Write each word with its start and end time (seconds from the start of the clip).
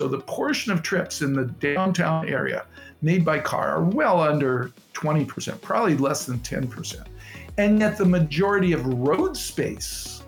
So 0.00 0.08
the 0.08 0.20
portion 0.20 0.72
of 0.72 0.82
trips 0.82 1.20
in 1.20 1.34
the 1.34 1.44
downtown 1.44 2.26
area 2.26 2.64
made 3.02 3.22
by 3.22 3.38
car 3.38 3.68
are 3.76 3.84
well 3.84 4.18
under 4.18 4.72
20%, 4.94 5.60
probably 5.60 5.94
less 5.94 6.24
than 6.24 6.38
10%. 6.38 7.06
And 7.58 7.78
yet 7.78 7.98
the 7.98 8.06
majority 8.06 8.72
of 8.72 8.86
road 8.86 9.36
space 9.36 10.22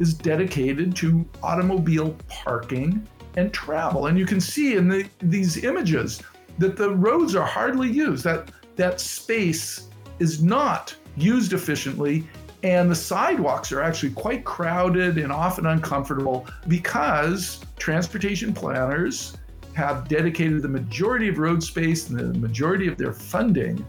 is 0.00 0.12
dedicated 0.12 0.94
to 0.96 1.26
automobile 1.42 2.14
parking 2.28 3.08
and 3.38 3.54
travel. 3.54 4.08
And 4.08 4.18
you 4.18 4.26
can 4.26 4.38
see 4.38 4.76
in 4.76 4.86
the, 4.86 5.08
these 5.20 5.64
images 5.64 6.20
that 6.58 6.76
the 6.76 6.90
roads 6.90 7.34
are 7.34 7.46
hardly 7.46 7.88
used, 7.88 8.22
that, 8.24 8.50
that 8.76 9.00
space 9.00 9.88
is 10.18 10.42
not 10.42 10.94
used 11.16 11.54
efficiently. 11.54 12.28
And 12.62 12.90
the 12.90 12.94
sidewalks 12.94 13.72
are 13.72 13.80
actually 13.80 14.10
quite 14.10 14.44
crowded 14.44 15.16
and 15.16 15.32
often 15.32 15.66
uncomfortable 15.66 16.46
because 16.68 17.64
transportation 17.78 18.52
planners 18.52 19.36
have 19.74 20.08
dedicated 20.08 20.60
the 20.62 20.68
majority 20.68 21.28
of 21.28 21.38
road 21.38 21.62
space 21.62 22.10
and 22.10 22.18
the 22.18 22.38
majority 22.38 22.86
of 22.86 22.98
their 22.98 23.12
funding 23.12 23.84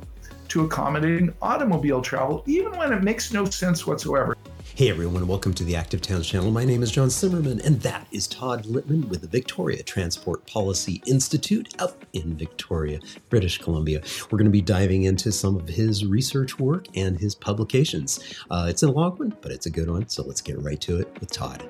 to 0.48 0.66
accommodating 0.66 1.34
automobile 1.42 2.02
travel, 2.02 2.44
even 2.46 2.72
when 2.78 2.94
it 2.94 3.04
makes 3.04 3.34
no 3.34 3.46
sense 3.46 3.86
whatsoever. 3.86 4.38
Hey 4.74 4.90
everyone, 4.90 5.28
welcome 5.28 5.54
to 5.56 5.66
the 5.66 5.76
Active 5.76 6.02
Towns 6.02 6.26
channel. 6.26 6.50
My 6.50 6.64
name 6.64 6.82
is 6.82 6.92
John 6.92 7.10
Simmerman, 7.10 7.62
and 7.66 7.82
that 7.82 8.08
is 8.14 8.26
Todd 8.26 8.64
Litman 8.64 9.10
with 9.10 9.20
the 9.20 9.28
Victoria 9.28 9.84
Transport 9.84 10.48
Policy 10.48 11.04
Institute 11.06 11.76
up 11.80 12.06
in 12.14 12.38
Victoria, 12.38 13.02
British 13.30 13.58
Columbia. 13.58 14.02
We're 14.32 14.38
going 14.38 14.46
to 14.46 14.50
be 14.50 14.62
diving 14.62 15.04
into 15.04 15.34
some 15.34 15.58
of 15.58 15.68
his 15.68 16.06
research 16.06 16.58
work 16.58 16.86
and 16.96 17.20
his 17.20 17.36
publications. 17.36 18.22
Uh, 18.50 18.68
it's 18.70 18.82
a 18.82 18.90
long 18.90 19.18
one, 19.18 19.36
but 19.42 19.52
it's 19.52 19.66
a 19.66 19.70
good 19.70 19.90
one, 19.90 20.08
so 20.08 20.24
let's 20.24 20.42
get 20.42 20.58
right 20.62 20.80
to 20.82 21.02
it 21.02 21.20
with 21.20 21.30
Todd. 21.30 21.68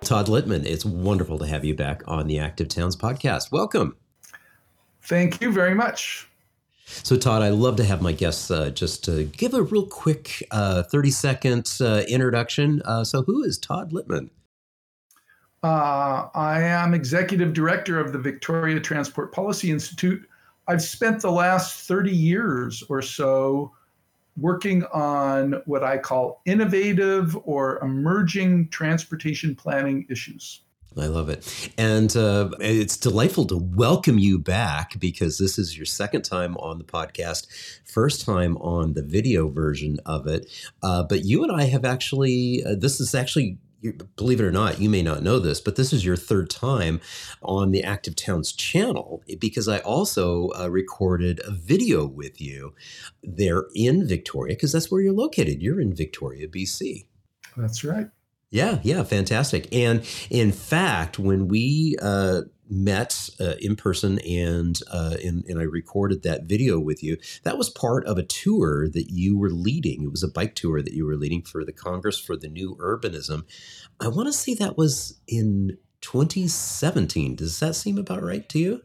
Todd 0.00 0.26
Litman, 0.28 0.64
it's 0.64 0.86
wonderful 0.86 1.38
to 1.38 1.46
have 1.46 1.66
you 1.66 1.74
back 1.74 2.02
on 2.08 2.26
the 2.26 2.38
Active 2.38 2.68
Towns 2.68 2.96
podcast. 2.96 3.52
Welcome. 3.52 3.96
Thank 5.02 5.42
you 5.42 5.52
very 5.52 5.74
much. 5.74 6.29
So, 7.02 7.16
Todd, 7.16 7.42
I'd 7.42 7.54
love 7.54 7.76
to 7.76 7.84
have 7.84 8.02
my 8.02 8.12
guests 8.12 8.50
uh, 8.50 8.70
just 8.70 9.08
give 9.32 9.54
a 9.54 9.62
real 9.62 9.86
quick 9.86 10.46
uh, 10.50 10.82
30 10.82 11.10
second 11.10 11.72
uh, 11.80 12.02
introduction. 12.08 12.82
Uh, 12.84 13.04
so, 13.04 13.22
who 13.22 13.42
is 13.42 13.58
Todd 13.58 13.92
Litman? 13.92 14.30
Uh, 15.62 16.28
I 16.34 16.62
am 16.62 16.94
executive 16.94 17.52
director 17.52 18.00
of 18.00 18.12
the 18.12 18.18
Victoria 18.18 18.80
Transport 18.80 19.32
Policy 19.32 19.70
Institute. 19.70 20.26
I've 20.68 20.82
spent 20.82 21.20
the 21.20 21.30
last 21.30 21.86
30 21.86 22.10
years 22.10 22.82
or 22.88 23.02
so 23.02 23.72
working 24.38 24.84
on 24.84 25.60
what 25.66 25.84
I 25.84 25.98
call 25.98 26.40
innovative 26.46 27.36
or 27.44 27.78
emerging 27.80 28.68
transportation 28.68 29.54
planning 29.54 30.06
issues. 30.08 30.62
I 30.98 31.06
love 31.06 31.28
it. 31.28 31.72
And 31.78 32.14
uh, 32.16 32.50
it's 32.58 32.96
delightful 32.96 33.46
to 33.46 33.56
welcome 33.56 34.18
you 34.18 34.38
back 34.38 34.98
because 34.98 35.38
this 35.38 35.58
is 35.58 35.76
your 35.76 35.86
second 35.86 36.22
time 36.22 36.56
on 36.56 36.78
the 36.78 36.84
podcast, 36.84 37.46
first 37.84 38.24
time 38.24 38.56
on 38.58 38.94
the 38.94 39.02
video 39.02 39.48
version 39.48 39.98
of 40.04 40.26
it. 40.26 40.50
Uh, 40.82 41.04
but 41.04 41.24
you 41.24 41.44
and 41.44 41.52
I 41.52 41.64
have 41.64 41.84
actually, 41.84 42.64
uh, 42.64 42.74
this 42.76 43.00
is 43.00 43.14
actually 43.14 43.58
believe 44.16 44.40
it 44.40 44.44
or 44.44 44.52
not, 44.52 44.80
you 44.80 44.90
may 44.90 45.02
not 45.02 45.22
know 45.22 45.38
this, 45.38 45.60
but 45.60 45.76
this 45.76 45.92
is 45.92 46.04
your 46.04 46.16
third 46.16 46.50
time 46.50 47.00
on 47.42 47.70
the 47.70 47.82
Active 47.82 48.14
Towns 48.14 48.52
channel 48.52 49.22
because 49.38 49.68
I 49.68 49.78
also 49.78 50.50
uh, 50.50 50.68
recorded 50.68 51.40
a 51.44 51.50
video 51.50 52.06
with 52.06 52.40
you 52.40 52.74
there 53.22 53.64
in 53.74 54.06
Victoria 54.06 54.54
because 54.54 54.72
that's 54.72 54.90
where 54.90 55.00
you're 55.00 55.14
located. 55.14 55.62
You're 55.62 55.80
in 55.80 55.94
Victoria, 55.94 56.46
BC. 56.46 57.06
That's 57.56 57.82
right. 57.82 58.08
Yeah, 58.50 58.80
yeah, 58.82 59.04
fantastic. 59.04 59.72
And 59.72 60.04
in 60.28 60.50
fact, 60.50 61.18
when 61.18 61.46
we 61.48 61.96
uh, 62.02 62.42
met 62.70 63.28
uh, 63.40 63.54
in 63.60 63.76
person 63.76 64.18
and, 64.20 64.80
uh, 64.90 65.16
and 65.24 65.44
and 65.46 65.58
I 65.58 65.64
recorded 65.64 66.22
that 66.22 66.44
video 66.44 66.78
with 66.78 67.02
you. 67.02 67.16
That 67.42 67.58
was 67.58 67.68
part 67.68 68.06
of 68.06 68.16
a 68.16 68.22
tour 68.22 68.88
that 68.88 69.10
you 69.10 69.36
were 69.36 69.50
leading. 69.50 70.04
It 70.04 70.10
was 70.10 70.22
a 70.22 70.28
bike 70.28 70.54
tour 70.54 70.80
that 70.80 70.92
you 70.92 71.04
were 71.04 71.16
leading 71.16 71.42
for 71.42 71.64
the 71.64 71.72
Congress 71.72 72.18
for 72.18 72.36
the 72.36 72.48
New 72.48 72.76
Urbanism. 72.76 73.42
I 74.00 74.08
want 74.08 74.28
to 74.28 74.32
say 74.32 74.54
that 74.54 74.78
was 74.78 75.20
in 75.26 75.76
2017. 76.00 77.36
Does 77.36 77.58
that 77.60 77.74
seem 77.74 77.98
about 77.98 78.22
right 78.22 78.48
to 78.48 78.58
you? 78.58 78.82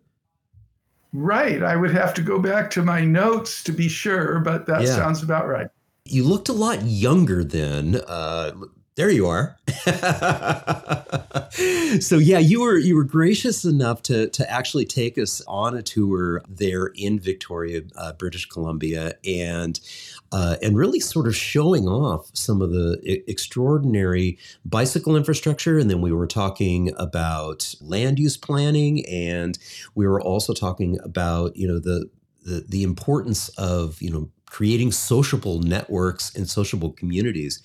Right. 1.14 1.64
I 1.64 1.78
would 1.78 1.94
have 1.94 2.14
to 2.16 2.22
go 2.22 2.40
back 2.40 2.70
to 2.72 2.84
my 2.84 3.06
notes 3.06 3.64
to 3.64 3.72
be 3.72 3.88
sure, 3.88 4.40
but 4.40 4.66
that 4.66 4.82
yeah. 4.82 4.96
sounds 4.96 5.24
about 5.24 5.47
right. 5.47 5.68
You 6.03 6.26
looked 6.26 6.50
a 6.50 6.53
lot 6.53 6.84
younger 6.84 7.44
then. 7.44 8.02
Uh, 8.06 8.52
there 8.96 9.10
you 9.10 9.28
are. 9.28 9.58
so 12.00 12.18
yeah, 12.18 12.40
you 12.40 12.62
were 12.62 12.78
you 12.78 12.96
were 12.96 13.04
gracious 13.04 13.66
enough 13.66 14.02
to 14.04 14.30
to 14.30 14.50
actually 14.50 14.86
take 14.86 15.18
us 15.18 15.42
on 15.48 15.76
a 15.76 15.82
tour 15.82 16.42
there 16.48 16.92
in 16.96 17.20
Victoria, 17.20 17.82
uh, 17.98 18.14
British 18.14 18.46
Columbia, 18.46 19.16
and 19.26 19.82
uh, 20.32 20.56
and 20.62 20.78
really 20.78 21.02
sort 21.02 21.28
of 21.28 21.36
showing 21.36 21.90
off 21.90 22.30
some 22.34 22.62
of 22.62 22.72
the 22.72 23.22
extraordinary 23.28 24.38
bicycle 24.64 25.18
infrastructure. 25.18 25.78
And 25.78 25.90
then 25.90 26.00
we 26.00 26.14
were 26.14 26.28
talking 26.28 26.94
about 26.98 27.76
land 27.82 28.18
use 28.18 28.38
planning, 28.38 29.06
and 29.08 29.60
we 29.94 30.08
were 30.08 30.22
also 30.22 30.54
talking 30.54 31.00
about 31.04 31.58
you 31.58 31.68
know 31.68 31.80
the 31.80 32.10
the, 32.46 32.64
the 32.68 32.84
importance 32.84 33.50
of 33.58 34.02
you 34.02 34.10
know 34.10 34.30
creating 34.46 34.94
sociable 34.94 35.60
networks 35.60 36.34
and 36.34 36.50
sociable 36.50 36.92
communities 36.92 37.62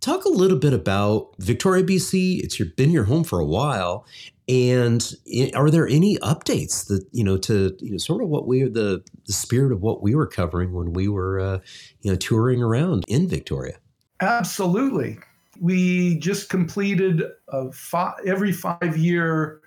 talk 0.00 0.24
a 0.24 0.30
little 0.30 0.58
bit 0.58 0.72
about 0.72 1.30
Victoria, 1.38 1.84
BC. 1.84 2.42
It's 2.42 2.58
your, 2.58 2.68
been 2.76 2.90
your 2.90 3.04
home 3.04 3.24
for 3.24 3.38
a 3.38 3.44
while, 3.44 4.06
and 4.48 5.14
are 5.54 5.70
there 5.70 5.88
any 5.88 6.18
updates 6.18 6.86
that 6.88 7.04
you 7.12 7.24
know 7.24 7.36
to 7.38 7.76
you 7.80 7.92
know 7.92 7.98
sort 7.98 8.22
of 8.22 8.28
what 8.28 8.46
we 8.46 8.62
the 8.64 9.02
the 9.26 9.32
spirit 9.32 9.72
of 9.72 9.82
what 9.82 10.02
we 10.02 10.14
were 10.14 10.26
covering 10.26 10.72
when 10.72 10.92
we 10.92 11.08
were 11.08 11.40
uh, 11.40 11.58
you 12.02 12.10
know 12.10 12.16
touring 12.16 12.62
around 12.62 13.04
in 13.08 13.28
Victoria? 13.28 13.78
Absolutely. 14.20 15.18
We 15.60 16.18
just 16.18 16.48
completed 16.48 17.22
a 17.48 17.72
five, 17.72 18.14
every 18.26 18.52
five 18.52 18.96
year 18.96 19.60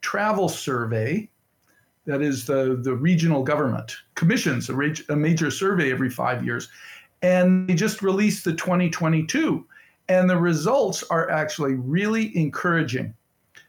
travel 0.00 0.48
survey. 0.48 1.28
That 2.06 2.22
is 2.22 2.46
the, 2.46 2.78
the 2.80 2.94
regional 2.94 3.42
government 3.42 3.94
commissions 4.14 4.68
a, 4.68 4.74
a 5.08 5.16
major 5.16 5.50
survey 5.50 5.92
every 5.92 6.10
five 6.10 6.44
years. 6.44 6.68
And 7.22 7.68
they 7.68 7.74
just 7.74 8.02
released 8.02 8.44
the 8.44 8.52
2022, 8.52 9.66
and 10.08 10.28
the 10.28 10.36
results 10.36 11.02
are 11.10 11.30
actually 11.30 11.74
really 11.74 12.36
encouraging. 12.36 13.14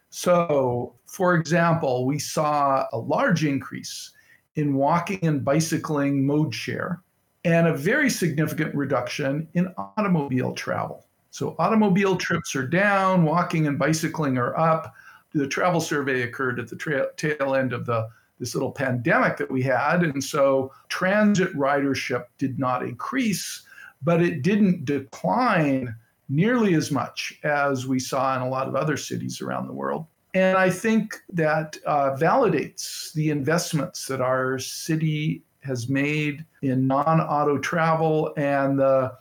So, 0.09 0.95
for 1.05 1.35
example, 1.35 2.05
we 2.05 2.19
saw 2.19 2.85
a 2.91 2.97
large 2.97 3.45
increase 3.45 4.11
in 4.55 4.73
walking 4.73 5.19
and 5.25 5.43
bicycling 5.43 6.25
mode 6.25 6.53
share 6.53 7.01
and 7.45 7.67
a 7.67 7.75
very 7.75 8.09
significant 8.09 8.75
reduction 8.75 9.47
in 9.53 9.73
automobile 9.77 10.53
travel. 10.53 11.07
So, 11.31 11.55
automobile 11.59 12.17
trips 12.17 12.55
are 12.55 12.67
down, 12.67 13.23
walking 13.23 13.67
and 13.67 13.79
bicycling 13.79 14.37
are 14.37 14.57
up. 14.57 14.93
The 15.33 15.47
travel 15.47 15.79
survey 15.79 16.23
occurred 16.23 16.59
at 16.59 16.67
the 16.67 16.75
tra- 16.75 17.13
tail 17.15 17.55
end 17.55 17.71
of 17.71 17.85
the 17.85 18.09
this 18.41 18.55
little 18.55 18.71
pandemic 18.71 19.37
that 19.37 19.49
we 19.49 19.61
had. 19.61 20.01
And 20.01 20.21
so 20.21 20.73
transit 20.89 21.53
ridership 21.55 22.25
did 22.39 22.57
not 22.57 22.81
increase, 22.81 23.61
but 24.01 24.21
it 24.21 24.41
didn't 24.41 24.83
decline 24.83 25.95
nearly 26.27 26.73
as 26.73 26.91
much 26.91 27.39
as 27.43 27.85
we 27.85 27.99
saw 27.99 28.35
in 28.35 28.41
a 28.41 28.49
lot 28.49 28.67
of 28.67 28.75
other 28.75 28.97
cities 28.97 29.41
around 29.41 29.67
the 29.67 29.73
world. 29.73 30.07
And 30.33 30.57
I 30.57 30.69
think 30.71 31.15
that 31.33 31.77
uh, 31.85 32.15
validates 32.15 33.13
the 33.13 33.29
investments 33.29 34.07
that 34.07 34.21
our 34.21 34.57
city 34.57 35.43
has 35.59 35.87
made 35.87 36.43
in 36.63 36.87
non-auto 36.87 37.59
travel, 37.59 38.33
and 38.37 38.81
uh, 38.81 39.11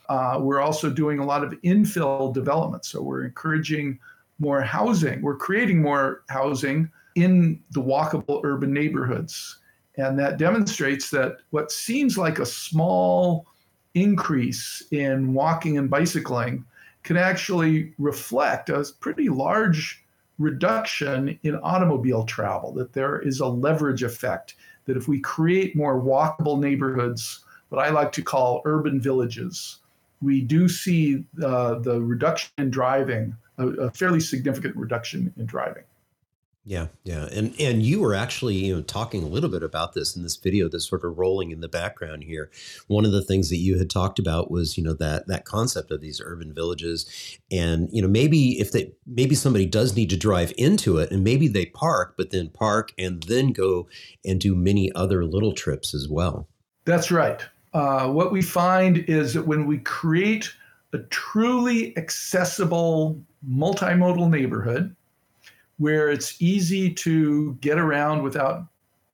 we're 0.41 0.61
also 0.61 0.89
doing 0.89 1.19
a 1.19 1.27
lot 1.27 1.45
of 1.45 1.53
infill 1.63 2.33
development. 2.33 2.87
So 2.87 3.03
we're 3.03 3.25
encouraging 3.25 3.99
more 4.39 4.63
housing. 4.63 5.21
We're 5.21 5.37
creating 5.37 5.83
more 5.83 6.23
housing 6.31 6.91
in 7.23 7.63
the 7.71 7.83
walkable 7.83 8.41
urban 8.45 8.73
neighborhoods. 8.73 9.59
And 9.97 10.19
that 10.19 10.39
demonstrates 10.39 11.11
that 11.11 11.39
what 11.51 11.73
seems 11.73 12.17
like 12.17 12.39
a 12.39 12.47
small 12.47 13.47
increase 13.95 14.83
in 14.93 15.35
walking 15.35 15.79
and 15.79 15.91
bicycling 15.91 16.65
can 17.03 17.17
actually 17.17 17.93
reflect 17.99 18.69
a 18.69 18.87
pretty 19.01 19.29
large 19.29 20.05
reduction 20.39 21.39
in 21.43 21.57
automobile 21.57 22.25
travel, 22.25 22.73
that 22.73 22.93
there 22.93 23.21
is 23.21 23.41
a 23.41 23.47
leverage 23.47 24.03
effect, 24.03 24.55
that 24.87 24.97
if 24.97 25.09
we 25.09 25.21
create 25.21 25.77
more 25.77 26.01
walkable 26.01 26.59
neighborhoods, 26.59 27.45
what 27.69 27.85
I 27.85 27.91
like 27.91 28.13
to 28.13 28.23
call 28.23 28.63
urban 28.65 29.01
villages, 29.01 29.81
we 30.23 30.41
do 30.41 30.69
see 30.69 31.25
uh, 31.43 31.79
the 31.79 32.01
reduction 32.01 32.51
in 32.59 32.71
driving, 32.71 33.37
a, 33.59 33.69
a 33.69 33.91
fairly 33.91 34.21
significant 34.21 34.77
reduction 34.77 35.33
in 35.37 35.47
driving. 35.47 35.85
Yeah, 36.71 36.87
yeah, 37.03 37.27
and 37.33 37.53
and 37.59 37.83
you 37.83 38.01
were 38.01 38.15
actually 38.15 38.55
you 38.55 38.77
know 38.77 38.83
talking 38.83 39.25
a 39.25 39.27
little 39.27 39.51
bit 39.51 39.65
about 39.65 39.93
this 39.93 40.15
in 40.15 40.23
this 40.23 40.37
video 40.37 40.69
that's 40.69 40.89
sort 40.89 41.05
of 41.05 41.19
rolling 41.19 41.51
in 41.51 41.61
the 41.61 41.69
background 41.69 42.23
here. 42.23 42.49
One 42.87 43.05
of 43.05 43.11
the 43.11 43.25
things 43.25 43.49
that 43.51 43.57
you 43.57 43.77
had 43.77 43.91
talked 43.91 44.21
about 44.21 44.53
was 44.53 44.79
you 44.79 44.85
know 44.85 44.93
that 44.93 45.27
that 45.27 45.45
concept 45.45 45.91
of 45.91 46.01
these 46.01 46.21
urban 46.25 46.55
villages, 46.55 47.39
and 47.51 47.89
you 47.91 48.01
know 48.01 48.07
maybe 48.07 48.61
if 48.61 48.71
they 48.71 48.93
maybe 49.05 49.35
somebody 49.35 49.67
does 49.67 49.97
need 49.97 50.11
to 50.11 50.17
drive 50.17 50.53
into 50.57 50.99
it, 50.99 51.11
and 51.11 51.25
maybe 51.25 51.49
they 51.49 51.67
park, 51.67 52.15
but 52.17 52.31
then 52.31 52.51
park 52.51 52.93
and 52.97 53.25
then 53.25 53.51
go 53.51 53.89
and 54.25 54.41
do 54.41 54.55
many 54.55 54.93
other 54.93 55.25
little 55.25 55.53
trips 55.53 55.93
as 55.93 56.07
well. 56.09 56.47
That's 56.85 57.11
right. 57.11 57.45
Uh, 57.75 58.07
what 58.13 58.31
we 58.31 58.43
find 58.43 58.99
is 59.09 59.35
that 59.35 59.45
when 59.45 59.67
we 59.67 59.79
create 59.79 60.53
a 60.93 60.99
truly 60.99 61.97
accessible 61.97 63.21
multimodal 63.45 64.31
neighborhood 64.31 64.95
where 65.81 66.11
it's 66.11 66.43
easy 66.43 66.93
to 66.93 67.55
get 67.63 67.79
around 67.79 68.23
without 68.23 68.67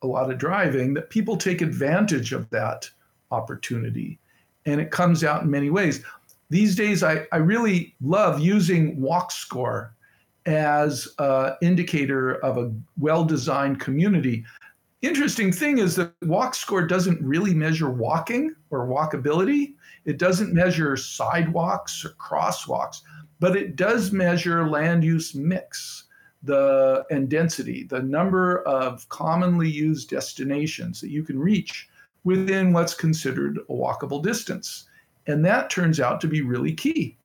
a 0.02 0.06
lot 0.06 0.32
of 0.32 0.36
driving, 0.36 0.94
that 0.94 1.10
people 1.10 1.36
take 1.36 1.62
advantage 1.62 2.32
of 2.32 2.50
that 2.50 2.90
opportunity. 3.30 4.18
And 4.66 4.80
it 4.80 4.90
comes 4.90 5.22
out 5.22 5.42
in 5.42 5.50
many 5.50 5.70
ways. 5.70 6.02
These 6.50 6.74
days, 6.74 7.04
I, 7.04 7.24
I 7.30 7.36
really 7.36 7.94
love 8.00 8.40
using 8.40 9.00
Walk 9.00 9.30
Score 9.30 9.94
as 10.44 11.06
an 11.20 11.54
indicator 11.62 12.44
of 12.44 12.58
a 12.58 12.72
well 12.98 13.24
designed 13.24 13.78
community. 13.78 14.44
Interesting 15.02 15.52
thing 15.52 15.78
is 15.78 15.94
that 15.94 16.14
Walk 16.22 16.56
Score 16.56 16.84
doesn't 16.84 17.22
really 17.22 17.54
measure 17.54 17.90
walking 17.90 18.52
or 18.70 18.88
walkability. 18.88 19.74
It 20.04 20.18
doesn't 20.18 20.52
measure 20.52 20.96
sidewalks 20.96 22.04
or 22.04 22.08
crosswalks, 22.20 23.02
but 23.38 23.56
it 23.56 23.76
does 23.76 24.10
measure 24.10 24.68
land 24.68 25.04
use 25.04 25.32
mix 25.32 26.05
the 26.42 27.04
and 27.10 27.28
density, 27.28 27.84
the 27.84 28.02
number 28.02 28.62
of 28.62 29.08
commonly 29.08 29.68
used 29.68 30.10
destinations 30.10 31.00
that 31.00 31.10
you 31.10 31.22
can 31.22 31.38
reach 31.38 31.88
within 32.24 32.72
what's 32.72 32.94
considered 32.94 33.58
a 33.68 33.72
walkable 33.72 34.22
distance. 34.22 34.88
And 35.26 35.44
that 35.44 35.70
turns 35.70 35.98
out 36.00 36.20
to 36.20 36.28
be 36.28 36.40
really 36.40 36.72
key. 36.72 37.16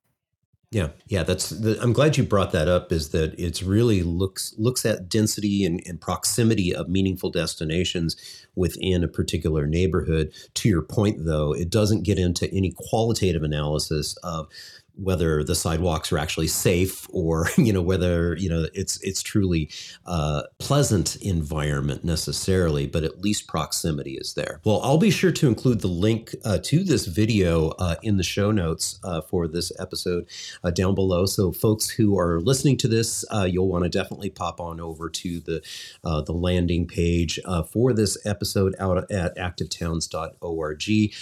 Yeah, 0.71 0.91
yeah, 1.07 1.23
that's. 1.23 1.49
The, 1.49 1.77
I'm 1.81 1.91
glad 1.91 2.15
you 2.15 2.23
brought 2.23 2.53
that 2.53 2.69
up. 2.69 2.93
Is 2.93 3.09
that 3.09 3.37
it's 3.37 3.61
really 3.61 4.03
looks 4.03 4.55
looks 4.57 4.85
at 4.85 5.09
density 5.09 5.65
and, 5.65 5.81
and 5.85 5.99
proximity 5.99 6.73
of 6.73 6.87
meaningful 6.87 7.29
destinations 7.29 8.15
within 8.55 9.03
a 9.03 9.09
particular 9.09 9.67
neighborhood. 9.67 10.31
To 10.53 10.69
your 10.69 10.81
point, 10.81 11.25
though, 11.25 11.53
it 11.53 11.69
doesn't 11.69 12.03
get 12.03 12.17
into 12.17 12.49
any 12.53 12.73
qualitative 12.73 13.43
analysis 13.43 14.15
of 14.23 14.47
whether 14.95 15.43
the 15.43 15.55
sidewalks 15.55 16.11
are 16.11 16.17
actually 16.17 16.47
safe 16.47 17.07
or 17.11 17.47
you 17.57 17.73
know 17.73 17.81
whether 17.81 18.35
you 18.38 18.49
know 18.49 18.67
it's 18.73 19.01
it's 19.01 19.21
truly 19.21 19.69
uh, 20.05 20.43
pleasant 20.59 21.15
environment 21.17 22.03
necessarily 22.03 22.85
but 22.88 23.03
at 23.03 23.21
least 23.21 23.47
proximity 23.47 24.13
is 24.13 24.33
there. 24.33 24.61
Well 24.63 24.81
i'll 24.83 24.97
be 24.97 25.11
sure 25.11 25.31
to 25.31 25.47
include 25.47 25.81
the 25.81 25.88
link 25.88 26.35
uh, 26.43 26.59
to 26.63 26.83
this 26.83 27.05
video 27.05 27.69
uh, 27.79 27.95
in 28.03 28.17
the 28.17 28.23
show 28.23 28.51
notes 28.51 28.99
uh, 29.03 29.21
for 29.21 29.47
this 29.47 29.71
episode 29.79 30.27
uh, 30.63 30.71
down 30.71 30.95
below. 30.95 31.25
So 31.25 31.51
folks 31.51 31.89
who 31.89 32.17
are 32.17 32.39
listening 32.39 32.77
to 32.77 32.87
this 32.87 33.25
you'll 33.47 33.69
want 33.69 33.83
to 33.83 33.89
definitely 33.89 34.29
pop 34.29 34.59
on 34.59 34.79
over 34.79 35.09
to 35.09 35.39
the 35.39 35.61
the 36.03 36.33
landing 36.33 36.87
page 36.87 37.39
for 37.71 37.94
this 37.94 38.17
episode 38.25 38.75
out 38.79 39.11
at 39.11 39.35
activetowns.org 39.37 41.13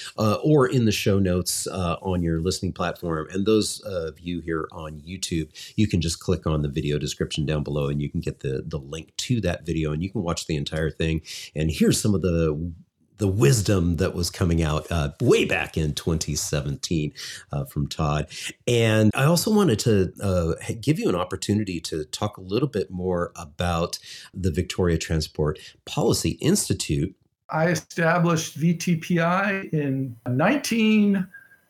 or 0.44 0.68
in 0.68 0.86
the 0.86 0.92
show 0.92 1.20
notes 1.20 1.68
on 1.68 2.22
your 2.22 2.40
listening 2.40 2.74
platform. 2.74 3.28
And 3.32 3.46
those 3.46 3.59
those 3.60 3.82
of 3.82 4.20
you 4.20 4.40
here 4.40 4.68
on 4.72 5.02
YouTube, 5.02 5.50
you 5.76 5.88
can 5.88 6.00
just 6.00 6.20
click 6.20 6.48
on 6.48 6.62
the 6.62 6.70
video 6.70 6.98
description 6.98 7.46
down 7.46 7.64
below 7.64 7.88
and 7.88 8.02
you 8.02 8.10
can 8.10 8.22
get 8.22 8.40
the, 8.40 8.64
the 8.66 8.80
link 8.80 9.16
to 9.18 9.42
that 9.42 9.66
video 9.66 9.92
and 9.92 10.02
you 10.02 10.10
can 10.10 10.24
watch 10.24 10.48
the 10.48 10.56
entire 10.56 10.90
thing. 10.90 11.22
And 11.56 11.70
here's 11.70 12.00
some 12.00 12.16
of 12.16 12.22
the 12.22 12.74
the 13.18 13.28
wisdom 13.28 13.98
that 13.98 14.16
was 14.16 14.30
coming 14.30 14.64
out 14.64 14.90
uh, 14.90 15.12
way 15.20 15.44
back 15.44 15.76
in 15.76 15.94
2017 15.94 17.12
uh, 17.52 17.66
from 17.66 17.86
Todd. 17.86 18.28
And 18.66 19.12
I 19.14 19.26
also 19.26 19.54
wanted 19.54 19.78
to 19.80 20.14
uh, 20.24 20.54
give 20.80 21.00
you 21.00 21.10
an 21.10 21.16
opportunity 21.16 21.82
to 21.82 22.06
talk 22.06 22.38
a 22.38 22.42
little 22.42 22.70
bit 22.70 22.90
more 22.90 23.34
about 23.36 24.00
the 24.34 24.52
Victoria 24.52 24.98
Transport 24.98 25.60
Policy 25.84 26.38
Institute. 26.40 27.14
I 27.50 27.68
established 27.68 28.58
VTPI 28.58 29.74
in 29.74 30.16
19- 30.26 31.28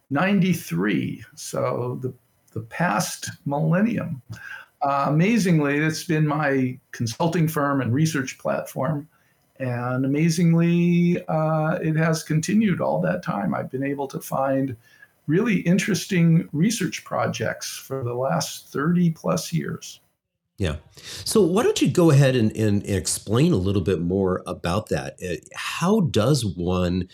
93, 0.10 1.24
so 1.36 2.00
the, 2.02 2.14
the 2.54 2.62
past 2.62 3.30
millennium. 3.46 4.22
Uh, 4.82 5.06
amazingly, 5.08 5.78
it's 5.78 6.04
been 6.04 6.26
my 6.26 6.80
consulting 6.92 7.48
firm 7.48 7.82
and 7.82 7.94
research 7.94 8.38
platform. 8.38 9.08
And 9.60 10.06
amazingly, 10.06 11.24
uh, 11.28 11.80
it 11.82 11.96
has 11.98 12.24
continued 12.24 12.80
all 12.80 13.02
that 13.02 13.24
time. 13.24 13.54
I've 13.54 13.70
been 13.70 13.84
able 13.84 14.08
to 14.08 14.20
find 14.20 14.76
really 15.28 15.60
interesting 15.60 16.50
research 16.54 17.04
projects 17.04 17.78
for 17.78 18.04
the 18.04 18.14
last 18.14 18.70
30 18.70 19.12
plus 19.12 19.52
years. 19.52 20.00
Yeah. 20.58 20.76
So 20.98 21.42
why 21.42 21.64
don't 21.64 21.82
you 21.82 21.90
go 21.90 22.12
ahead 22.12 22.36
and, 22.36 22.52
and 22.54 22.86
explain 22.86 23.54
a 23.54 23.58
little 23.58 23.82
bit 23.82 24.02
more 24.02 24.44
about 24.46 24.90
that? 24.90 25.18
Uh, 25.24 25.36
how 25.56 26.02
does 26.02 26.46
one 26.46 27.08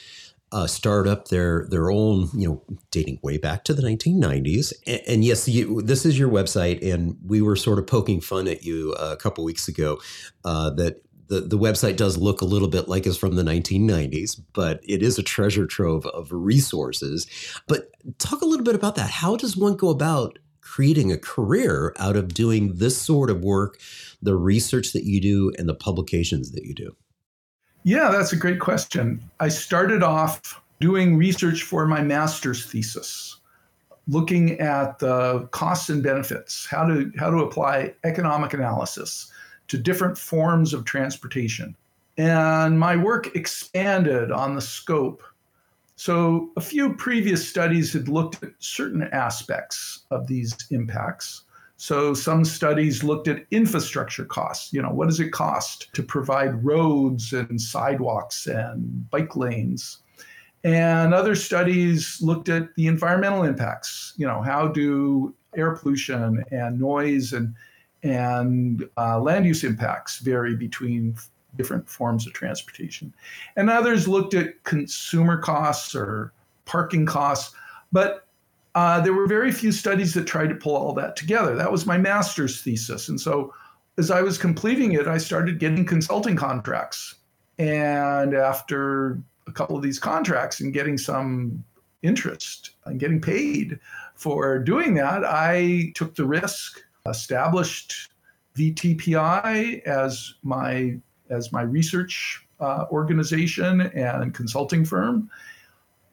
uh, 0.55 0.65
start 0.65 1.05
up 1.05 1.27
their 1.27 1.67
their 1.69 1.91
own, 1.91 2.29
you 2.33 2.47
know, 2.47 2.63
dating 2.89 3.19
way 3.21 3.37
back 3.37 3.65
to 3.65 3.73
the 3.73 3.81
1990s. 3.81 4.71
And, 4.87 5.01
and 5.05 5.25
yes, 5.25 5.49
you, 5.49 5.81
this 5.81 6.05
is 6.05 6.17
your 6.17 6.29
website, 6.29 6.81
and 6.81 7.17
we 7.25 7.41
were 7.41 7.57
sort 7.57 7.77
of 7.77 7.85
poking 7.85 8.21
fun 8.21 8.47
at 8.47 8.63
you 8.63 8.95
uh, 8.97 9.11
a 9.11 9.17
couple 9.17 9.43
weeks 9.43 9.67
ago 9.67 9.99
uh, 10.45 10.69
that 10.71 11.01
the, 11.27 11.41
the 11.41 11.57
website 11.57 11.97
does 11.97 12.17
look 12.17 12.39
a 12.39 12.45
little 12.45 12.69
bit 12.69 12.87
like 12.87 13.05
it's 13.05 13.17
from 13.17 13.35
the 13.35 13.43
1990s, 13.43 14.39
but 14.53 14.79
it 14.87 15.03
is 15.03 15.19
a 15.19 15.23
treasure 15.23 15.65
trove 15.65 16.05
of 16.05 16.31
resources. 16.31 17.27
But 17.67 17.89
talk 18.17 18.41
a 18.41 18.45
little 18.45 18.63
bit 18.63 18.75
about 18.75 18.95
that. 18.95 19.09
How 19.09 19.35
does 19.35 19.57
one 19.57 19.75
go 19.75 19.89
about 19.89 20.39
creating 20.61 21.11
a 21.11 21.17
career 21.17 21.93
out 21.99 22.15
of 22.15 22.33
doing 22.33 22.75
this 22.75 22.97
sort 22.97 23.29
of 23.29 23.43
work, 23.43 23.77
the 24.21 24.37
research 24.37 24.93
that 24.93 25.03
you 25.03 25.19
do, 25.19 25.51
and 25.57 25.67
the 25.67 25.75
publications 25.75 26.53
that 26.53 26.63
you 26.63 26.73
do? 26.73 26.95
Yeah, 27.85 28.09
that's 28.09 28.33
a 28.33 28.35
great 28.35 28.59
question. 28.59 29.21
I 29.39 29.47
started 29.47 30.01
off 30.01 30.59
doing 30.79 31.17
research 31.17 31.61
for 31.61 31.85
my 31.85 32.01
master's 32.01 32.65
thesis, 32.65 33.37
looking 34.07 34.59
at 34.59 34.97
the 34.97 35.47
costs 35.51 35.89
and 35.89 36.01
benefits, 36.01 36.65
how 36.65 36.87
to 36.87 37.11
how 37.15 37.29
to 37.29 37.43
apply 37.43 37.93
economic 38.03 38.55
analysis 38.55 39.31
to 39.67 39.77
different 39.77 40.17
forms 40.17 40.73
of 40.73 40.83
transportation. 40.85 41.75
And 42.17 42.79
my 42.79 42.95
work 42.95 43.35
expanded 43.35 44.31
on 44.31 44.55
the 44.55 44.61
scope. 44.61 45.21
So 45.95 46.49
a 46.57 46.61
few 46.61 46.95
previous 46.95 47.47
studies 47.47 47.93
had 47.93 48.09
looked 48.09 48.41
at 48.41 48.49
certain 48.57 49.03
aspects 49.11 50.05
of 50.09 50.25
these 50.25 50.55
impacts. 50.71 51.43
So 51.77 52.13
some 52.13 52.45
studies 52.45 53.04
looked 53.04 53.27
at 53.27 53.46
infrastructure 53.51 54.25
costs. 54.25 54.72
You 54.72 54.82
know, 54.82 54.91
what 54.91 55.08
does 55.08 55.20
it 55.20 55.32
cost 55.32 55.94
to 55.94 56.03
provide 56.03 56.63
roads 56.63 57.34
and 57.34 57.60
sidewalks 57.60 58.48
and 58.48 59.10
bike 59.10 59.36
lanes? 59.36 60.00
And 60.63 61.13
other 61.13 61.36
studies 61.36 62.20
looked 62.22 62.50
at 62.50 62.74
the 62.75 62.88
environmental 62.88 63.44
impacts. 63.44 64.13
You 64.17 64.25
know, 64.25 64.41
how 64.41 64.67
do 64.67 65.36
air 65.55 65.75
pollution 65.75 66.44
and 66.51 66.79
noise 66.79 67.34
and 67.34 67.53
and 68.03 68.88
uh, 68.98 69.20
land 69.20 69.46
use 69.46 69.63
impacts 69.63 70.20
vary 70.20 70.55
between 70.55 71.15
different 71.55 71.89
forms 71.89 72.25
of 72.25 72.34
transportation? 72.34 73.13
And 73.58 73.70
others 73.70 74.08
looked 74.08 74.34
at 74.34 74.63
consumer 74.63 75.38
costs 75.38 75.94
or 75.94 76.32
parking 76.65 77.05
costs. 77.05 77.53
But 77.91 78.25
uh, 78.75 79.00
there 79.00 79.13
were 79.13 79.25
very 79.25 79.51
few 79.51 79.72
studies 79.72 80.13
that 80.13 80.27
tried 80.27 80.50
to 80.50 80.55
pull 80.55 80.75
all 80.75 80.94
that 80.94 81.15
together. 81.15 81.55
That 81.55 81.72
was 81.72 81.86
my 81.86 81.98
master's 81.98 82.62
thesis. 82.62 83.08
And 83.08 83.20
so 83.20 83.53
as 83.98 84.12
I 84.12 84.22
was 84.22 84.38
completing 84.38 84.91
it, 84.91 85.08
I 85.08 85.17
started 85.17 85.60
getting 85.60 85.86
consulting 85.86 86.36
contracts. 86.36 87.15
And 87.58 88.34
after 88.34 89.22
a 89.48 89.51
couple 89.51 89.77
of 89.77 89.82
these 89.82 89.98
contracts 89.98 90.60
and 90.60 90.74
getting 90.74 90.98
some 90.98 91.63
interest 92.03 92.72
and 92.86 93.00
getting 93.00 93.22
paid 93.22 93.79
for 94.15 94.60
doing 94.60 94.94
that, 94.96 95.24
I 95.24 95.94
took 95.96 96.15
the 96.15 96.25
risk, 96.25 96.82
established 97.08 98.10
VTPI 98.58 99.84
as 99.84 100.36
my 100.44 100.98
as 101.29 101.51
my 101.51 101.62
research 101.62 102.46
uh, 102.60 102.86
organization 102.91 103.82
and 103.82 104.34
consulting 104.34 104.86
firm, 104.86 105.29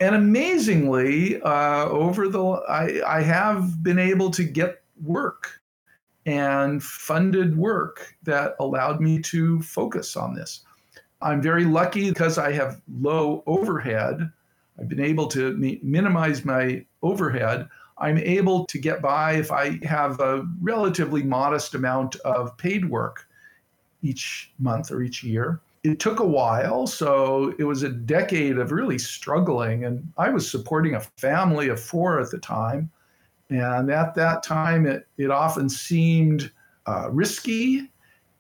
and 0.03 0.17
amazingly, 0.17 1.41
uh, 1.43 1.87
over 1.87 2.29
the 2.29 2.43
I, 2.69 3.19
I 3.19 3.23
have 3.23 3.83
been 3.85 4.01
able 4.01 4.31
to 4.33 4.43
get 4.43 4.83
work 5.01 5.61
and 6.27 6.83
funded 6.83 7.57
work 7.57 8.17
that 8.25 8.57
allowed 8.59 9.01
me 9.01 9.23
to 9.23 9.63
focus 9.63 10.17
on 10.17 10.35
this. 10.35 10.65
I'm 11.21 11.41
very 11.41 11.65
lucky 11.65 12.09
because 12.09 12.37
I 12.37 12.51
have 12.53 12.81
low 13.01 13.45
overhead. 13.47 14.29
I've 14.79 14.89
been 14.89 15.01
able 15.01 15.29
to 15.29 15.57
mi- 15.57 15.79
minimize 15.83 16.45
my 16.45 16.85
overhead. 17.03 17.69
I'm 17.99 18.19
able 18.19 18.67
to 18.67 18.79
get 18.79 19.03
by 19.03 19.35
if 19.35 19.53
I 19.53 19.79
have 19.87 20.19
a 20.19 20.45
relatively 20.61 21.23
modest 21.23 21.77
amount 21.77 22.17
of 22.25 22.57
paid 22.57 22.91
work. 22.91 23.29
each 24.03 24.53
month 24.59 24.91
or 24.91 25.01
each 25.01 25.23
year. 25.23 25.61
It 25.85 25.99
took 25.99 26.21
a 26.21 26.27
while, 26.27 26.87
so 26.87 27.55
it 27.59 27.65
was 27.65 27.83
a 27.83 27.89
decade 27.89 28.59
of 28.59 28.71
really 28.71 28.99
struggling. 28.99 29.85
And 29.85 30.13
I 30.17 30.29
was 30.29 30.49
supporting 30.49 30.95
a 30.95 31.01
family 31.01 31.69
of 31.69 31.81
four 31.81 32.21
at 32.21 32.31
the 32.31 32.39
time. 32.39 32.91
And 33.51 33.91
at 33.91 34.15
that 34.15 34.43
time, 34.43 34.87
it, 34.87 35.07
it 35.19 35.31
often 35.31 35.69
seemed 35.69 36.51
uh, 36.87 37.11
risky. 37.11 37.91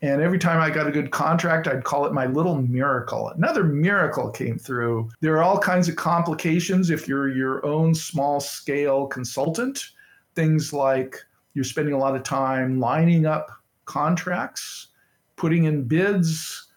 And 0.02 0.20
every 0.20 0.38
time 0.38 0.60
I 0.60 0.70
got 0.70 0.88
a 0.88 0.92
good 0.92 1.10
contract, 1.10 1.68
I'd 1.68 1.84
call 1.84 2.06
it 2.06 2.12
my 2.12 2.26
little 2.26 2.60
miracle. 2.60 3.28
Another 3.28 3.62
miracle 3.62 4.30
came 4.30 4.58
through. 4.58 5.10
There 5.20 5.34
are 5.36 5.42
all 5.42 5.58
kinds 5.58 5.88
of 5.88 5.96
complications 5.96 6.90
if 6.90 7.06
you're 7.06 7.28
your 7.28 7.64
own 7.64 7.94
small 7.94 8.40
scale 8.40 9.06
consultant. 9.06 9.90
Things 10.34 10.72
like 10.72 11.16
you're 11.54 11.64
spending 11.64 11.94
a 11.94 11.98
lot 11.98 12.16
of 12.16 12.24
time 12.24 12.80
lining 12.80 13.26
up 13.26 13.50
contracts, 13.84 14.88
putting 15.36 15.64
in 15.64 15.84
bids. 15.84 16.68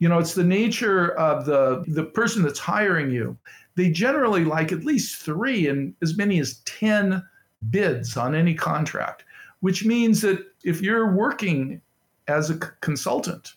You 0.00 0.08
know, 0.08 0.18
it's 0.18 0.34
the 0.34 0.44
nature 0.44 1.12
of 1.12 1.46
the, 1.46 1.84
the 1.86 2.04
person 2.04 2.42
that's 2.42 2.58
hiring 2.58 3.10
you. 3.10 3.38
They 3.76 3.90
generally 3.90 4.44
like 4.44 4.72
at 4.72 4.84
least 4.84 5.22
three 5.22 5.68
and 5.68 5.94
as 6.02 6.16
many 6.16 6.40
as 6.40 6.60
10 6.64 7.22
bids 7.70 8.16
on 8.16 8.34
any 8.34 8.54
contract, 8.54 9.24
which 9.60 9.84
means 9.84 10.20
that 10.22 10.44
if 10.64 10.80
you're 10.80 11.14
working 11.14 11.80
as 12.28 12.50
a 12.50 12.56
consultant, 12.56 13.54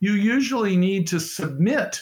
you 0.00 0.12
usually 0.12 0.76
need 0.76 1.06
to 1.08 1.20
submit 1.20 2.00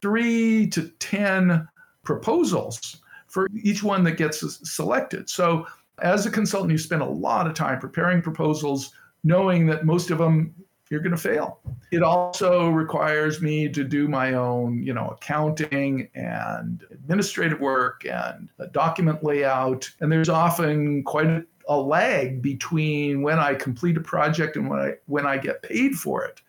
three 0.00 0.66
to 0.68 0.88
10 0.98 1.68
proposals 2.02 2.98
for 3.28 3.48
each 3.62 3.82
one 3.82 4.04
that 4.04 4.18
gets 4.18 4.44
selected. 4.68 5.28
So, 5.30 5.66
as 6.02 6.26
a 6.26 6.30
consultant, 6.30 6.72
you 6.72 6.78
spend 6.78 7.02
a 7.02 7.06
lot 7.06 7.46
of 7.46 7.54
time 7.54 7.78
preparing 7.78 8.22
proposals, 8.22 8.92
knowing 9.24 9.66
that 9.66 9.84
most 9.84 10.10
of 10.10 10.18
them 10.18 10.54
you're 10.92 11.00
going 11.00 11.16
to 11.16 11.16
fail. 11.16 11.58
It 11.90 12.02
also 12.02 12.68
requires 12.68 13.40
me 13.40 13.66
to 13.70 13.82
do 13.82 14.08
my 14.08 14.34
own, 14.34 14.82
you 14.82 14.92
know, 14.92 15.08
accounting 15.08 16.10
and 16.14 16.84
administrative 16.92 17.60
work 17.60 18.04
and 18.04 18.50
document 18.72 19.24
layout. 19.24 19.90
And 20.00 20.12
there's 20.12 20.28
often 20.28 21.02
quite 21.04 21.28
a, 21.28 21.46
a 21.66 21.78
lag 21.78 22.42
between 22.42 23.22
when 23.22 23.38
I 23.38 23.54
complete 23.54 23.96
a 23.96 24.02
project 24.02 24.56
and 24.56 24.68
when 24.68 24.80
I 24.80 24.92
when 25.06 25.24
I 25.24 25.38
get 25.38 25.62
paid 25.62 25.94
for 25.94 26.24
it. 26.24 26.42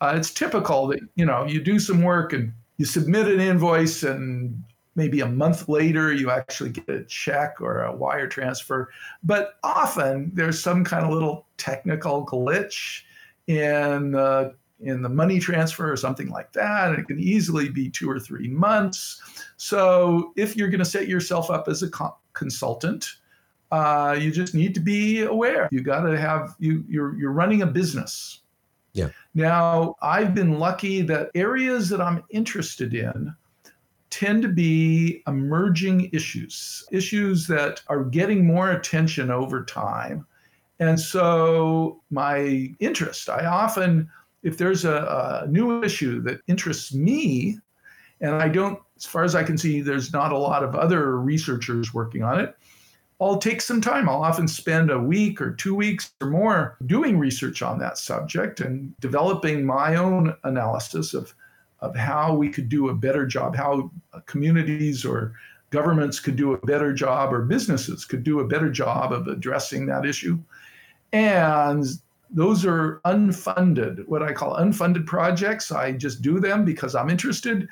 Uh, 0.00 0.14
it's 0.16 0.32
typical 0.32 0.86
that 0.86 1.00
you 1.16 1.26
know 1.26 1.44
you 1.44 1.60
do 1.60 1.80
some 1.80 2.00
work 2.00 2.32
and 2.32 2.52
you 2.76 2.84
submit 2.84 3.26
an 3.26 3.40
invoice 3.40 4.04
and 4.04 4.62
maybe 4.94 5.20
a 5.20 5.26
month 5.26 5.68
later 5.68 6.12
you 6.12 6.30
actually 6.30 6.70
get 6.70 6.88
a 6.88 7.02
check 7.04 7.60
or 7.60 7.82
a 7.82 7.94
wire 7.94 8.26
transfer 8.26 8.90
but 9.22 9.54
often 9.62 10.30
there's 10.34 10.60
some 10.60 10.82
kind 10.84 11.04
of 11.04 11.12
little 11.12 11.46
technical 11.56 12.26
glitch 12.26 13.02
in 13.48 14.12
the 14.12 14.54
in 14.80 15.02
the 15.02 15.08
money 15.08 15.40
transfer 15.40 15.90
or 15.90 15.96
something 15.96 16.28
like 16.28 16.52
that. 16.52 16.90
And 16.90 16.98
it 17.00 17.08
can 17.08 17.18
easily 17.18 17.68
be 17.68 17.90
two 17.90 18.08
or 18.08 18.20
three 18.20 18.46
months. 18.46 19.20
So 19.56 20.32
if 20.36 20.56
you're 20.56 20.68
going 20.68 20.78
to 20.78 20.84
set 20.84 21.08
yourself 21.08 21.50
up 21.50 21.66
as 21.66 21.82
a 21.82 21.90
co- 21.90 22.16
consultant, 22.32 23.04
uh, 23.72 24.16
you 24.18 24.30
just 24.30 24.54
need 24.54 24.74
to 24.74 24.80
be 24.80 25.22
aware. 25.22 25.68
You 25.72 25.80
got 25.80 26.02
to 26.02 26.16
have 26.16 26.54
you 26.60 26.84
you're 26.88 27.18
you're 27.18 27.32
running 27.32 27.62
a 27.62 27.66
business. 27.66 28.42
Yeah. 28.92 29.08
Now 29.34 29.96
I've 30.00 30.34
been 30.34 30.58
lucky 30.58 31.02
that 31.02 31.30
areas 31.34 31.88
that 31.88 32.00
I'm 32.00 32.22
interested 32.30 32.94
in 32.94 33.34
tend 34.10 34.42
to 34.42 34.48
be 34.48 35.22
emerging 35.26 36.08
issues, 36.12 36.86
issues 36.90 37.46
that 37.48 37.82
are 37.88 38.04
getting 38.04 38.46
more 38.46 38.70
attention 38.70 39.30
over 39.30 39.64
time 39.64 40.26
and 40.80 40.98
so 40.98 42.02
my 42.10 42.74
interest, 42.78 43.28
I 43.28 43.46
often, 43.46 44.08
if 44.42 44.56
there's 44.56 44.84
a, 44.84 45.44
a, 45.44 45.48
new 45.48 45.82
issue 45.82 46.22
that 46.22 46.40
interests 46.46 46.94
me, 46.94 47.58
and 48.20 48.34
I 48.34 48.48
don't, 48.48 48.78
as 48.96 49.04
far 49.04 49.24
as 49.24 49.34
I 49.34 49.42
can 49.42 49.58
see, 49.58 49.80
there's 49.80 50.12
not 50.12 50.32
a 50.32 50.38
lot 50.38 50.62
of 50.62 50.74
other 50.74 51.18
researchers 51.18 51.92
working 51.92 52.22
on 52.22 52.40
it. 52.40 52.56
I'll 53.20 53.38
take 53.38 53.60
some 53.60 53.80
time. 53.80 54.08
I'll 54.08 54.22
often 54.22 54.46
spend 54.46 54.90
a 54.90 54.98
week 54.98 55.40
or 55.40 55.52
two 55.52 55.74
weeks 55.74 56.12
or 56.20 56.30
more 56.30 56.76
doing 56.86 57.18
research 57.18 57.62
on 57.62 57.78
that 57.80 57.98
subject 57.98 58.60
and 58.60 58.96
developing 59.00 59.66
my 59.66 59.96
own 59.96 60.36
analysis 60.44 61.14
of, 61.14 61.34
of 61.80 61.96
how 61.96 62.36
we 62.36 62.48
could 62.48 62.68
do 62.68 62.90
a 62.90 62.94
better 62.94 63.26
job, 63.26 63.56
how 63.56 63.90
communities 64.26 65.04
or 65.04 65.34
governments 65.70 66.20
could 66.20 66.36
do 66.36 66.52
a 66.52 66.66
better 66.66 66.92
job, 66.92 67.32
or 67.32 67.42
businesses 67.42 68.04
could 68.04 68.22
do 68.22 68.38
a 68.40 68.46
better 68.46 68.70
job 68.70 69.12
of 69.12 69.26
addressing 69.26 69.86
that 69.86 70.06
issue. 70.06 70.38
And 71.12 71.84
those 72.30 72.64
are 72.64 73.00
unfunded, 73.04 74.06
what 74.06 74.22
I 74.22 74.32
call 74.32 74.56
unfunded 74.56 75.06
projects. 75.06 75.72
I 75.72 75.92
just 75.92 76.22
do 76.22 76.40
them 76.40 76.64
because 76.64 76.94
I'm 76.94 77.10
interested. 77.10 77.68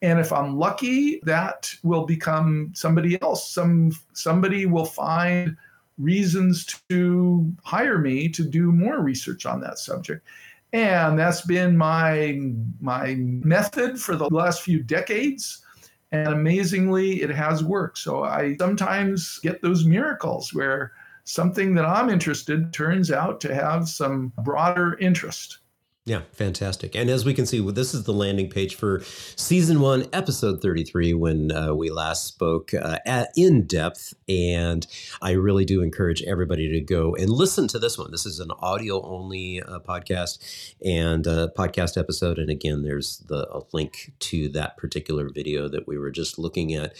And 0.00 0.18
if 0.18 0.32
I'm 0.32 0.56
lucky, 0.56 1.20
that 1.24 1.74
will 1.82 2.06
become 2.06 2.72
somebody 2.74 3.20
else. 3.20 3.50
Some 3.50 3.92
somebody 4.12 4.64
will 4.64 4.84
find 4.84 5.56
reasons 5.98 6.80
to 6.88 7.52
hire 7.64 7.98
me 7.98 8.28
to 8.28 8.44
do 8.44 8.70
more 8.70 9.00
research 9.00 9.44
on 9.44 9.60
that 9.60 9.78
subject. 9.78 10.24
And 10.72 11.18
that's 11.18 11.42
been 11.42 11.76
my 11.76 12.40
my 12.80 13.16
method 13.16 14.00
for 14.00 14.16
the 14.16 14.28
last 14.28 14.62
few 14.62 14.82
decades. 14.82 15.64
And 16.12 16.28
amazingly, 16.28 17.20
it 17.20 17.30
has 17.30 17.62
worked. 17.62 17.98
So 17.98 18.24
I 18.24 18.56
sometimes 18.58 19.40
get 19.40 19.60
those 19.60 19.84
miracles 19.84 20.54
where 20.54 20.92
something 21.28 21.74
that 21.74 21.84
I'm 21.84 22.08
interested 22.08 22.72
turns 22.72 23.10
out 23.10 23.40
to 23.42 23.54
have 23.54 23.88
some 23.88 24.32
broader 24.42 24.96
interest. 24.98 25.58
Yeah, 26.06 26.22
fantastic. 26.32 26.96
And 26.96 27.10
as 27.10 27.26
we 27.26 27.34
can 27.34 27.44
see, 27.44 27.60
this 27.70 27.92
is 27.92 28.04
the 28.04 28.14
landing 28.14 28.48
page 28.48 28.76
for 28.76 29.02
season 29.36 29.80
one, 29.80 30.06
episode 30.14 30.62
33, 30.62 31.12
when 31.12 31.52
uh, 31.52 31.74
we 31.74 31.90
last 31.90 32.26
spoke 32.26 32.72
uh, 32.72 32.96
at, 33.04 33.28
in 33.36 33.66
depth. 33.66 34.14
And 34.26 34.86
I 35.20 35.32
really 35.32 35.66
do 35.66 35.82
encourage 35.82 36.22
everybody 36.22 36.66
to 36.72 36.80
go 36.80 37.14
and 37.14 37.28
listen 37.28 37.68
to 37.68 37.78
this 37.78 37.98
one. 37.98 38.10
This 38.10 38.24
is 38.24 38.40
an 38.40 38.50
audio 38.58 39.02
only 39.02 39.60
uh, 39.60 39.80
podcast 39.80 40.38
and 40.82 41.26
podcast 41.26 41.98
episode. 41.98 42.38
And 42.38 42.48
again, 42.48 42.84
there's 42.84 43.18
the 43.28 43.46
a 43.52 43.60
link 43.74 44.12
to 44.20 44.48
that 44.50 44.78
particular 44.78 45.28
video 45.28 45.68
that 45.68 45.86
we 45.86 45.98
were 45.98 46.10
just 46.10 46.38
looking 46.38 46.72
at. 46.72 46.96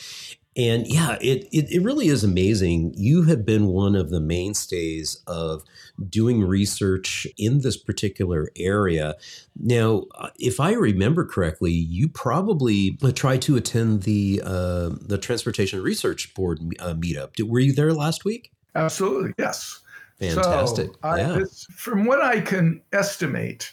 And 0.58 0.88
yeah, 0.88 1.16
it, 1.20 1.46
it, 1.52 1.70
it 1.70 1.82
really 1.84 2.08
is 2.08 2.24
amazing. 2.24 2.92
You 2.96 3.22
have 3.22 3.46
been 3.46 3.68
one 3.68 3.94
of 3.94 4.10
the 4.10 4.18
mainstays 4.18 5.22
of 5.28 5.62
doing 6.08 6.42
research 6.42 7.28
in 7.38 7.60
this 7.60 7.76
particular 7.76 8.50
area. 8.56 9.14
Now, 9.56 10.06
uh, 10.16 10.30
if 10.36 10.58
I 10.58 10.72
remember 10.72 11.24
correctly, 11.24 11.70
you 11.70 12.08
probably 12.08 12.98
uh, 13.04 13.12
tried 13.12 13.40
to 13.42 13.56
attend 13.56 14.02
the 14.02 14.42
uh, 14.44 14.90
the 15.00 15.16
Transportation 15.16 15.80
Research 15.80 16.34
Board 16.34 16.58
uh, 16.80 16.94
meetup. 16.94 17.40
Were 17.48 17.60
you 17.60 17.72
there 17.72 17.92
last 17.92 18.24
week? 18.24 18.50
Absolutely, 18.74 19.34
yes. 19.38 19.80
Fantastic. 20.18 20.88
So 20.88 20.98
I, 21.04 21.18
yeah. 21.18 21.32
this, 21.34 21.66
from 21.76 22.04
what 22.04 22.20
I 22.20 22.40
can 22.40 22.82
estimate, 22.92 23.72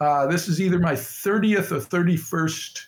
uh, 0.00 0.26
this 0.26 0.48
is 0.48 0.60
either 0.60 0.80
my 0.80 0.94
30th 0.94 1.70
or 1.70 1.78
31st 1.78 2.87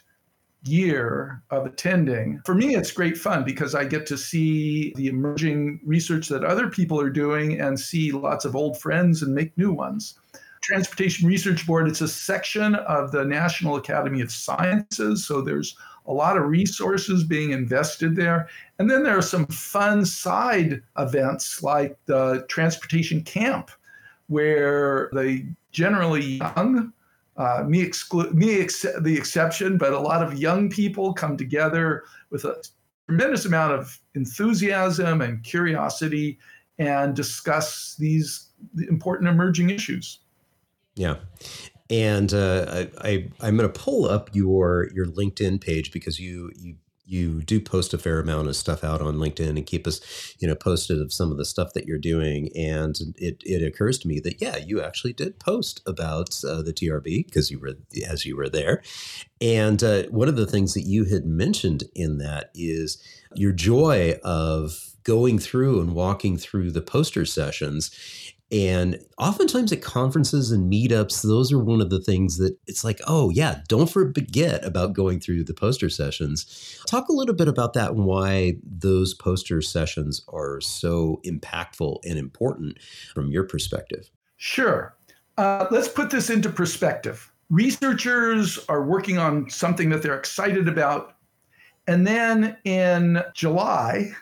year 0.64 1.42
of 1.50 1.66
attending. 1.66 2.40
For 2.44 2.54
me, 2.54 2.74
it's 2.74 2.92
great 2.92 3.16
fun 3.16 3.44
because 3.44 3.74
I 3.74 3.84
get 3.84 4.06
to 4.06 4.18
see 4.18 4.92
the 4.96 5.08
emerging 5.08 5.80
research 5.84 6.28
that 6.28 6.44
other 6.44 6.68
people 6.68 7.00
are 7.00 7.10
doing 7.10 7.60
and 7.60 7.78
see 7.78 8.12
lots 8.12 8.44
of 8.44 8.54
old 8.54 8.78
friends 8.78 9.22
and 9.22 9.34
make 9.34 9.56
new 9.56 9.72
ones. 9.72 10.18
Transportation 10.62 11.26
Research 11.26 11.66
Board, 11.66 11.88
it's 11.88 12.02
a 12.02 12.08
section 12.08 12.74
of 12.74 13.12
the 13.12 13.24
National 13.24 13.76
Academy 13.76 14.20
of 14.20 14.30
Sciences. 14.30 15.24
So 15.26 15.40
there's 15.40 15.76
a 16.06 16.12
lot 16.12 16.36
of 16.36 16.48
resources 16.48 17.24
being 17.24 17.50
invested 17.50 18.14
there. 18.14 18.48
And 18.78 18.90
then 18.90 19.02
there 19.02 19.16
are 19.16 19.22
some 19.22 19.46
fun 19.46 20.04
side 20.04 20.82
events 20.98 21.62
like 21.62 21.96
the 22.06 22.44
Transportation 22.48 23.22
Camp, 23.22 23.70
where 24.26 25.08
the 25.12 25.46
generally 25.72 26.38
young 26.56 26.92
uh, 27.40 27.64
me 27.66 27.82
exclu- 27.82 28.32
me 28.34 28.60
ex- 28.60 28.84
the 29.00 29.16
exception, 29.16 29.78
but 29.78 29.94
a 29.94 29.98
lot 29.98 30.22
of 30.22 30.38
young 30.38 30.68
people 30.68 31.14
come 31.14 31.38
together 31.38 32.04
with 32.28 32.44
a 32.44 32.62
tremendous 33.08 33.46
amount 33.46 33.72
of 33.72 33.98
enthusiasm 34.14 35.22
and 35.22 35.42
curiosity 35.42 36.38
and 36.78 37.16
discuss 37.16 37.96
these 37.98 38.50
important 38.88 39.30
emerging 39.30 39.70
issues. 39.70 40.18
Yeah. 40.96 41.16
And 41.88 42.34
uh, 42.34 42.86
I, 43.00 43.30
I, 43.40 43.48
am 43.48 43.56
going 43.56 43.70
to 43.70 43.80
pull 43.80 44.04
up 44.04 44.28
your 44.34 44.90
your 44.94 45.06
LinkedIn 45.06 45.62
page 45.62 45.92
because 45.92 46.20
you 46.20 46.52
you 46.56 46.76
you 47.10 47.42
do 47.42 47.60
post 47.60 47.92
a 47.92 47.98
fair 47.98 48.20
amount 48.20 48.48
of 48.48 48.54
stuff 48.54 48.84
out 48.84 49.02
on 49.02 49.16
LinkedIn 49.16 49.50
and 49.50 49.66
keep 49.66 49.86
us, 49.86 50.00
you 50.38 50.46
know, 50.46 50.54
posted 50.54 51.00
of 51.00 51.12
some 51.12 51.32
of 51.32 51.38
the 51.38 51.44
stuff 51.44 51.72
that 51.72 51.86
you're 51.86 51.98
doing. 51.98 52.50
And 52.56 52.96
it, 53.16 53.42
it 53.44 53.66
occurs 53.66 53.98
to 54.00 54.08
me 54.08 54.20
that 54.20 54.40
yeah, 54.40 54.56
you 54.56 54.80
actually 54.80 55.12
did 55.12 55.40
post 55.40 55.82
about 55.86 56.38
uh, 56.44 56.62
the 56.62 56.72
TRB 56.72 57.26
because 57.26 57.50
you 57.50 57.58
were 57.58 57.72
as 58.08 58.24
you 58.24 58.36
were 58.36 58.48
there. 58.48 58.82
And 59.40 59.82
uh, 59.82 60.04
one 60.04 60.28
of 60.28 60.36
the 60.36 60.46
things 60.46 60.74
that 60.74 60.82
you 60.82 61.04
had 61.04 61.24
mentioned 61.24 61.84
in 61.94 62.18
that 62.18 62.50
is 62.54 63.02
your 63.34 63.52
joy 63.52 64.18
of 64.22 64.94
going 65.02 65.38
through 65.38 65.80
and 65.80 65.94
walking 65.94 66.36
through 66.36 66.70
the 66.70 66.82
poster 66.82 67.24
sessions 67.24 67.90
And 68.52 68.98
oftentimes 69.16 69.70
at 69.72 69.80
conferences 69.80 70.50
and 70.50 70.72
meetups, 70.72 71.22
those 71.22 71.52
are 71.52 71.58
one 71.58 71.80
of 71.80 71.90
the 71.90 72.00
things 72.00 72.38
that 72.38 72.56
it's 72.66 72.82
like, 72.82 73.00
oh, 73.06 73.30
yeah, 73.30 73.60
don't 73.68 73.88
forget 73.88 74.64
about 74.64 74.92
going 74.92 75.20
through 75.20 75.44
the 75.44 75.54
poster 75.54 75.88
sessions. 75.88 76.76
Talk 76.86 77.08
a 77.08 77.12
little 77.12 77.34
bit 77.34 77.46
about 77.46 77.74
that 77.74 77.92
and 77.92 78.04
why 78.04 78.54
those 78.64 79.14
poster 79.14 79.62
sessions 79.62 80.24
are 80.28 80.60
so 80.60 81.20
impactful 81.24 81.98
and 82.04 82.18
important 82.18 82.78
from 83.14 83.30
your 83.30 83.44
perspective. 83.44 84.10
Sure. 84.36 84.96
Uh, 85.38 85.66
let's 85.70 85.88
put 85.88 86.10
this 86.10 86.28
into 86.28 86.50
perspective. 86.50 87.30
Researchers 87.50 88.58
are 88.68 88.82
working 88.84 89.18
on 89.18 89.48
something 89.48 89.90
that 89.90 90.02
they're 90.02 90.18
excited 90.18 90.66
about. 90.66 91.14
And 91.86 92.06
then 92.06 92.56
in 92.64 93.22
July, 93.34 94.12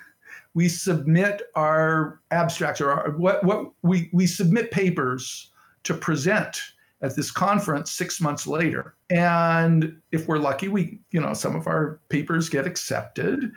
we 0.59 0.69
submit 0.69 1.43
our 1.55 2.21
abstracts 2.33 2.81
or 2.81 2.91
our, 2.91 3.11
what, 3.13 3.45
what 3.45 3.71
we, 3.83 4.11
we 4.13 4.27
submit 4.27 4.73
papers 4.73 5.53
to 5.85 5.95
present 5.95 6.61
at 7.01 7.15
this 7.15 7.31
conference 7.31 7.93
six 7.93 8.21
months 8.21 8.45
later. 8.45 8.97
And 9.09 10.01
if 10.11 10.27
we're 10.27 10.41
lucky, 10.41 10.67
we, 10.67 10.99
you 11.13 11.21
know, 11.21 11.33
some 11.33 11.55
of 11.55 11.69
our 11.69 12.01
papers 12.09 12.49
get 12.49 12.67
accepted. 12.67 13.53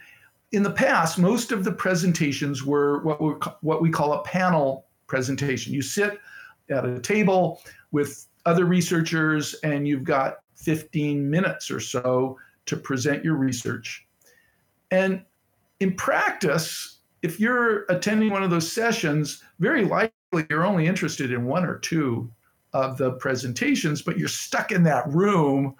In 0.52 0.62
the 0.62 0.70
past, 0.70 1.18
most 1.18 1.52
of 1.52 1.64
the 1.64 1.72
presentations 1.72 2.64
were 2.64 3.02
what 3.02 3.20
we 3.20 3.34
what 3.62 3.82
we 3.82 3.90
call 3.90 4.14
a 4.14 4.22
panel 4.22 4.86
presentation. 5.08 5.74
You 5.74 5.82
sit 5.82 6.20
at 6.70 6.86
a 6.86 7.00
table 7.00 7.64
with 7.92 8.28
other 8.46 8.66
researchers 8.66 9.56
and 9.64 9.88
you've 9.88 10.04
got 10.04 10.36
15 10.58 11.28
minutes 11.28 11.72
or 11.72 11.80
so 11.80 12.38
to 12.68 12.78
present 12.78 13.26
your 13.26 13.38
research. 13.38 14.06
And 14.92 15.26
in 15.82 15.96
practice, 15.96 17.00
if 17.24 17.40
you're 17.40 17.86
attending 17.90 18.32
one 18.32 18.44
of 18.44 18.52
those 18.52 18.72
sessions, 18.72 19.44
very 19.60 19.84
likely 19.84 20.46
you're 20.50 20.66
only 20.66 20.88
interested 20.88 21.34
in 21.34 21.46
one 21.46 21.66
or 21.66 21.80
two 21.80 22.32
of 22.74 22.98
the 22.98 23.14
presentations, 23.14 24.02
but 24.02 24.18
you're 24.18 24.28
stuck 24.28 24.72
in 24.72 24.84
that 24.84 25.08
room. 25.10 25.76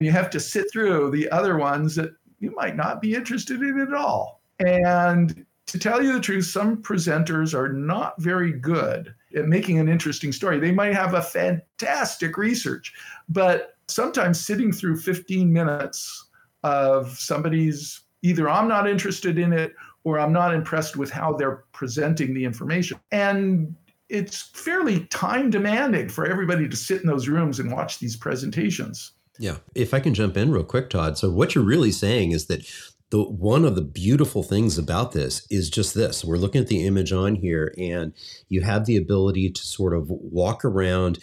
You 0.00 0.12
have 0.12 0.30
to 0.30 0.38
sit 0.38 0.70
through 0.70 1.10
the 1.10 1.30
other 1.30 1.56
ones 1.56 1.96
that 1.96 2.10
you 2.40 2.54
might 2.54 2.76
not 2.76 3.00
be 3.00 3.14
interested 3.14 3.62
in 3.62 3.80
at 3.80 3.94
all. 3.94 4.42
And 4.60 5.44
to 5.66 5.78
tell 5.78 6.02
you 6.02 6.12
the 6.12 6.20
truth, 6.20 6.44
some 6.44 6.82
presenters 6.82 7.54
are 7.54 7.72
not 7.72 8.20
very 8.20 8.52
good 8.52 9.14
at 9.34 9.46
making 9.46 9.78
an 9.78 9.88
interesting 9.88 10.32
story. 10.32 10.58
They 10.58 10.72
might 10.72 10.94
have 10.94 11.14
a 11.14 11.22
fantastic 11.22 12.36
research, 12.36 12.92
but 13.28 13.76
sometimes 13.88 14.44
sitting 14.44 14.72
through 14.72 14.98
15 14.98 15.50
minutes 15.50 16.28
of 16.62 17.18
somebody's 17.18 18.02
either 18.22 18.48
I'm 18.48 18.68
not 18.68 18.88
interested 18.88 19.38
in 19.38 19.52
it 19.52 19.74
or 20.04 20.18
I'm 20.18 20.32
not 20.32 20.54
impressed 20.54 20.96
with 20.96 21.10
how 21.10 21.34
they're 21.34 21.64
presenting 21.72 22.34
the 22.34 22.44
information. 22.44 22.98
And 23.12 23.74
it's 24.08 24.42
fairly 24.54 25.00
time 25.06 25.50
demanding 25.50 26.08
for 26.08 26.26
everybody 26.26 26.68
to 26.68 26.76
sit 26.76 27.00
in 27.00 27.06
those 27.06 27.28
rooms 27.28 27.60
and 27.60 27.70
watch 27.70 27.98
these 27.98 28.16
presentations. 28.16 29.12
Yeah. 29.38 29.58
If 29.74 29.94
I 29.94 30.00
can 30.00 30.14
jump 30.14 30.36
in 30.36 30.50
real 30.50 30.64
quick, 30.64 30.90
Todd. 30.90 31.18
So, 31.18 31.30
what 31.30 31.54
you're 31.54 31.64
really 31.64 31.92
saying 31.92 32.32
is 32.32 32.46
that 32.46 32.66
the 33.10 33.22
one 33.22 33.64
of 33.64 33.74
the 33.74 33.82
beautiful 33.82 34.42
things 34.42 34.78
about 34.78 35.12
this 35.12 35.46
is 35.50 35.70
just 35.70 35.94
this 35.94 36.24
we're 36.24 36.36
looking 36.36 36.60
at 36.60 36.66
the 36.66 36.86
image 36.86 37.12
on 37.12 37.36
here 37.36 37.72
and 37.78 38.12
you 38.48 38.60
have 38.60 38.84
the 38.84 38.96
ability 38.96 39.50
to 39.50 39.62
sort 39.62 39.94
of 39.94 40.10
walk 40.10 40.64
around 40.64 41.18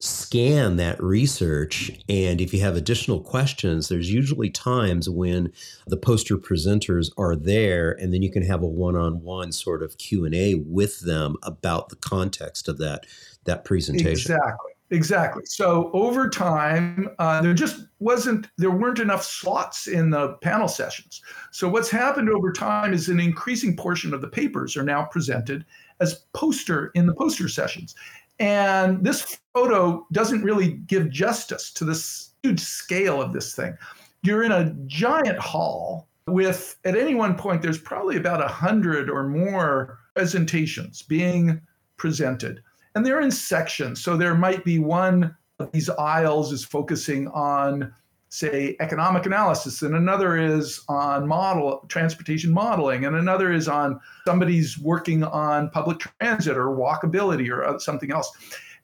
scan 0.00 0.76
that 0.76 1.02
research 1.02 1.90
and 2.08 2.40
if 2.40 2.54
you 2.54 2.60
have 2.60 2.76
additional 2.76 3.20
questions 3.20 3.88
there's 3.88 4.12
usually 4.12 4.48
times 4.48 5.10
when 5.10 5.52
the 5.88 5.96
poster 5.96 6.36
presenters 6.36 7.10
are 7.18 7.34
there 7.34 7.90
and 8.00 8.14
then 8.14 8.22
you 8.22 8.30
can 8.30 8.44
have 8.44 8.62
a 8.62 8.66
one-on-one 8.66 9.50
sort 9.50 9.82
of 9.82 9.98
q&a 9.98 10.54
with 10.54 11.00
them 11.00 11.34
about 11.42 11.88
the 11.88 11.96
context 11.96 12.68
of 12.68 12.78
that 12.78 13.06
that 13.48 13.64
presentation. 13.64 14.32
Exactly 14.32 14.72
exactly. 14.90 15.44
So 15.44 15.90
over 15.92 16.30
time 16.30 17.10
uh, 17.18 17.42
there 17.42 17.54
just 17.54 17.84
wasn't 17.98 18.48
there 18.56 18.70
weren't 18.70 19.00
enough 19.00 19.22
slots 19.22 19.86
in 19.86 20.10
the 20.10 20.34
panel 20.40 20.68
sessions. 20.68 21.20
So 21.50 21.68
what's 21.68 21.90
happened 21.90 22.30
over 22.30 22.52
time 22.52 22.94
is 22.94 23.08
an 23.08 23.20
increasing 23.20 23.76
portion 23.76 24.14
of 24.14 24.20
the 24.20 24.28
papers 24.28 24.76
are 24.76 24.82
now 24.82 25.04
presented 25.04 25.64
as 26.00 26.24
poster 26.32 26.90
in 26.94 27.06
the 27.06 27.14
poster 27.14 27.48
sessions 27.48 27.94
and 28.38 29.04
this 29.04 29.38
photo 29.54 30.06
doesn't 30.12 30.42
really 30.42 30.72
give 30.86 31.10
justice 31.10 31.72
to 31.72 31.84
this 31.84 32.32
huge 32.42 32.60
scale 32.60 33.20
of 33.20 33.32
this 33.32 33.54
thing. 33.54 33.76
You're 34.22 34.44
in 34.44 34.52
a 34.52 34.74
giant 34.86 35.38
hall 35.38 36.08
with, 36.26 36.76
at 36.84 36.96
any 36.96 37.14
one 37.14 37.36
point, 37.36 37.62
there's 37.62 37.78
probably 37.80 38.16
about 38.16 38.42
a 38.42 38.48
hundred 38.48 39.10
or 39.10 39.26
more 39.26 39.98
presentations 40.14 41.02
being 41.02 41.60
presented. 41.96 42.62
And 42.94 43.04
they're 43.04 43.20
in 43.20 43.30
sections. 43.30 44.02
So 44.02 44.16
there 44.16 44.34
might 44.34 44.64
be 44.64 44.78
one 44.78 45.34
of 45.58 45.72
these 45.72 45.88
aisles 45.90 46.52
is 46.52 46.64
focusing 46.64 47.28
on 47.28 47.92
say 48.30 48.76
economic 48.80 49.26
analysis 49.26 49.82
and 49.82 49.94
another 49.94 50.36
is 50.36 50.82
on 50.88 51.26
model 51.26 51.84
transportation 51.88 52.52
modeling 52.52 53.06
and 53.06 53.16
another 53.16 53.52
is 53.52 53.68
on 53.68 53.98
somebody's 54.26 54.78
working 54.78 55.24
on 55.24 55.70
public 55.70 55.98
transit 56.20 56.56
or 56.56 56.66
walkability 56.66 57.50
or 57.50 57.78
something 57.80 58.12
else. 58.12 58.30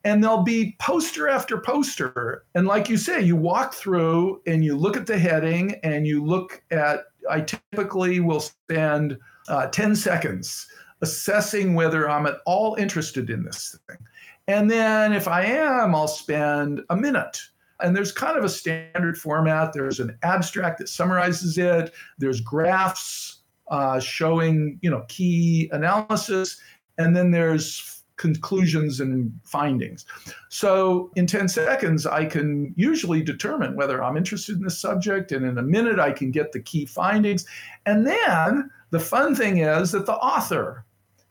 And 0.05 0.23
there'll 0.23 0.43
be 0.43 0.77
poster 0.81 1.29
after 1.29 1.59
poster. 1.59 2.45
And 2.55 2.67
like 2.67 2.89
you 2.89 2.97
say 2.97 3.23
you 3.23 3.37
walk 3.37 3.75
through 3.75 4.43
and 4.47 4.65
you 4.65 4.77
look 4.77 4.97
at 4.97 5.07
the 5.07 5.19
heading 5.19 5.77
and 5.83 6.07
you 6.07 6.25
look 6.25 6.63
at 6.71 7.05
i 7.31 7.41
typically 7.41 8.21
will 8.21 8.41
spend 8.41 9.19
uh, 9.49 9.67
10 9.69 9.97
seconds 9.97 10.67
assessing 11.01 11.75
whether 11.75 12.09
i'm 12.09 12.27
at 12.27 12.37
all 12.47 12.75
interested 12.77 13.31
in 13.31 13.45
this 13.45 13.79
thing. 13.89 13.99
And 14.47 14.71
then 14.71 15.13
if 15.13 15.27
i 15.29 15.45
am 15.45 15.95
i'll 15.95 16.09
spend 16.09 16.83
a 16.91 16.97
minute 16.97 17.39
and 17.85 17.95
there's 17.95 18.13
kind 18.13 18.39
of 18.39 18.45
a 18.45 18.49
standard 18.49 19.19
format. 19.19 19.75
There's 19.75 20.01
an 20.01 20.17
abstract 20.23 20.79
that 20.79 20.89
summarizes 20.89 21.59
it. 21.59 21.93
There's 22.17 22.41
graphs 22.41 23.43
uh, 23.69 24.01
showing, 24.01 24.79
you 24.81 24.91
know, 24.91 25.05
key 25.09 25.69
analysis, 25.71 26.59
and 26.97 27.15
then 27.15 27.31
there's 27.31 28.03
conclusions 28.17 29.01
and 29.01 29.39
findings. 29.45 30.07
So 30.49 31.11
in 31.17 31.27
10 31.27 31.49
seconds, 31.49 32.07
I 32.07 32.25
can 32.25 32.73
usually 32.77 33.23
determine 33.23 33.77
whether 33.77 34.03
I'm 34.03 34.17
interested 34.17 34.57
in 34.57 34.63
the 34.63 34.71
subject, 34.71 35.33
and 35.33 35.45
in 35.45 35.59
a 35.59 35.63
minute, 35.63 35.99
I 35.99 36.13
can 36.13 36.31
get 36.31 36.53
the 36.53 36.61
key 36.61 36.87
findings. 36.87 37.45
And 37.85 38.07
then 38.07 38.71
the 38.91 39.01
fun 39.01 39.35
thing 39.35 39.59
is 39.59 39.93
that 39.93 40.07
the 40.07 40.15
author 40.15 40.87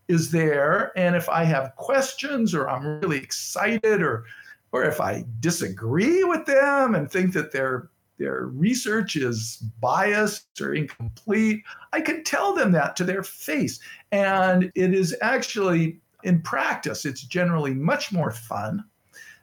is 0.08 0.30
there, 0.30 0.92
and 0.96 1.16
if 1.16 1.30
I 1.30 1.46
have 1.46 1.76
questions 1.78 2.54
or 2.54 2.70
I'm 2.70 3.00
really 3.00 3.18
excited 3.18 4.04
or 4.04 4.26
or 4.74 4.84
if 4.84 5.00
I 5.00 5.24
disagree 5.40 6.24
with 6.24 6.46
them 6.46 6.96
and 6.96 7.10
think 7.10 7.32
that 7.34 7.54
their 7.54 7.90
their 8.20 8.46
research 8.48 9.16
is 9.16 9.64
biased 9.82 10.62
or 10.62 10.74
incomplete, 10.74 11.64
I 11.94 12.02
can 12.02 12.24
tell 12.24 12.54
them 12.54 12.72
that 12.74 12.96
to 12.98 13.04
their 13.04 13.24
face. 13.24 13.80
And 14.12 14.72
it 14.76 14.94
is 14.94 15.16
actually 15.22 16.00
in 16.24 16.42
practice, 16.42 17.06
it's 17.06 17.24
generally 17.24 17.74
much 17.74 18.12
more 18.12 18.32
fun 18.32 18.84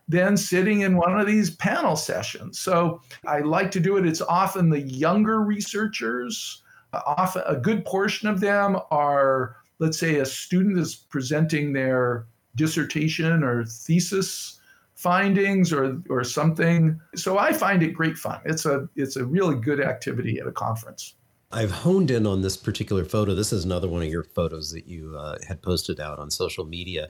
than 0.08 0.36
sitting 0.36 0.80
in 0.80 0.96
one 0.96 1.18
of 1.18 1.26
these 1.26 1.50
panel 1.56 1.96
sessions. 1.96 2.58
So 2.60 3.00
I 3.26 3.40
like 3.40 3.70
to 3.72 3.80
do 3.80 3.96
it. 3.96 4.06
It's 4.06 4.22
often 4.22 4.70
the 4.70 4.80
younger 4.80 5.40
researchers. 5.40 6.62
Often 6.92 7.42
a 7.46 7.56
good 7.56 7.84
portion 7.84 8.28
of 8.28 8.40
them 8.40 8.78
are, 8.90 9.56
let's 9.78 9.98
say, 9.98 10.16
a 10.16 10.26
student 10.26 10.78
is 10.78 10.94
presenting 10.94 11.72
their 11.72 12.26
dissertation 12.56 13.42
or 13.42 13.64
thesis 13.64 14.59
findings 15.00 15.72
or 15.72 16.02
or 16.10 16.22
something. 16.24 17.00
So 17.14 17.38
I 17.38 17.52
find 17.52 17.82
it 17.82 17.94
great 17.94 18.16
fun. 18.16 18.40
It's 18.44 18.66
a 18.66 18.88
it's 18.96 19.16
a 19.16 19.24
really 19.24 19.56
good 19.56 19.80
activity 19.80 20.38
at 20.38 20.46
a 20.46 20.52
conference. 20.52 21.14
I've 21.52 21.72
honed 21.72 22.12
in 22.12 22.26
on 22.26 22.42
this 22.42 22.56
particular 22.56 23.04
photo. 23.04 23.34
This 23.34 23.52
is 23.52 23.64
another 23.64 23.88
one 23.88 24.02
of 24.02 24.08
your 24.08 24.22
photos 24.22 24.70
that 24.70 24.86
you 24.86 25.16
uh, 25.18 25.36
had 25.48 25.62
posted 25.62 25.98
out 25.98 26.20
on 26.20 26.30
social 26.30 26.64
media. 26.64 27.08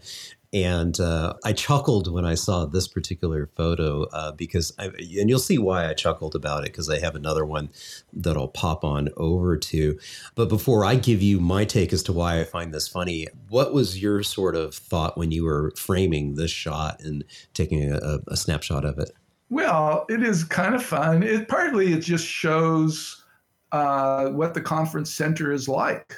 And 0.52 0.98
uh, 0.98 1.34
I 1.44 1.52
chuckled 1.52 2.12
when 2.12 2.24
I 2.24 2.34
saw 2.34 2.66
this 2.66 2.88
particular 2.88 3.48
photo 3.54 4.04
uh, 4.12 4.32
because, 4.32 4.72
I, 4.80 4.86
and 4.86 5.28
you'll 5.28 5.38
see 5.38 5.58
why 5.58 5.88
I 5.88 5.94
chuckled 5.94 6.34
about 6.34 6.64
it 6.64 6.72
because 6.72 6.90
I 6.90 6.98
have 6.98 7.14
another 7.14 7.44
one 7.44 7.70
that 8.12 8.36
I'll 8.36 8.48
pop 8.48 8.82
on 8.84 9.10
over 9.16 9.56
to. 9.56 9.98
But 10.34 10.48
before 10.48 10.84
I 10.84 10.96
give 10.96 11.22
you 11.22 11.38
my 11.38 11.64
take 11.64 11.92
as 11.92 12.02
to 12.04 12.12
why 12.12 12.40
I 12.40 12.44
find 12.44 12.74
this 12.74 12.88
funny, 12.88 13.28
what 13.48 13.72
was 13.72 14.02
your 14.02 14.24
sort 14.24 14.56
of 14.56 14.74
thought 14.74 15.16
when 15.16 15.30
you 15.30 15.44
were 15.44 15.72
framing 15.76 16.34
this 16.34 16.50
shot 16.50 17.00
and 17.00 17.24
taking 17.54 17.92
a, 17.92 18.18
a 18.26 18.36
snapshot 18.36 18.84
of 18.84 18.98
it? 18.98 19.12
Well, 19.50 20.04
it 20.08 20.22
is 20.22 20.42
kind 20.42 20.74
of 20.74 20.82
fun. 20.82 21.22
It 21.22 21.48
partly 21.48 21.92
it 21.92 22.00
just 22.00 22.26
shows 22.26 23.24
uh, 23.70 24.28
what 24.30 24.54
the 24.54 24.60
conference 24.60 25.12
center 25.12 25.52
is 25.52 25.68
like. 25.68 26.16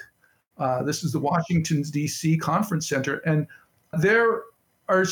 Uh, 0.58 0.82
this 0.82 1.02
is 1.02 1.12
the 1.12 1.18
Washington, 1.18 1.82
D.C. 1.82 2.38
Conference 2.38 2.88
Center, 2.88 3.16
and 3.26 3.46
there 3.92 4.42
are 4.88 5.04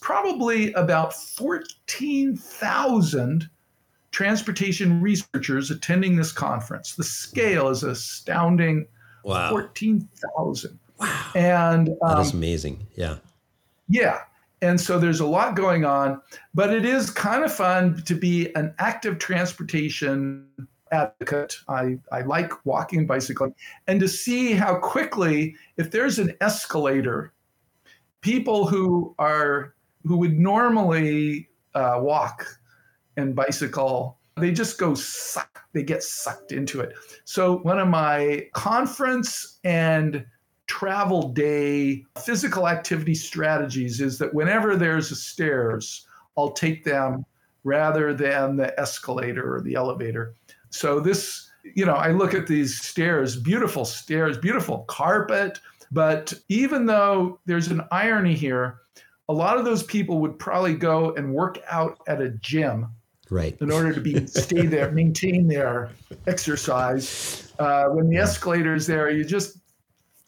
probably 0.00 0.72
about 0.72 1.14
14,000 1.14 3.48
transportation 4.10 5.00
researchers 5.00 5.70
attending 5.70 6.16
this 6.16 6.32
conference. 6.32 6.96
The 6.96 7.04
scale 7.04 7.68
is 7.68 7.82
astounding. 7.82 8.86
Wow. 9.24 9.50
14,000. 9.50 10.78
Wow. 10.98 11.30
And 11.34 11.88
um, 11.88 11.96
that 12.02 12.18
is 12.20 12.32
amazing. 12.32 12.86
Yeah. 12.94 13.16
Yeah. 13.88 14.20
And 14.60 14.80
so 14.80 14.98
there's 14.98 15.20
a 15.20 15.26
lot 15.26 15.54
going 15.54 15.84
on, 15.84 16.20
but 16.54 16.72
it 16.72 16.84
is 16.84 17.10
kind 17.10 17.44
of 17.44 17.54
fun 17.54 18.02
to 18.02 18.14
be 18.14 18.54
an 18.56 18.74
active 18.78 19.18
transportation 19.18 20.46
advocate. 20.90 21.56
I, 21.68 21.98
I 22.10 22.22
like 22.22 22.66
walking 22.66 23.00
and 23.00 23.08
bicycling 23.08 23.54
and 23.86 24.00
to 24.00 24.08
see 24.08 24.52
how 24.52 24.76
quickly, 24.76 25.54
if 25.76 25.90
there's 25.90 26.18
an 26.18 26.34
escalator, 26.40 27.32
people 28.20 28.66
who 28.66 29.14
are 29.18 29.74
who 30.04 30.16
would 30.16 30.38
normally 30.38 31.48
uh, 31.74 31.98
walk 32.00 32.46
and 33.16 33.34
bicycle 33.34 34.18
they 34.36 34.52
just 34.52 34.78
go 34.78 34.94
suck 34.94 35.66
they 35.72 35.82
get 35.82 36.02
sucked 36.02 36.52
into 36.52 36.80
it. 36.80 36.94
So 37.24 37.58
one 37.58 37.78
of 37.78 37.88
my 37.88 38.46
conference 38.54 39.58
and 39.64 40.24
travel 40.66 41.30
day 41.30 42.04
physical 42.24 42.68
activity 42.68 43.14
strategies 43.14 44.00
is 44.00 44.18
that 44.18 44.34
whenever 44.34 44.76
there's 44.76 45.10
a 45.10 45.16
stairs 45.16 46.06
i'll 46.36 46.50
take 46.50 46.84
them 46.84 47.24
rather 47.64 48.12
than 48.12 48.56
the 48.56 48.78
escalator 48.78 49.54
or 49.54 49.60
the 49.60 49.74
elevator. 49.74 50.34
So 50.70 51.00
this 51.00 51.50
you 51.74 51.84
know 51.84 51.94
i 51.94 52.12
look 52.12 52.34
at 52.34 52.46
these 52.46 52.80
stairs 52.80 53.36
beautiful 53.36 53.84
stairs 53.84 54.38
beautiful 54.38 54.80
carpet 54.88 55.60
but 55.90 56.32
even 56.48 56.86
though 56.86 57.40
there's 57.46 57.68
an 57.68 57.82
irony 57.90 58.34
here 58.34 58.80
a 59.28 59.32
lot 59.32 59.58
of 59.58 59.64
those 59.64 59.82
people 59.82 60.20
would 60.20 60.38
probably 60.38 60.74
go 60.74 61.14
and 61.14 61.32
work 61.32 61.58
out 61.70 61.98
at 62.08 62.20
a 62.20 62.30
gym 62.30 62.88
right. 63.30 63.56
in 63.60 63.70
order 63.70 63.92
to 63.92 64.00
be 64.00 64.26
stay 64.26 64.66
there 64.66 64.90
maintain 64.92 65.46
their 65.46 65.90
exercise. 66.26 67.52
Uh, 67.58 67.88
when 67.88 68.08
the 68.08 68.16
escalator 68.16 68.74
is 68.74 68.86
there 68.86 69.10
you 69.10 69.24
just 69.24 69.58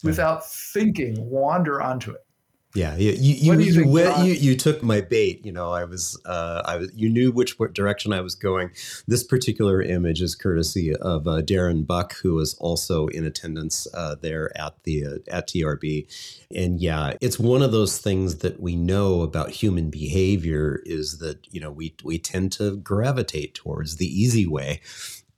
without 0.03 0.47
thinking 0.49 1.29
wander 1.29 1.81
onto 1.81 2.11
it 2.11 2.25
yeah, 2.73 2.95
you 2.95 3.11
you 3.11 3.53
you, 3.53 3.59
you, 3.59 4.23
you, 4.23 4.33
you, 4.33 4.55
took 4.55 4.81
my 4.81 5.01
bait. 5.01 5.45
You 5.45 5.51
know, 5.51 5.71
I 5.71 5.83
was 5.83 6.19
uh, 6.25 6.61
I 6.65 6.77
was 6.77 6.91
you 6.95 7.09
knew 7.09 7.31
which 7.31 7.57
direction 7.73 8.13
I 8.13 8.21
was 8.21 8.33
going. 8.33 8.71
This 9.07 9.23
particular 9.23 9.81
image 9.81 10.21
is 10.21 10.35
courtesy 10.35 10.95
of 10.95 11.27
uh, 11.27 11.41
Darren 11.41 11.85
Buck, 11.85 12.15
who 12.21 12.35
was 12.35 12.53
also 12.55 13.07
in 13.07 13.25
attendance 13.25 13.87
uh, 13.93 14.15
there 14.21 14.57
at 14.57 14.81
the 14.83 15.05
uh, 15.05 15.17
at 15.29 15.49
TRB. 15.49 16.07
And 16.55 16.79
yeah, 16.79 17.13
it's 17.19 17.37
one 17.37 17.61
of 17.61 17.73
those 17.73 17.97
things 17.97 18.37
that 18.37 18.61
we 18.61 18.77
know 18.77 19.21
about 19.21 19.49
human 19.51 19.89
behavior 19.89 20.81
is 20.85 21.17
that 21.17 21.45
you 21.51 21.59
know 21.59 21.71
we 21.71 21.95
we 22.05 22.19
tend 22.19 22.53
to 22.53 22.77
gravitate 22.77 23.53
towards 23.53 23.97
the 23.97 24.07
easy 24.07 24.47
way 24.47 24.79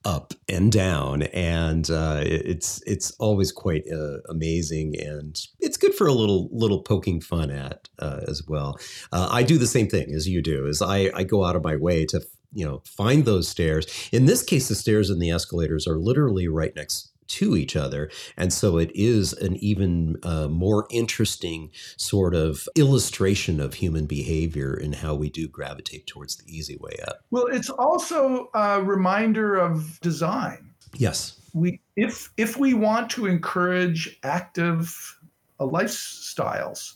up 0.05 0.33
and 0.49 0.71
down, 0.71 1.23
and 1.23 1.89
uh, 1.89 2.21
it's 2.23 2.81
it's 2.85 3.11
always 3.19 3.51
quite 3.51 3.85
uh, 3.91 4.19
amazing, 4.29 4.99
and 4.99 5.39
good 5.83 5.95
for 5.95 6.07
a 6.07 6.13
little 6.13 6.49
little 6.51 6.81
poking 6.81 7.21
fun 7.21 7.51
at 7.51 7.89
uh, 7.99 8.21
as 8.27 8.43
well. 8.47 8.79
Uh, 9.11 9.27
I 9.31 9.43
do 9.43 9.57
the 9.57 9.67
same 9.67 9.87
thing 9.87 10.13
as 10.13 10.27
you 10.27 10.41
do, 10.41 10.65
is 10.65 10.81
I 10.81 11.11
I 11.13 11.23
go 11.23 11.43
out 11.43 11.55
of 11.55 11.63
my 11.63 11.75
way 11.75 12.05
to 12.07 12.21
you 12.53 12.65
know 12.65 12.81
find 12.85 13.25
those 13.25 13.47
stairs. 13.47 13.85
In 14.11 14.25
this 14.25 14.43
case, 14.43 14.69
the 14.69 14.75
stairs 14.75 15.09
and 15.09 15.21
the 15.21 15.31
escalators 15.31 15.87
are 15.87 15.97
literally 15.97 16.47
right 16.47 16.75
next 16.75 17.13
to 17.25 17.55
each 17.55 17.75
other. 17.75 18.11
And 18.37 18.51
so 18.53 18.77
it 18.77 18.91
is 18.93 19.33
an 19.33 19.55
even 19.57 20.17
uh, 20.23 20.47
more 20.49 20.85
interesting 20.91 21.71
sort 21.97 22.35
of 22.35 22.67
illustration 22.75 23.59
of 23.59 23.75
human 23.75 24.05
behavior 24.05 24.73
and 24.73 24.93
how 24.93 25.15
we 25.15 25.29
do 25.29 25.47
gravitate 25.47 26.05
towards 26.05 26.35
the 26.35 26.45
easy 26.45 26.77
way 26.77 26.91
up. 27.07 27.21
Well, 27.31 27.47
it's 27.47 27.69
also 27.69 28.49
a 28.53 28.83
reminder 28.83 29.55
of 29.55 29.99
design. 30.01 30.73
Yes. 30.95 31.39
We 31.53 31.79
if 31.95 32.31
if 32.37 32.57
we 32.57 32.73
want 32.73 33.09
to 33.11 33.25
encourage 33.25 34.19
active 34.23 35.17
uh, 35.59 35.65
lifestyles, 35.65 36.95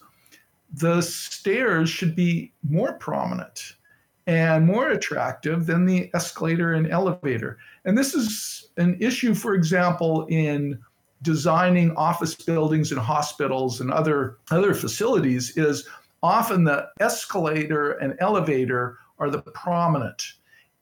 the 0.74 1.02
stairs 1.02 1.90
should 1.90 2.16
be 2.16 2.52
more 2.68 2.94
prominent 2.94 3.76
and 4.28 4.66
more 4.66 4.90
attractive 4.90 5.66
than 5.66 5.86
the 5.86 6.10
escalator 6.14 6.74
and 6.74 6.92
elevator. 6.92 7.58
And 7.86 7.98
this 7.98 8.14
is 8.14 8.70
an 8.76 8.98
issue, 9.00 9.34
for 9.34 9.54
example, 9.54 10.26
in 10.28 10.80
designing 11.22 11.96
office 11.96 12.36
buildings 12.36 12.92
and 12.92 13.00
hospitals 13.00 13.80
and 13.82 13.92
other, 13.92 14.38
other 14.52 14.74
facilities 14.74 15.56
is 15.58 15.88
often 16.22 16.64
the 16.64 16.90
escalator 17.00 17.94
and 17.94 18.16
elevator 18.20 18.98
are 19.18 19.30
the 19.30 19.42
prominent. 19.42 20.34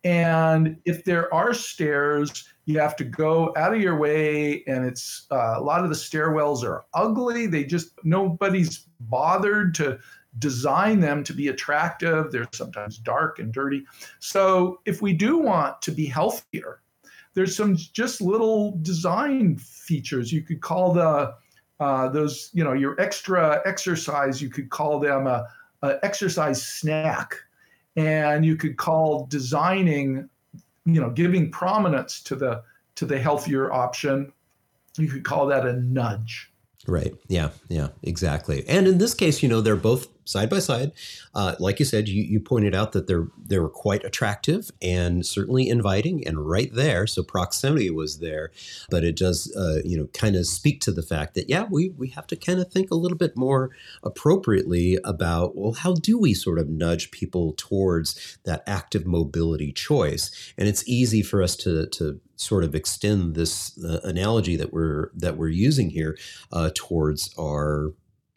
And 0.05 0.77
if 0.85 1.03
there 1.03 1.33
are 1.33 1.53
stairs, 1.53 2.47
you 2.65 2.79
have 2.79 2.95
to 2.97 3.03
go 3.03 3.51
out 3.57 3.73
of 3.73 3.81
your 3.81 3.97
way, 3.97 4.63
and 4.67 4.85
it's 4.85 5.25
uh, 5.31 5.55
a 5.57 5.61
lot 5.61 5.83
of 5.83 5.89
the 5.89 5.95
stairwells 5.95 6.63
are 6.63 6.85
ugly. 6.93 7.47
They 7.47 7.63
just 7.63 7.89
nobody's 8.03 8.87
bothered 8.99 9.73
to 9.75 9.97
design 10.37 10.99
them 10.99 11.23
to 11.23 11.33
be 11.33 11.47
attractive. 11.47 12.31
They're 12.31 12.47
sometimes 12.53 12.99
dark 12.99 13.39
and 13.39 13.51
dirty. 13.51 13.83
So 14.19 14.79
if 14.85 15.01
we 15.01 15.11
do 15.11 15.39
want 15.39 15.81
to 15.81 15.91
be 15.91 16.05
healthier, 16.05 16.81
there's 17.33 17.55
some 17.55 17.75
just 17.75 18.21
little 18.21 18.77
design 18.83 19.57
features. 19.57 20.31
You 20.31 20.43
could 20.43 20.61
call 20.61 20.93
the 20.93 21.33
uh, 21.79 22.09
those, 22.09 22.51
you 22.53 22.63
know, 22.63 22.73
your 22.73 22.99
extra 23.01 23.61
exercise. 23.65 24.39
You 24.41 24.49
could 24.49 24.69
call 24.69 24.99
them 24.99 25.25
a, 25.25 25.47
a 25.81 25.97
exercise 26.03 26.61
snack, 26.61 27.35
and 27.95 28.45
you 28.45 28.55
could 28.55 28.77
call 28.77 29.25
designing, 29.27 30.29
you 30.85 31.01
know, 31.01 31.09
giving 31.09 31.51
prominence 31.51 32.21
to 32.23 32.35
the 32.35 32.63
to 32.95 33.05
the 33.05 33.19
healthier 33.19 33.71
option. 33.71 34.31
You 34.97 35.07
could 35.07 35.23
call 35.23 35.47
that 35.47 35.65
a 35.65 35.73
nudge. 35.73 36.51
Right. 36.87 37.13
Yeah. 37.27 37.49
Yeah. 37.67 37.89
Exactly. 38.03 38.67
And 38.67 38.87
in 38.87 38.97
this 38.97 39.13
case, 39.13 39.41
you 39.41 39.49
know, 39.49 39.61
they're 39.61 39.75
both 39.75 40.07
side 40.25 40.49
by 40.49 40.59
side. 40.59 40.91
Uh, 41.33 41.55
like 41.59 41.79
you 41.79 41.85
said, 41.85 42.07
you, 42.07 42.21
you 42.23 42.39
pointed 42.39 42.75
out 42.75 42.91
that 42.91 43.07
they're 43.07 43.27
they 43.37 43.59
were 43.59 43.69
quite 43.69 44.03
attractive 44.03 44.71
and 44.81 45.25
certainly 45.25 45.69
inviting 45.69 46.27
and 46.27 46.49
right 46.49 46.73
there. 46.73 47.07
So 47.07 47.23
proximity 47.23 47.89
was 47.89 48.19
there, 48.19 48.51
but 48.89 49.03
it 49.03 49.15
does 49.15 49.55
uh, 49.55 49.81
you 49.85 49.97
know 49.97 50.07
kind 50.13 50.35
of 50.35 50.45
speak 50.45 50.81
to 50.81 50.91
the 50.91 51.03
fact 51.03 51.35
that 51.35 51.49
yeah, 51.49 51.65
we 51.69 51.89
we 51.89 52.09
have 52.09 52.27
to 52.27 52.35
kind 52.35 52.59
of 52.59 52.71
think 52.71 52.91
a 52.91 52.95
little 52.95 53.17
bit 53.17 53.37
more 53.37 53.71
appropriately 54.03 54.97
about 55.03 55.55
well, 55.55 55.73
how 55.73 55.93
do 55.93 56.17
we 56.17 56.33
sort 56.33 56.59
of 56.59 56.67
nudge 56.67 57.11
people 57.11 57.53
towards 57.57 58.37
that 58.43 58.63
active 58.67 59.05
mobility 59.05 59.71
choice? 59.71 60.53
And 60.57 60.67
it's 60.67 60.87
easy 60.87 61.21
for 61.21 61.41
us 61.41 61.55
to 61.57 61.87
to 61.87 62.19
sort 62.37 62.63
of 62.63 62.75
extend 62.75 63.35
this 63.35 63.77
uh, 63.83 63.99
analogy 64.03 64.55
that 64.55 64.73
we're 64.73 65.11
that 65.13 65.37
we're 65.37 65.47
using 65.47 65.89
here 65.89 66.17
uh, 66.51 66.69
towards 66.73 67.33
our 67.39 67.93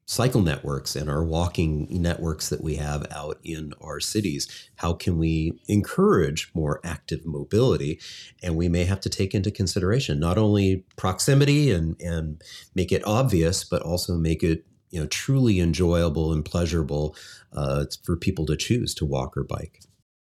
cycle 0.08 0.40
networks 0.40 0.96
and 0.96 1.10
our 1.10 1.22
walking 1.22 1.86
networks 1.90 2.48
that 2.48 2.62
we 2.62 2.76
have 2.76 3.06
out 3.12 3.38
in 3.44 3.74
our 3.78 4.00
cities. 4.00 4.48
How 4.76 4.94
can 4.94 5.18
we 5.18 5.60
encourage 5.68 6.50
more 6.54 6.80
active 6.82 7.26
mobility? 7.26 8.00
And 8.42 8.56
we 8.56 8.70
may 8.70 8.84
have 8.84 9.00
to 9.02 9.10
take 9.10 9.34
into 9.34 9.50
consideration 9.50 10.18
not 10.18 10.38
only 10.38 10.86
proximity 10.96 11.70
and, 11.70 12.00
and 12.00 12.42
make 12.74 12.90
it 12.90 13.06
obvious, 13.06 13.64
but 13.64 13.82
also 13.82 14.16
make 14.16 14.42
it 14.42 14.64
you 14.90 14.98
know 14.98 15.06
truly 15.06 15.60
enjoyable 15.60 16.32
and 16.32 16.42
pleasurable 16.42 17.14
uh, 17.52 17.84
for 18.02 18.16
people 18.16 18.46
to 18.46 18.56
choose 18.56 18.94
to 18.94 19.04
walk 19.04 19.36
or 19.36 19.44
bike. 19.44 19.82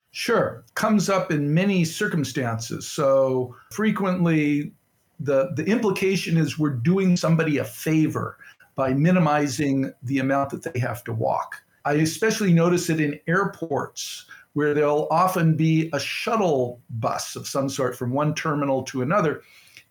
Sure, 0.09 0.65
comes 0.73 1.09
up 1.09 1.31
in 1.31 1.53
many 1.53 1.85
circumstances. 1.85 2.87
So 2.87 3.55
frequently, 3.71 4.71
the 5.19 5.51
the 5.55 5.65
implication 5.65 6.37
is 6.37 6.57
we're 6.57 6.71
doing 6.71 7.15
somebody 7.15 7.59
a 7.59 7.65
favor 7.65 8.39
by 8.75 8.93
minimizing 8.93 9.93
the 10.03 10.19
amount 10.19 10.49
that 10.51 10.63
they 10.63 10.79
have 10.79 11.03
to 11.05 11.13
walk. 11.13 11.55
I 11.85 11.93
especially 11.93 12.53
notice 12.53 12.89
it 12.89 12.99
in 12.99 13.19
airports 13.27 14.25
where 14.53 14.73
there'll 14.73 15.07
often 15.11 15.55
be 15.55 15.89
a 15.93 15.99
shuttle 15.99 16.81
bus 16.89 17.35
of 17.35 17.47
some 17.47 17.69
sort 17.69 17.95
from 17.95 18.11
one 18.11 18.33
terminal 18.33 18.83
to 18.83 19.01
another. 19.01 19.41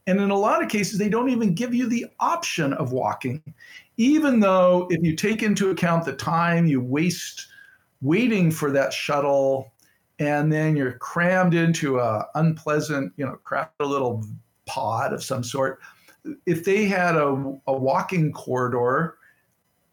And 0.06 0.20
in 0.20 0.30
a 0.30 0.38
lot 0.38 0.62
of 0.62 0.68
cases, 0.68 0.98
they 0.98 1.08
don't 1.08 1.30
even 1.30 1.54
give 1.54 1.74
you 1.74 1.86
the 1.86 2.06
option 2.20 2.72
of 2.74 2.92
walking, 2.92 3.42
even 3.96 4.40
though 4.40 4.86
if 4.90 5.02
you 5.02 5.14
take 5.14 5.42
into 5.42 5.70
account 5.70 6.04
the 6.04 6.14
time 6.14 6.66
you 6.66 6.80
waste 6.80 7.46
waiting 8.02 8.50
for 8.50 8.70
that 8.70 8.92
shuttle 8.92 9.72
and 10.18 10.52
then 10.52 10.76
you're 10.76 10.98
crammed 10.98 11.54
into 11.54 11.98
a 11.98 12.26
unpleasant, 12.34 13.12
you 13.16 13.24
know, 13.24 13.36
crowded 13.44 13.70
little 13.80 14.24
pod 14.66 15.12
of 15.12 15.22
some 15.22 15.42
sort, 15.42 15.80
if 16.46 16.64
they 16.64 16.86
had 16.86 17.16
a, 17.16 17.58
a 17.66 17.72
walking 17.72 18.32
corridor 18.32 19.16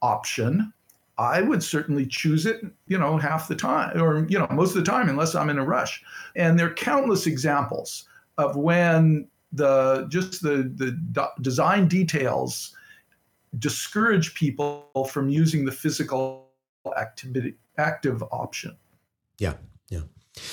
option, 0.02 0.74
I 1.18 1.42
would 1.42 1.62
certainly 1.62 2.06
choose 2.06 2.46
it, 2.46 2.62
you 2.88 2.98
know, 2.98 3.18
half 3.18 3.48
the 3.48 3.56
time 3.56 4.02
or, 4.02 4.26
you 4.28 4.40
know, 4.40 4.48
most 4.52 4.76
of 4.76 4.84
the 4.84 4.92
time, 4.92 5.10
unless 5.10 5.36
I'm 5.36 5.50
in 5.50 5.60
a 5.60 5.66
rush. 5.66 6.04
And 6.36 6.58
there 6.58 6.68
are 6.68 6.74
countless 6.74 7.28
examples 7.28 8.08
of 8.38 8.56
when 8.56 9.28
the 9.54 10.08
just 10.10 10.42
the, 10.42 10.72
the 10.76 11.30
design 11.42 11.88
details 11.88 12.76
discourage 13.60 14.34
people 14.34 14.88
from 15.10 15.30
using 15.30 15.66
the 15.66 15.72
physical 15.72 16.48
activity 16.98 17.56
active 17.78 18.24
option. 18.32 18.76
Yeah. 19.38 19.54
Yeah. 19.90 20.02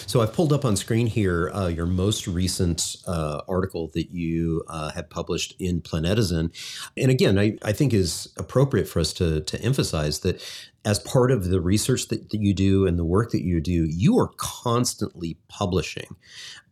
So 0.08 0.22
I've 0.22 0.32
pulled 0.32 0.52
up 0.52 0.64
on 0.64 0.74
screen 0.74 1.06
here 1.06 1.50
uh, 1.54 1.68
your 1.68 1.86
most 1.86 2.26
recent 2.26 2.96
uh, 3.06 3.42
article 3.46 3.90
that 3.94 4.10
you 4.10 4.64
uh, 4.66 4.90
have 4.92 5.08
published 5.08 5.54
in 5.60 5.82
Planetizen. 5.82 6.50
And 6.96 7.10
again, 7.10 7.38
I, 7.38 7.58
I 7.62 7.72
think 7.72 7.92
is 7.92 8.32
appropriate 8.36 8.88
for 8.88 8.98
us 9.00 9.12
to, 9.14 9.42
to 9.42 9.60
emphasize 9.60 10.20
that 10.20 10.42
as 10.84 10.98
part 11.00 11.30
of 11.30 11.44
the 11.44 11.60
research 11.60 12.08
that, 12.08 12.30
that 12.30 12.40
you 12.40 12.54
do 12.54 12.86
and 12.86 12.98
the 12.98 13.04
work 13.04 13.30
that 13.32 13.42
you 13.42 13.60
do, 13.60 13.84
you 13.84 14.18
are 14.18 14.30
constantly 14.38 15.36
publishing. 15.48 16.16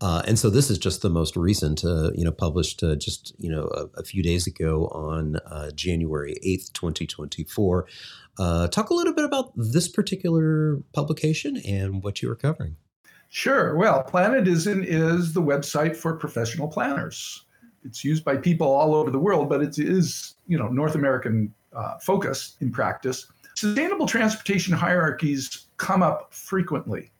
Uh, 0.00 0.22
and 0.26 0.38
so 0.38 0.50
this 0.50 0.70
is 0.70 0.78
just 0.78 1.02
the 1.02 1.10
most 1.10 1.36
recent, 1.36 1.84
uh, 1.84 2.10
you 2.14 2.24
know, 2.24 2.32
published 2.32 2.82
uh, 2.82 2.96
just, 2.96 3.34
you 3.38 3.50
know, 3.50 3.68
a, 3.74 4.00
a, 4.00 4.02
few 4.02 4.22
days 4.22 4.46
ago 4.46 4.86
on 4.88 5.38
January 5.74 6.36
8th, 6.44 6.72
2024. 6.72 7.86
talk 8.38 8.90
a 8.90 8.94
little 8.94 9.14
bit 9.14 9.24
about 9.24 9.52
this 9.54 9.88
particular 9.88 10.78
publication 10.92 11.58
and 11.58 12.02
what 12.02 12.22
you 12.22 12.30
are 12.30 12.36
covering. 12.36 12.76
Sure. 13.36 13.76
Well, 13.76 14.02
Planetizen 14.02 14.82
is 14.86 15.34
the 15.34 15.42
website 15.42 15.94
for 15.94 16.16
professional 16.16 16.68
planners. 16.68 17.44
It's 17.84 18.02
used 18.02 18.24
by 18.24 18.38
people 18.38 18.66
all 18.66 18.94
over 18.94 19.10
the 19.10 19.18
world, 19.18 19.50
but 19.50 19.62
it 19.62 19.78
is, 19.78 20.36
you 20.46 20.58
know, 20.58 20.68
North 20.68 20.94
American 20.94 21.52
uh, 21.74 21.98
focused 21.98 22.56
in 22.62 22.72
practice. 22.72 23.26
Sustainable 23.54 24.06
transportation 24.06 24.72
hierarchies 24.72 25.66
come 25.76 26.02
up 26.02 26.32
frequently. 26.32 27.12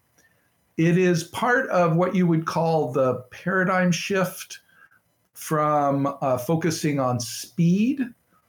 It 0.79 0.97
is 0.97 1.25
part 1.25 1.69
of 1.69 1.97
what 1.97 2.15
you 2.15 2.27
would 2.27 2.47
call 2.47 2.93
the 2.93 3.17
paradigm 3.31 3.93
shift 3.93 4.61
from 5.35 6.17
uh, 6.23 6.39
focusing 6.39 6.99
on 6.99 7.21
speed. 7.21 8.01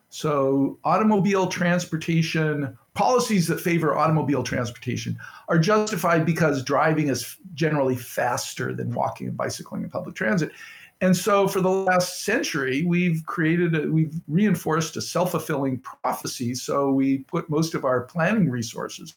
So, 0.08 0.80
automobile 0.86 1.48
transportation 1.48 2.78
policies 2.98 3.48
that 3.48 3.62
favor 3.62 3.96
automobile 3.96 4.44
transportation 4.44 5.18
are 5.50 5.60
justified 5.60 6.26
because 6.26 6.64
driving 6.64 7.10
is 7.10 7.38
generally 7.54 7.96
faster 7.96 8.74
than 8.74 8.92
walking 8.92 9.28
and 9.28 9.38
bicycling 9.38 9.84
and 9.84 9.92
public 9.92 10.16
transit. 10.16 10.52
And 11.00 11.16
so 11.16 11.48
for 11.48 11.62
the 11.62 11.70
last 11.70 12.24
century, 12.24 12.84
we've 12.88 13.24
created, 13.28 13.76
a, 13.76 13.92
we've 13.92 14.20
reinforced 14.28 14.98
a 14.98 15.02
self 15.02 15.32
fulfilling 15.32 15.80
prophecy. 15.80 16.56
So 16.56 16.90
we 16.92 17.20
put 17.20 17.52
most 17.52 17.76
of 17.76 17.86
our 17.86 18.02
planning 18.02 18.50
resources 18.50 19.14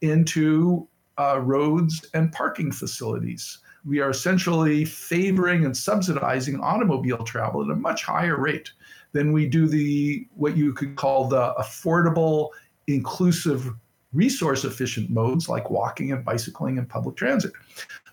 into 0.00 0.88
uh, 1.18 1.40
roads 1.40 2.06
and 2.14 2.32
parking 2.32 2.72
facilities. 2.72 3.58
We 3.84 4.00
are 4.00 4.10
essentially 4.10 4.86
favoring 4.86 5.66
and 5.66 5.76
subsidizing 5.76 6.60
automobile 6.60 7.24
travel 7.24 7.62
at 7.62 7.70
a 7.70 7.76
much 7.76 8.04
higher 8.04 8.40
rate 8.40 8.70
than 9.12 9.32
we 9.32 9.46
do 9.46 9.66
the 9.66 10.26
what 10.34 10.56
you 10.56 10.72
could 10.72 10.96
call 10.96 11.28
the 11.28 11.52
affordable 11.58 12.50
inclusive 12.88 13.70
resource 14.12 14.64
efficient 14.64 15.10
modes 15.10 15.48
like 15.48 15.70
walking 15.70 16.12
and 16.12 16.24
bicycling 16.24 16.78
and 16.78 16.88
public 16.88 17.16
transit. 17.16 17.52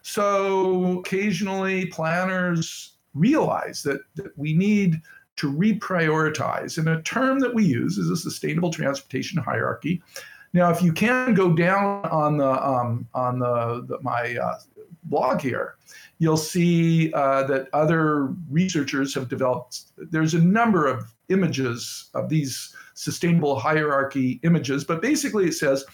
So 0.02 1.00
occasionally 1.00 1.88
planners 1.88 2.98
realize 3.14 3.82
that, 3.84 4.02
that 4.16 4.38
we 4.38 4.54
need 4.54 5.02
to 5.38 5.52
reprioritize. 5.52 6.78
And 6.78 6.88
a 6.90 7.02
term 7.02 7.40
that 7.40 7.54
we 7.54 7.66
use 7.66 7.98
is 7.98 8.10
a 8.10 8.18
sustainable 8.18 8.72
transportation 8.72 9.42
hierarchy. 9.42 10.02
Now, 10.54 10.70
if 10.70 10.82
you 10.82 10.94
can 10.94 11.34
go 11.34 11.54
down 11.54 12.06
on 12.06 12.38
the 12.38 12.66
um, 12.66 13.08
on 13.14 13.40
the, 13.40 13.86
the 13.88 13.98
my 14.02 14.38
uh, 14.42 14.60
blog 15.04 15.42
here, 15.42 15.76
you'll 16.20 16.38
see 16.38 17.12
uh, 17.14 17.44
that 17.44 17.68
other 17.74 18.28
researchers 18.50 19.14
have 19.16 19.28
developed. 19.28 19.82
There's 19.98 20.34
a 20.34 20.40
number 20.40 20.88
of 20.88 21.14
images 21.28 22.10
of 22.14 22.30
these 22.30 22.74
sustainable 22.96 23.60
hierarchy 23.60 24.40
images. 24.44 24.84
But 24.84 25.02
basically, 25.02 25.46
it 25.46 25.54
says 25.54 25.86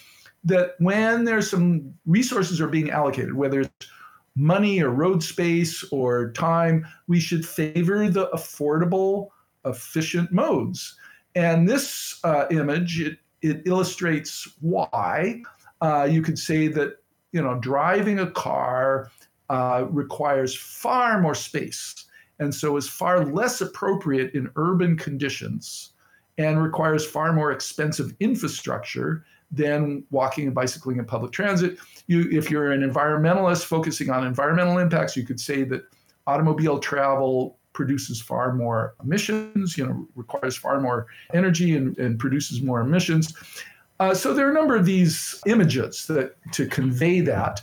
that 0.46 0.76
when 0.80 1.26
there's 1.26 1.50
some 1.50 1.94
resources 2.06 2.62
are 2.62 2.68
being 2.68 2.90
allocated, 2.90 3.36
whether 3.36 3.62
it's 3.62 3.88
money 4.36 4.82
or 4.82 4.90
road 4.90 5.22
space 5.22 5.84
or 5.92 6.32
time, 6.32 6.88
we 7.08 7.20
should 7.20 7.46
favor 7.46 8.10
the 8.10 8.28
affordable, 8.30 9.30
efficient 9.66 10.32
modes. 10.32 10.98
And 11.36 11.68
this 11.68 12.20
uh, 12.24 12.46
image, 12.50 13.02
it, 13.02 13.18
it 13.42 13.62
illustrates 13.66 14.48
why. 14.62 15.42
Uh, 15.82 16.08
you 16.10 16.22
could 16.22 16.40
say 16.40 16.68
that 16.68 16.98
you 17.32 17.42
know 17.42 17.60
driving 17.60 18.20
a 18.20 18.30
car 18.32 19.10
uh, 19.50 19.86
requires 19.90 20.56
far 20.56 21.20
more 21.20 21.36
space 21.36 22.06
and 22.40 22.54
so 22.54 22.78
is 22.78 22.88
far 22.88 23.26
less 23.26 23.62
appropriate 23.62 24.34
in 24.34 24.50
urban 24.56 24.98
conditions 24.98 25.91
and 26.42 26.62
requires 26.62 27.06
far 27.06 27.34
more 27.34 27.52
expensive 27.52 28.14
infrastructure 28.20 29.26
than 29.52 30.04
walking 30.12 30.46
and 30.46 30.56
bicycling 30.56 30.98
and 31.00 31.08
public 31.08 31.32
transit. 31.32 31.78
You, 32.08 32.30
if 32.32 32.50
you're 32.50 32.72
an 32.72 32.90
environmentalist 32.90 33.66
focusing 33.66 34.10
on 34.10 34.26
environmental 34.26 34.78
impacts, 34.78 35.16
you 35.18 35.26
could 35.26 35.40
say 35.40 35.64
that 35.64 35.84
automobile 36.28 36.80
travel 36.80 37.58
produces 37.74 38.22
far 38.22 38.54
more 38.54 38.96
emissions, 39.04 39.78
you 39.78 39.86
know, 39.86 40.08
requires 40.16 40.56
far 40.58 40.80
more 40.80 41.08
energy 41.34 41.76
and, 41.76 41.98
and 41.98 42.20
produces 42.20 42.62
more 42.62 42.82
emissions. 42.82 43.34
Uh, 44.00 44.14
so 44.14 44.34
there 44.34 44.48
are 44.48 44.52
a 44.52 44.54
number 44.54 44.76
of 44.76 44.86
these 44.86 45.42
images 45.46 46.08
that 46.08 46.36
to 46.54 46.66
convey 46.66 47.22
that. 47.22 47.62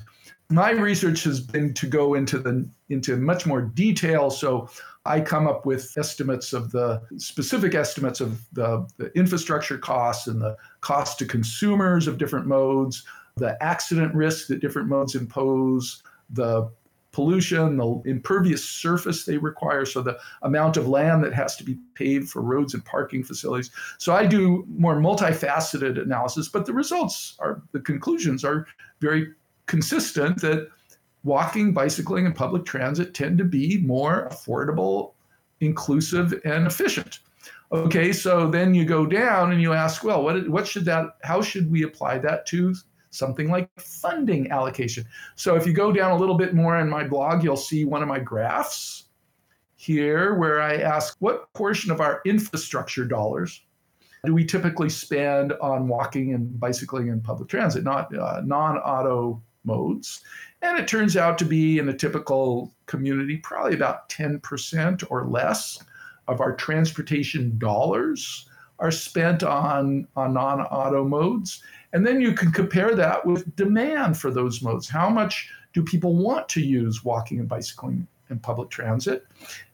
My 0.50 0.70
research 0.70 1.24
has 1.24 1.40
been 1.40 1.74
to 1.74 1.86
go 1.86 2.14
into 2.14 2.38
the 2.38 2.66
into 2.88 3.16
much 3.16 3.44
more 3.44 3.60
detail. 3.60 4.30
So 4.30 4.70
I 5.08 5.22
come 5.22 5.46
up 5.46 5.64
with 5.64 5.96
estimates 5.96 6.52
of 6.52 6.70
the 6.70 7.00
specific 7.16 7.74
estimates 7.74 8.20
of 8.20 8.46
the, 8.52 8.86
the 8.98 9.10
infrastructure 9.16 9.78
costs 9.78 10.26
and 10.26 10.40
the 10.40 10.54
cost 10.82 11.18
to 11.18 11.24
consumers 11.24 12.06
of 12.06 12.18
different 12.18 12.46
modes, 12.46 13.04
the 13.36 13.60
accident 13.62 14.14
risk 14.14 14.48
that 14.48 14.60
different 14.60 14.88
modes 14.88 15.14
impose, 15.14 16.02
the 16.28 16.70
pollution, 17.12 17.78
the 17.78 18.02
impervious 18.04 18.62
surface 18.62 19.24
they 19.24 19.38
require, 19.38 19.86
so 19.86 20.02
the 20.02 20.18
amount 20.42 20.76
of 20.76 20.86
land 20.86 21.24
that 21.24 21.32
has 21.32 21.56
to 21.56 21.64
be 21.64 21.78
paved 21.94 22.28
for 22.28 22.42
roads 22.42 22.74
and 22.74 22.84
parking 22.84 23.24
facilities. 23.24 23.70
So 23.96 24.14
I 24.14 24.26
do 24.26 24.66
more 24.68 24.96
multifaceted 24.96 26.00
analysis, 26.00 26.48
but 26.48 26.66
the 26.66 26.74
results 26.74 27.34
are, 27.38 27.62
the 27.72 27.80
conclusions 27.80 28.44
are 28.44 28.66
very 29.00 29.32
consistent 29.66 30.42
that 30.42 30.68
walking, 31.24 31.72
bicycling, 31.72 32.26
and 32.26 32.34
public 32.34 32.64
transit 32.64 33.14
tend 33.14 33.38
to 33.38 33.44
be 33.44 33.78
more 33.78 34.28
affordable, 34.30 35.14
inclusive, 35.60 36.40
and 36.44 36.66
efficient. 36.66 37.20
Okay, 37.70 38.12
so 38.12 38.48
then 38.48 38.74
you 38.74 38.84
go 38.84 39.04
down 39.04 39.52
and 39.52 39.60
you 39.60 39.74
ask, 39.74 40.02
well, 40.02 40.22
what, 40.22 40.48
what 40.48 40.66
should 40.66 40.86
that, 40.86 41.18
how 41.22 41.42
should 41.42 41.70
we 41.70 41.82
apply 41.82 42.18
that 42.18 42.46
to 42.46 42.74
something 43.10 43.50
like 43.50 43.68
funding 43.78 44.50
allocation? 44.50 45.04
So 45.36 45.54
if 45.54 45.66
you 45.66 45.74
go 45.74 45.92
down 45.92 46.12
a 46.12 46.16
little 46.16 46.36
bit 46.36 46.54
more 46.54 46.78
in 46.78 46.88
my 46.88 47.04
blog, 47.06 47.44
you'll 47.44 47.56
see 47.56 47.84
one 47.84 48.00
of 48.02 48.08
my 48.08 48.20
graphs 48.20 49.04
here 49.76 50.34
where 50.34 50.62
I 50.62 50.76
ask 50.76 51.16
what 51.18 51.52
portion 51.52 51.90
of 51.90 52.00
our 52.00 52.22
infrastructure 52.24 53.04
dollars 53.04 53.62
do 54.24 54.34
we 54.34 54.44
typically 54.44 54.88
spend 54.88 55.52
on 55.54 55.88
walking 55.88 56.34
and 56.34 56.58
bicycling 56.58 57.10
and 57.10 57.22
public 57.22 57.48
transit, 57.48 57.84
not 57.84 58.14
uh, 58.16 58.42
non 58.44 58.76
auto 58.78 59.42
modes? 59.68 60.22
And 60.62 60.78
it 60.78 60.88
turns 60.88 61.16
out 61.16 61.38
to 61.38 61.44
be 61.44 61.78
in 61.78 61.88
a 61.88 61.96
typical 61.96 62.72
community, 62.86 63.36
probably 63.36 63.74
about 63.74 64.08
10% 64.08 65.04
or 65.10 65.26
less 65.26 65.78
of 66.26 66.40
our 66.40 66.54
transportation 66.54 67.56
dollars 67.58 68.48
are 68.80 68.90
spent 68.90 69.42
on, 69.42 70.06
on 70.16 70.34
non 70.34 70.60
auto 70.62 71.04
modes. 71.04 71.62
And 71.92 72.06
then 72.06 72.20
you 72.20 72.32
can 72.32 72.52
compare 72.52 72.94
that 72.94 73.24
with 73.24 73.54
demand 73.56 74.18
for 74.18 74.30
those 74.30 74.62
modes. 74.62 74.88
How 74.88 75.08
much 75.08 75.50
do 75.72 75.82
people 75.82 76.14
want 76.16 76.48
to 76.50 76.60
use 76.60 77.04
walking 77.04 77.38
and 77.38 77.48
bicycling 77.48 78.06
and 78.28 78.42
public 78.42 78.70
transit? 78.70 79.26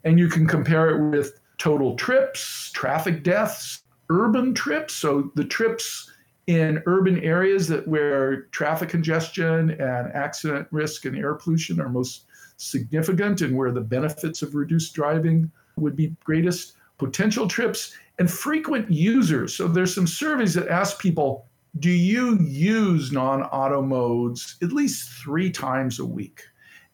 And 0.05 0.19
you 0.19 0.29
can 0.29 0.47
compare 0.47 0.91
it 0.91 1.11
with 1.11 1.41
total 1.59 1.97
trips, 1.97 2.71
traffic 2.73 3.23
deaths, 3.23 3.83
urban 4.11 4.55
trips. 4.55 4.95
So 4.95 5.31
the 5.35 5.45
trips 5.45 6.11
in 6.47 6.83
urban 6.87 7.19
areas 7.21 7.69
that 7.69 7.87
where 7.89 8.43
traffic 8.47 8.89
congestion 8.89 9.71
and 9.71 10.13
accident 10.13 10.69
risk 10.71 11.05
and 11.05 11.17
air 11.17 11.35
pollution 11.35 11.81
are 11.81 11.89
most 11.89 12.25
significant 12.57 13.41
and 13.41 13.57
where 13.57 13.73
the 13.73 13.81
benefits 13.81 14.43
of 14.43 14.55
reduced 14.55 14.95
driving 14.95 15.51
would 15.77 15.97
be 15.97 16.15
greatest. 16.25 16.75
Potential 16.99 17.49
trips 17.49 17.97
and 18.19 18.31
frequent 18.31 18.91
users. 18.91 19.57
So 19.57 19.67
there's 19.67 19.95
some 19.95 20.07
surveys 20.07 20.55
that 20.55 20.69
ask 20.69 20.99
people 21.01 21.47
do 21.81 21.91
you 21.91 22.39
use 22.39 23.11
non-auto 23.11 23.83
modes 23.83 24.57
at 24.63 24.71
least 24.71 25.11
three 25.25 25.51
times 25.51 25.99
a 25.99 26.07
week? 26.07 26.43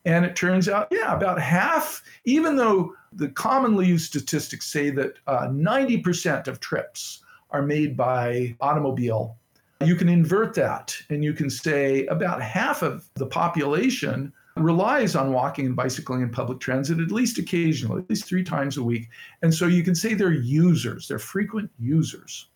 And 0.07 0.25
it 0.25 0.35
turns 0.35 0.71
out 0.71 0.89
yeah 0.91 1.15
about 1.15 1.39
half 1.39 2.03
even 2.25 2.57
though 2.57 2.95
the 3.13 3.29
commonly 3.29 3.87
used 3.87 4.07
statistics 4.07 4.67
say 4.67 4.89
that 4.91 5.19
uh, 5.27 5.49
90% 5.49 6.47
of 6.47 6.61
trips 6.61 7.23
are 7.51 7.61
made 7.61 7.97
by 7.97 8.57
automobile 8.61 9.37
you 9.83 9.95
can 9.97 10.09
invert 10.09 10.55
that 10.55 10.95
and 11.09 11.25
you 11.25 11.33
can 11.33 11.49
say 11.49 12.07
about 12.07 12.43
half 12.43 12.83
of 12.83 13.09
the 13.15 13.27
population 13.27 14.33
relies 14.57 15.17
on 15.17 15.33
walking 15.33 15.67
and 15.67 15.77
bicycling 15.77 16.23
and 16.23 16.33
public 16.33 16.61
transit 16.61 16.99
at 17.01 17.11
least 17.11 17.39
occasionally, 17.39 18.03
at 18.03 18.11
least 18.11 18.27
three 18.27 18.45
times 18.45 18.77
a 18.77 18.83
week. 18.83 19.09
And 19.43 19.53
so 19.53 19.67
you 19.67 19.83
can 19.83 19.95
say 19.95 20.15
they're 20.15 20.33
users, 20.33 21.09
they're 21.09 21.19
frequent 21.19 21.71
users. 21.79 22.49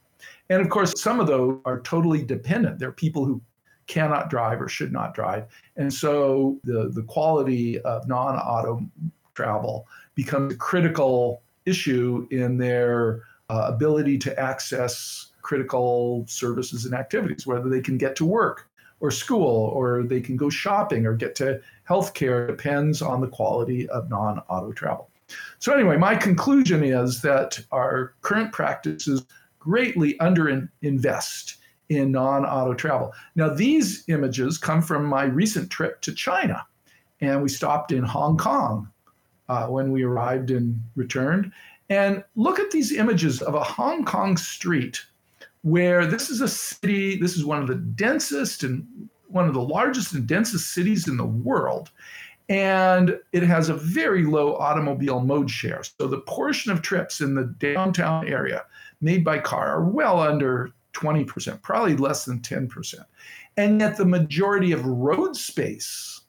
And 0.51 0.61
of 0.61 0.69
course, 0.69 1.01
some 1.01 1.21
of 1.21 1.27
those 1.27 1.59
are 1.65 1.81
totally 1.81 2.23
dependent. 2.23 2.79
They're 2.79 2.93
people 2.93 3.25
who 3.25 3.41
cannot 3.87 4.31
drive 4.31 4.61
or 4.61 4.69
should 4.69 4.93
not 4.93 5.15
drive. 5.15 5.47
And 5.77 5.93
so 5.93 6.59
the, 6.65 6.91
the 6.93 7.03
quality 7.03 7.81
of 7.81 8.07
non 8.09 8.37
auto 8.37 8.85
travel 9.35 9.87
becomes 10.15 10.55
a 10.55 10.57
critical 10.57 11.43
issue 11.67 12.27
in 12.31 12.59
their 12.59 13.23
uh, 13.49 13.71
ability 13.73 14.19
to 14.19 14.39
access 14.39 15.33
critical 15.45 16.25
services 16.27 16.85
and 16.85 16.95
activities, 16.95 17.47
whether 17.47 17.69
they 17.69 17.81
can 17.81 17.97
get 17.97 18.17
to 18.17 18.25
work 18.25 18.69
or 18.99 19.13
school 19.13 19.71
or 19.75 20.03
they 20.03 20.21
can 20.21 20.37
go 20.37 20.51
shopping 20.51 21.07
or 21.07 21.15
get 21.15 21.37
to 21.37 21.61
healthcare 21.89 22.49
depends 22.49 23.01
on 23.01 23.21
the 23.21 23.29
quality 23.29 23.89
of 23.91 24.11
non 24.11 24.41
auto 24.49 24.73
travel. 24.73 25.09
So, 25.59 25.73
anyway, 25.73 25.97
my 25.97 26.17
conclusion 26.17 26.83
is 26.83 27.23
that 27.23 27.61
our 27.71 28.15
current 28.23 28.53
practices 28.53 29.25
greatly 29.59 30.17
underinvest 30.19 31.57
in 31.89 32.13
non 32.13 32.45
auto 32.45 32.75
travel. 32.75 33.13
Now, 33.35 33.49
these 33.49 34.05
images 34.09 34.59
come 34.59 34.83
from 34.83 35.05
my 35.05 35.25
recent 35.25 35.71
trip 35.71 36.01
to 36.03 36.15
China, 36.15 36.65
and 37.21 37.43
we 37.43 37.49
stopped 37.49 37.93
in 37.93 38.05
Hong 38.05 38.37
Kong 38.37 38.89
uh, 39.49 39.67
when 39.67 39.93
we 39.93 40.03
arrived 40.03 40.51
and 40.51 40.81
returned. 40.97 41.53
And 41.91 42.25
look 42.35 42.59
at 42.59 42.71
these 42.71 42.93
images 42.93 43.43
of 43.43 43.55
a 43.55 43.63
Hong 43.63 44.05
Kong 44.05 44.39
street 44.39 45.05
where 45.65 46.05
this 46.05 46.29
is 46.29 46.43
a 46.43 46.49
city, 46.49 47.17
this 47.17 47.37
is 47.37 47.45
one 47.45 47.63
of 47.63 47.67
the 47.67 47.75
densest 47.75 48.65
and 48.65 48.87
one 49.29 49.49
of 49.49 49.55
the 49.55 49.63
largest 49.63 50.13
and 50.13 50.27
densest 50.27 50.75
cities 50.75 51.09
in 51.09 51.17
the 51.17 51.25
world. 51.25 51.91
And 52.51 53.19
it 53.33 53.43
has 53.45 53.71
a 53.71 53.75
very 53.75 54.25
low 54.25 54.57
automobile 54.57 55.21
mode 55.21 55.51
share. 55.51 55.83
So 55.83 56.07
the 56.07 56.21
portion 56.21 56.71
of 56.71 56.83
trips 56.83 57.23
in 57.23 57.35
the 57.35 57.47
downtown 57.59 58.29
area 58.29 58.67
made 59.01 59.25
by 59.25 59.39
car 59.39 59.79
are 59.79 59.85
well 59.89 60.21
under 60.21 60.71
20%, 60.93 61.63
probably 61.63 61.97
less 61.97 62.27
than 62.27 62.41
10%. 62.41 62.97
And 63.57 63.81
yet 63.81 63.97
the 63.97 64.05
majority 64.05 64.73
of 64.73 64.85
road 64.85 65.35
space 65.35 66.21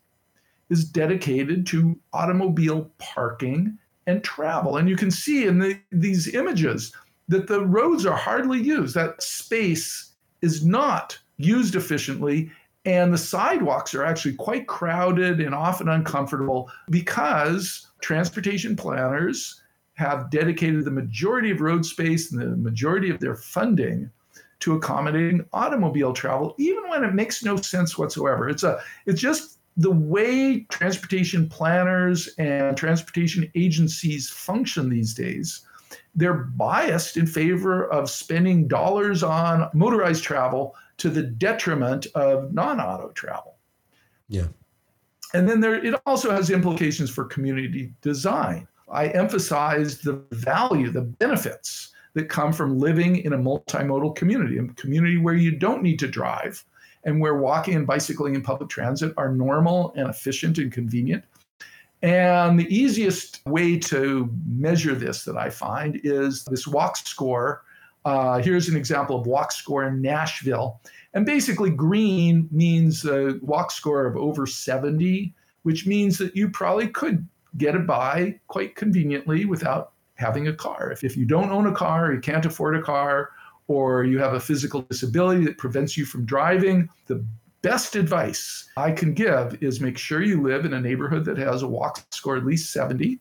is 0.69 0.85
dedicated 0.85 1.67
to 1.67 1.99
automobile 2.13 2.89
parking 2.99 3.77
and 4.07 4.23
travel. 4.23 4.77
And 4.77 4.87
you 4.87 4.95
can 4.95 5.11
see 5.11 5.45
in 5.45 5.59
the, 5.59 5.77
these 5.91 6.33
images 6.33 6.93
that 7.27 7.47
the 7.47 7.65
roads 7.65 8.05
are 8.05 8.15
hardly 8.15 8.61
used. 8.61 8.95
That 8.95 9.21
space 9.21 10.13
is 10.41 10.65
not 10.65 11.17
used 11.37 11.75
efficiently. 11.75 12.51
And 12.85 13.11
the 13.11 13.17
sidewalks 13.17 13.95
are 13.95 14.05
actually 14.05 14.35
quite 14.35 14.67
crowded 14.67 15.39
and 15.39 15.55
often 15.55 15.89
uncomfortable 15.89 16.69
because 16.89 17.87
transportation 18.01 18.75
planners 18.75 19.61
have 19.95 20.29
dedicated 20.29 20.85
the 20.85 20.91
majority 20.91 21.49
of 21.51 21.61
road 21.61 21.85
space 21.85 22.31
and 22.31 22.41
the 22.41 22.57
majority 22.57 23.09
of 23.09 23.19
their 23.19 23.35
funding 23.35 24.11
to 24.59 24.75
accommodating 24.75 25.45
automobile 25.53 26.13
travel, 26.13 26.53
even 26.57 26.87
when 26.89 27.03
it 27.03 27.13
makes 27.13 27.43
no 27.43 27.55
sense 27.55 27.97
whatsoever. 27.97 28.49
It's 28.49 28.63
a 28.63 28.79
it's 29.05 29.21
just 29.21 29.59
the 29.77 29.91
way 29.91 30.65
transportation 30.69 31.49
planners 31.49 32.29
and 32.37 32.77
transportation 32.77 33.51
agencies 33.55 34.29
function 34.29 34.89
these 34.89 35.13
days 35.13 35.65
they're 36.15 36.33
biased 36.33 37.17
in 37.17 37.27
favor 37.27 37.91
of 37.91 38.09
spending 38.09 38.67
dollars 38.67 39.23
on 39.23 39.69
motorized 39.73 40.23
travel 40.23 40.75
to 40.97 41.09
the 41.09 41.23
detriment 41.23 42.07
of 42.15 42.53
non-auto 42.53 43.09
travel. 43.11 43.55
Yeah. 44.27 44.47
And 45.33 45.49
then 45.49 45.59
there 45.59 45.83
it 45.83 45.99
also 46.05 46.31
has 46.31 46.49
implications 46.49 47.09
for 47.09 47.25
community 47.25 47.93
design. 48.01 48.67
I 48.89 49.07
emphasize 49.07 49.99
the 49.99 50.23
value, 50.31 50.91
the 50.91 51.01
benefits 51.01 51.91
that 52.13 52.29
come 52.29 52.53
from 52.53 52.79
living 52.79 53.17
in 53.17 53.33
a 53.33 53.37
multimodal 53.37 54.15
community, 54.15 54.57
a 54.57 54.67
community 54.75 55.17
where 55.17 55.33
you 55.33 55.51
don't 55.51 55.83
need 55.83 55.99
to 55.99 56.07
drive 56.07 56.63
and 57.03 57.19
where 57.19 57.35
walking 57.35 57.75
and 57.75 57.85
bicycling 57.85 58.35
and 58.35 58.43
public 58.43 58.69
transit 58.69 59.13
are 59.17 59.29
normal 59.29 59.93
and 59.95 60.09
efficient 60.09 60.57
and 60.57 60.71
convenient. 60.71 61.23
And 62.01 62.59
the 62.59 62.75
easiest 62.75 63.41
way 63.45 63.79
to 63.79 64.29
measure 64.47 64.95
this 64.95 65.23
that 65.25 65.37
I 65.37 65.49
find 65.49 65.99
is 66.03 66.43
this 66.45 66.67
walk 66.67 66.97
score. 66.97 67.63
Uh, 68.03 68.39
here's 68.39 68.69
an 68.69 68.77
example 68.77 69.19
of 69.19 69.25
walk 69.25 69.51
score 69.51 69.85
in 69.85 70.01
Nashville. 70.01 70.81
And 71.13 71.25
basically, 71.25 71.71
green 71.71 72.47
means 72.51 73.05
a 73.05 73.39
walk 73.41 73.71
score 73.71 74.05
of 74.05 74.15
over 74.17 74.45
70, 74.45 75.33
which 75.63 75.87
means 75.87 76.17
that 76.19 76.35
you 76.35 76.49
probably 76.49 76.87
could 76.87 77.27
get 77.57 77.73
it 77.73 77.87
by 77.87 78.39
quite 78.47 78.75
conveniently 78.75 79.45
without 79.45 79.93
having 80.15 80.47
a 80.47 80.53
car. 80.53 80.91
If, 80.91 81.03
if 81.03 81.17
you 81.17 81.25
don't 81.25 81.49
own 81.49 81.67
a 81.67 81.73
car, 81.73 82.13
you 82.13 82.19
can't 82.19 82.45
afford 82.45 82.75
a 82.75 82.81
car, 82.81 83.31
or 83.67 84.03
you 84.03 84.19
have 84.19 84.33
a 84.33 84.39
physical 84.39 84.81
disability 84.81 85.45
that 85.45 85.57
prevents 85.57 85.97
you 85.97 86.05
from 86.05 86.25
driving, 86.25 86.89
the 87.07 87.25
best 87.65 87.95
advice 87.95 88.69
I 88.77 88.91
can 88.91 89.15
give 89.15 89.57
is 89.63 89.81
make 89.81 89.97
sure 89.97 90.21
you 90.21 90.39
live 90.41 90.65
in 90.65 90.73
a 90.73 90.79
neighborhood 90.79 91.25
that 91.25 91.37
has 91.39 91.63
a 91.63 91.67
walk 91.67 92.05
score 92.11 92.37
at 92.37 92.45
least 92.45 92.71
70 92.71 93.19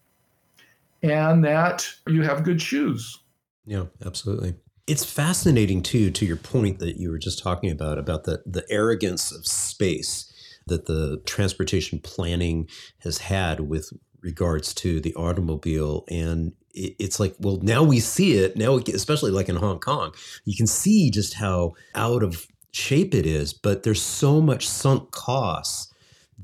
and 1.02 1.42
that 1.44 1.88
you 2.06 2.22
have 2.22 2.44
good 2.44 2.60
shoes. 2.60 3.20
Yeah, 3.64 3.84
absolutely. 4.04 4.56
It's 4.86 5.04
fascinating 5.04 5.82
too 5.82 6.10
to 6.10 6.26
your 6.26 6.36
point 6.36 6.78
that 6.80 6.98
you 6.98 7.10
were 7.10 7.18
just 7.18 7.42
talking 7.42 7.70
about 7.70 7.98
about 7.98 8.24
the 8.24 8.42
the 8.44 8.66
arrogance 8.68 9.32
of 9.32 9.46
space 9.46 10.30
that 10.66 10.84
the 10.84 11.22
transportation 11.24 11.98
planning 11.98 12.68
has 12.98 13.18
had 13.18 13.60
with 13.60 13.90
regards 14.20 14.74
to 14.74 15.00
the 15.00 15.14
automobile 15.14 16.04
and 16.08 16.52
it's 16.74 17.20
like 17.20 17.34
well 17.38 17.58
now 17.62 17.82
we 17.82 18.00
see 18.00 18.36
it 18.38 18.56
now 18.56 18.76
especially 18.92 19.30
like 19.30 19.48
in 19.48 19.56
Hong 19.56 19.78
Kong 19.78 20.12
you 20.44 20.56
can 20.56 20.66
see 20.66 21.10
just 21.10 21.34
how 21.34 21.72
out 21.94 22.22
of 22.22 22.46
shape 22.74 23.14
it 23.14 23.24
is, 23.24 23.52
but 23.52 23.84
there's 23.84 24.02
so 24.02 24.40
much 24.40 24.68
sunk 24.68 25.10
costs 25.12 25.92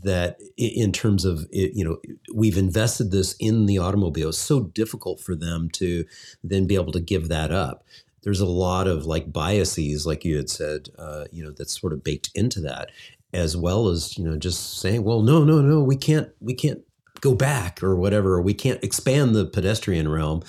that 0.03 0.39
in 0.57 0.93
terms 0.93 1.25
of 1.25 1.47
you 1.51 1.85
know 1.85 1.99
we've 2.33 2.57
invested 2.57 3.11
this 3.11 3.35
in 3.39 3.67
the 3.67 3.79
automobile. 3.79 4.29
It's 4.29 4.39
so 4.39 4.61
difficult 4.61 5.21
for 5.21 5.35
them 5.35 5.69
to 5.75 6.05
then 6.43 6.67
be 6.67 6.77
able 6.77 6.93
to 6.93 7.01
give 7.01 7.29
that 7.29 7.51
up. 7.51 7.85
There's 8.23 8.41
a 8.41 8.47
lot 8.47 8.87
of 8.87 9.07
like 9.07 9.33
biases 9.33 10.07
like 10.07 10.25
you 10.25 10.37
had 10.37 10.49
said 10.49 10.89
uh, 10.99 11.25
you 11.33 11.43
know 11.43 11.51
that's 11.51 11.79
sort 11.79 11.93
of 11.93 12.05
baked 12.05 12.31
into 12.35 12.61
that 12.61 12.91
as 13.33 13.57
well 13.57 13.89
as 13.89 14.17
you 14.17 14.25
know 14.25 14.37
just 14.37 14.81
saying 14.81 15.05
well 15.05 15.23
no 15.23 15.45
no 15.45 15.61
no 15.61 15.83
we 15.83 15.97
can't 15.97 16.31
we 16.41 16.55
can't 16.55 16.81
go 17.21 17.35
back 17.35 17.83
or 17.83 17.97
whatever 17.97 18.35
or 18.35 18.43
we 18.43 18.55
can't 18.55 18.83
expand 18.83 19.35
the 19.35 19.47
pedestrian 19.47 20.09
realm 20.09 20.43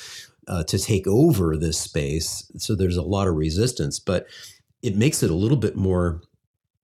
uh, 0.48 0.64
to 0.64 0.80
take 0.80 1.06
over 1.08 1.56
this 1.56 1.80
space. 1.80 2.50
So 2.58 2.76
there's 2.76 2.98
a 2.98 3.02
lot 3.02 3.28
of 3.28 3.36
resistance 3.36 4.00
but 4.00 4.28
it 4.82 4.96
makes 4.96 5.24
it 5.24 5.30
a 5.30 5.36
little 5.36 5.58
bit 5.58 5.76
more 5.76 6.22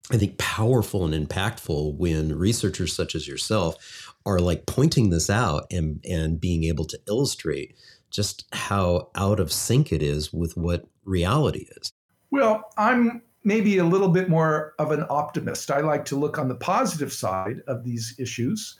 I 0.10 0.17
think 0.17 0.38
powerful 0.38 1.05
and 1.05 1.27
impactful 1.27 1.95
when 1.97 2.38
researchers 2.38 2.95
such 2.95 3.13
as 3.13 3.27
yourself 3.27 4.15
are 4.25 4.39
like 4.39 4.65
pointing 4.65 5.10
this 5.10 5.29
out 5.29 5.65
and 5.71 6.03
and 6.10 6.39
being 6.39 6.63
able 6.63 6.86
to 6.86 6.99
illustrate 7.07 7.75
just 8.10 8.45
how 8.53 9.10
out 9.15 9.39
of 9.39 9.51
sync 9.51 9.91
it 9.91 10.01
is 10.01 10.31
with 10.31 10.55
what 10.55 10.88
reality 11.03 11.67
is. 11.77 11.91
Well, 12.31 12.63
I'm 12.77 13.21
maybe 13.43 13.77
a 13.77 13.86
little 13.86 14.10
bit 14.10 14.29
more 14.29 14.73
of 14.79 14.91
an 14.91 15.05
optimist. 15.10 15.71
I 15.71 15.79
like 15.79 16.05
to 16.05 16.15
look 16.15 16.38
on 16.38 16.47
the 16.47 16.55
positive 16.55 17.13
side 17.13 17.62
of 17.67 17.83
these 17.83 18.15
issues. 18.17 18.77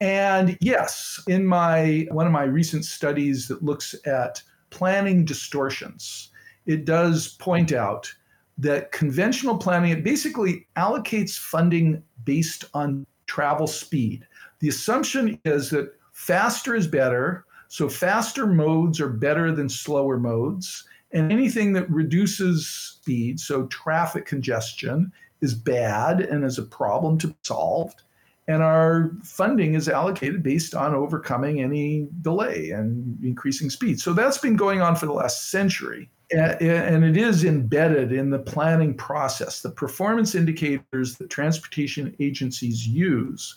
And 0.00 0.58
yes, 0.60 1.22
in 1.26 1.46
my 1.46 2.06
one 2.10 2.26
of 2.26 2.32
my 2.32 2.44
recent 2.44 2.84
studies 2.84 3.48
that 3.48 3.62
looks 3.62 3.94
at 4.04 4.42
planning 4.70 5.24
distortions, 5.24 6.30
it 6.66 6.84
does 6.84 7.28
point 7.28 7.72
out 7.72 8.12
that 8.58 8.92
conventional 8.92 9.58
planning 9.58 9.90
it 9.90 10.02
basically 10.02 10.66
allocates 10.76 11.38
funding 11.38 12.02
based 12.24 12.64
on 12.74 13.06
travel 13.26 13.66
speed. 13.66 14.26
The 14.60 14.68
assumption 14.68 15.38
is 15.44 15.70
that 15.70 15.92
faster 16.12 16.74
is 16.74 16.86
better, 16.86 17.44
so 17.68 17.88
faster 17.88 18.46
modes 18.46 19.00
are 19.00 19.08
better 19.08 19.52
than 19.52 19.68
slower 19.68 20.18
modes, 20.18 20.84
and 21.12 21.30
anything 21.30 21.72
that 21.74 21.90
reduces 21.90 22.66
speed, 22.68 23.38
so 23.38 23.66
traffic 23.66 24.26
congestion, 24.26 25.12
is 25.40 25.54
bad 25.54 26.20
and 26.20 26.44
is 26.44 26.58
a 26.58 26.62
problem 26.62 27.18
to 27.18 27.28
be 27.28 27.36
solved. 27.42 28.02
And 28.48 28.62
our 28.62 29.10
funding 29.22 29.74
is 29.74 29.88
allocated 29.88 30.42
based 30.42 30.74
on 30.74 30.94
overcoming 30.94 31.60
any 31.60 32.08
delay 32.22 32.70
and 32.70 33.18
increasing 33.22 33.70
speed. 33.70 34.00
So 34.00 34.12
that's 34.12 34.38
been 34.38 34.56
going 34.56 34.80
on 34.80 34.94
for 34.94 35.06
the 35.06 35.12
last 35.12 35.50
century 35.50 36.08
and 36.32 37.04
it 37.04 37.16
is 37.16 37.44
embedded 37.44 38.12
in 38.12 38.30
the 38.30 38.38
planning 38.38 38.94
process. 38.94 39.60
The 39.60 39.70
performance 39.70 40.34
indicators 40.34 41.16
that 41.16 41.30
transportation 41.30 42.14
agencies 42.18 42.86
use 42.86 43.56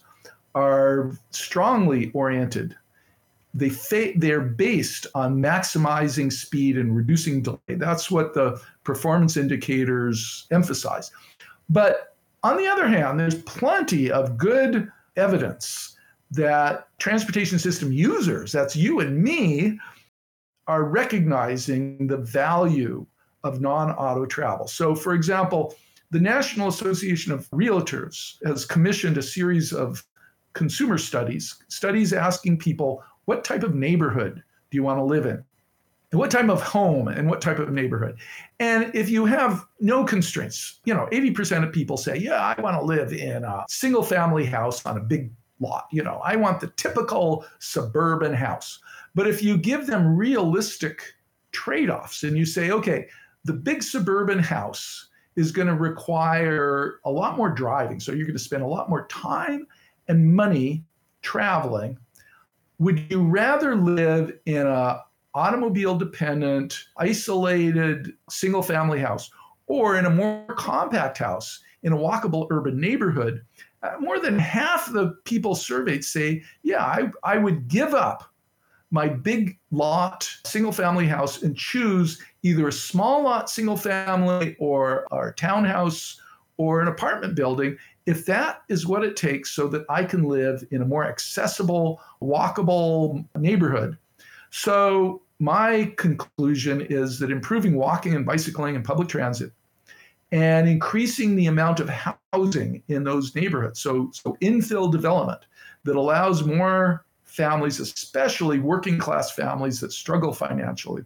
are 0.56 1.12
strongly 1.32 2.12
oriented. 2.14 2.76
They 3.54 3.70
fa- 3.70 4.14
they're 4.16 4.42
based 4.42 5.08
on 5.16 5.42
maximizing 5.42 6.32
speed 6.32 6.78
and 6.78 6.96
reducing 6.96 7.42
delay. 7.42 7.60
That's 7.70 8.12
what 8.12 8.34
the 8.34 8.62
performance 8.84 9.38
indicators 9.38 10.46
emphasize. 10.52 11.12
But 11.70 12.16
on 12.44 12.58
the 12.58 12.68
other 12.68 12.88
hand, 12.88 13.20
there's 13.20 13.42
plenty 13.44 14.12
of 14.12 14.38
good 14.38 14.92
evidence 15.18 15.96
that 16.32 16.88
transportation 17.00 17.58
system 17.58 17.92
users, 17.92 18.52
that's 18.52 18.76
you 18.76 19.00
and 19.00 19.22
me, 19.24 19.80
are 20.70 20.84
recognizing 20.84 22.06
the 22.06 22.18
value 22.18 23.04
of 23.44 23.60
non 23.60 23.90
auto 23.90 24.28
travel. 24.28 24.68
So, 24.68 24.94
for 24.94 25.16
example, 25.16 25.74
the 26.12 26.20
National 26.20 26.68
Association 26.68 27.32
of 27.32 27.50
Realtors 27.50 28.36
has 28.46 28.66
commissioned 28.66 29.18
a 29.18 29.24
series 29.24 29.74
of 29.74 30.04
consumer 30.54 31.00
studies, 31.00 31.64
studies 31.70 32.14
asking 32.14 32.60
people 32.60 33.04
what 33.26 33.44
type 33.44 33.64
of 33.64 33.74
neighborhood 33.74 34.44
do 34.70 34.76
you 34.78 34.84
want 34.84 35.00
to 35.00 35.04
live 35.04 35.26
in? 35.26 35.44
And 36.12 36.20
what 36.20 36.30
type 36.30 36.50
of 36.50 36.62
home 36.62 37.08
and 37.08 37.28
what 37.28 37.42
type 37.42 37.58
of 37.58 37.72
neighborhood? 37.72 38.18
And 38.60 38.94
if 38.94 39.10
you 39.10 39.26
have 39.26 39.66
no 39.80 40.04
constraints, 40.04 40.82
you 40.86 40.94
know, 40.94 41.08
80% 41.12 41.64
of 41.64 41.74
people 41.74 41.98
say, 41.98 42.18
yeah, 42.18 42.42
I 42.42 42.60
want 42.62 42.80
to 42.80 42.86
live 42.86 43.12
in 43.12 43.44
a 43.44 43.66
single 43.70 44.04
family 44.04 44.46
house 44.46 44.86
on 44.86 44.98
a 44.98 45.02
big 45.02 45.32
lot. 45.60 45.88
You 45.92 46.04
know, 46.04 46.22
I 46.24 46.36
want 46.36 46.60
the 46.60 46.68
typical 46.78 47.46
suburban 47.60 48.34
house. 48.34 48.80
But 49.16 49.28
if 49.28 49.44
you 49.44 49.58
give 49.58 49.88
them 49.88 50.16
realistic 50.16 51.02
trade 51.52 51.90
offs 51.90 52.24
and 52.24 52.38
you 52.38 52.46
say, 52.46 52.72
okay, 52.72 53.08
the 53.46 53.54
big 53.54 53.84
suburban 53.84 54.40
house 54.40 55.10
is 55.36 55.52
going 55.52 55.68
to 55.68 55.74
require 55.74 57.00
a 57.06 57.12
lot 57.12 57.38
more 57.38 57.50
driving. 57.50 58.00
So 58.00 58.12
you're 58.12 58.28
going 58.28 58.38
to 58.38 58.44
spend 58.44 58.64
a 58.64 58.68
lot 58.68 58.90
more 58.90 59.08
time 59.08 59.66
and 60.08 60.36
money 60.36 60.84
traveling. 61.22 61.98
Would 62.80 63.10
you 63.10 63.24
rather 63.24 63.76
live 63.76 64.38
in 64.46 64.68
a 64.68 65.04
automobile 65.34 65.98
dependent, 65.98 66.86
isolated 66.98 68.14
single 68.30 68.62
family 68.62 69.00
house 69.00 69.30
or 69.68 69.98
in 69.98 70.06
a 70.06 70.10
more 70.10 70.46
compact 70.56 71.18
house 71.18 71.62
in 71.84 71.94
a 71.94 71.98
walkable 71.98 72.48
urban 72.52 72.80
neighborhood? 72.80 73.44
Uh, 73.82 73.94
more 74.00 74.20
than 74.20 74.38
half 74.38 74.92
the 74.92 75.16
people 75.24 75.56
surveyed 75.56 76.04
say, 76.04 76.44
yeah, 76.64 76.84
I, 76.84 77.10
I 77.24 77.38
would 77.38 77.68
give 77.68 77.94
up 77.94 78.30
my 78.92 79.08
big 79.08 79.58
lot 79.72 80.30
single 80.46 80.72
family 80.72 81.06
house 81.06 81.44
and 81.44 81.56
choose 81.56 82.22
either 82.44 82.68
a 82.68 82.72
small 82.72 83.24
lot 83.24 83.50
single 83.50 83.78
family 83.78 84.56
or 84.60 85.06
a 85.12 85.32
townhouse 85.34 86.20
or 86.58 86.82
an 86.82 86.88
apartment 86.88 87.36
building 87.36 87.78
if 88.06 88.26
that 88.26 88.64
is 88.70 88.88
what 88.88 89.04
it 89.04 89.16
takes 89.16 89.52
so 89.52 89.68
that 89.68 89.86
I 89.88 90.04
can 90.04 90.24
live 90.24 90.64
in 90.72 90.82
a 90.82 90.86
more 90.86 91.06
accessible, 91.06 92.02
walkable 92.22 93.24
neighborhood. 93.38 93.98
So, 94.50 95.22
my 95.38 95.94
conclusion 95.96 96.82
is 96.90 97.20
that 97.20 97.32
improving 97.32 97.76
walking 97.76 98.16
and 98.16 98.26
bicycling 98.26 98.76
and 98.76 98.84
public 98.84 99.08
transit 99.08 99.52
and 100.32 100.68
increasing 100.68 101.36
the 101.36 101.46
amount 101.46 101.80
of 101.80 101.90
housing 102.34 102.84
in 102.88 103.04
those 103.04 103.36
neighborhoods, 103.36 103.80
so, 103.80 104.10
so 104.12 104.36
infill 104.42 104.92
development 104.92 105.42
that 105.84 105.96
allows 105.96 106.44
more 106.44 107.06
families, 107.30 107.80
especially 107.80 108.60
working 108.60 108.98
class 108.98 109.32
families 109.32 109.80
that 109.80 109.92
struggle 109.92 110.34
financially, 110.34 111.04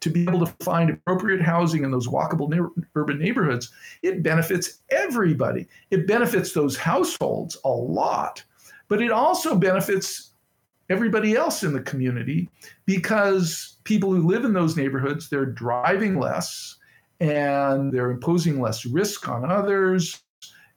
to 0.00 0.10
be 0.10 0.22
able 0.22 0.44
to 0.44 0.52
find 0.64 0.90
appropriate 0.90 1.40
housing 1.40 1.84
in 1.84 1.90
those 1.90 2.08
walkable 2.08 2.48
ne- 2.48 2.84
urban 2.94 3.18
neighborhoods, 3.18 3.70
it 4.02 4.22
benefits 4.22 4.82
everybody. 4.90 5.66
It 5.90 6.06
benefits 6.06 6.52
those 6.52 6.76
households 6.76 7.56
a 7.64 7.70
lot, 7.70 8.42
but 8.88 9.00
it 9.00 9.10
also 9.10 9.54
benefits 9.54 10.32
everybody 10.88 11.34
else 11.34 11.62
in 11.62 11.72
the 11.72 11.80
community 11.80 12.48
because 12.84 13.76
people 13.84 14.12
who 14.12 14.26
live 14.26 14.44
in 14.44 14.52
those 14.52 14.76
neighborhoods, 14.76 15.28
they're 15.28 15.46
driving 15.46 16.18
less 16.18 16.76
and 17.20 17.92
they're 17.92 18.10
imposing 18.10 18.60
less 18.60 18.84
risk 18.84 19.28
on 19.28 19.50
others 19.50 20.20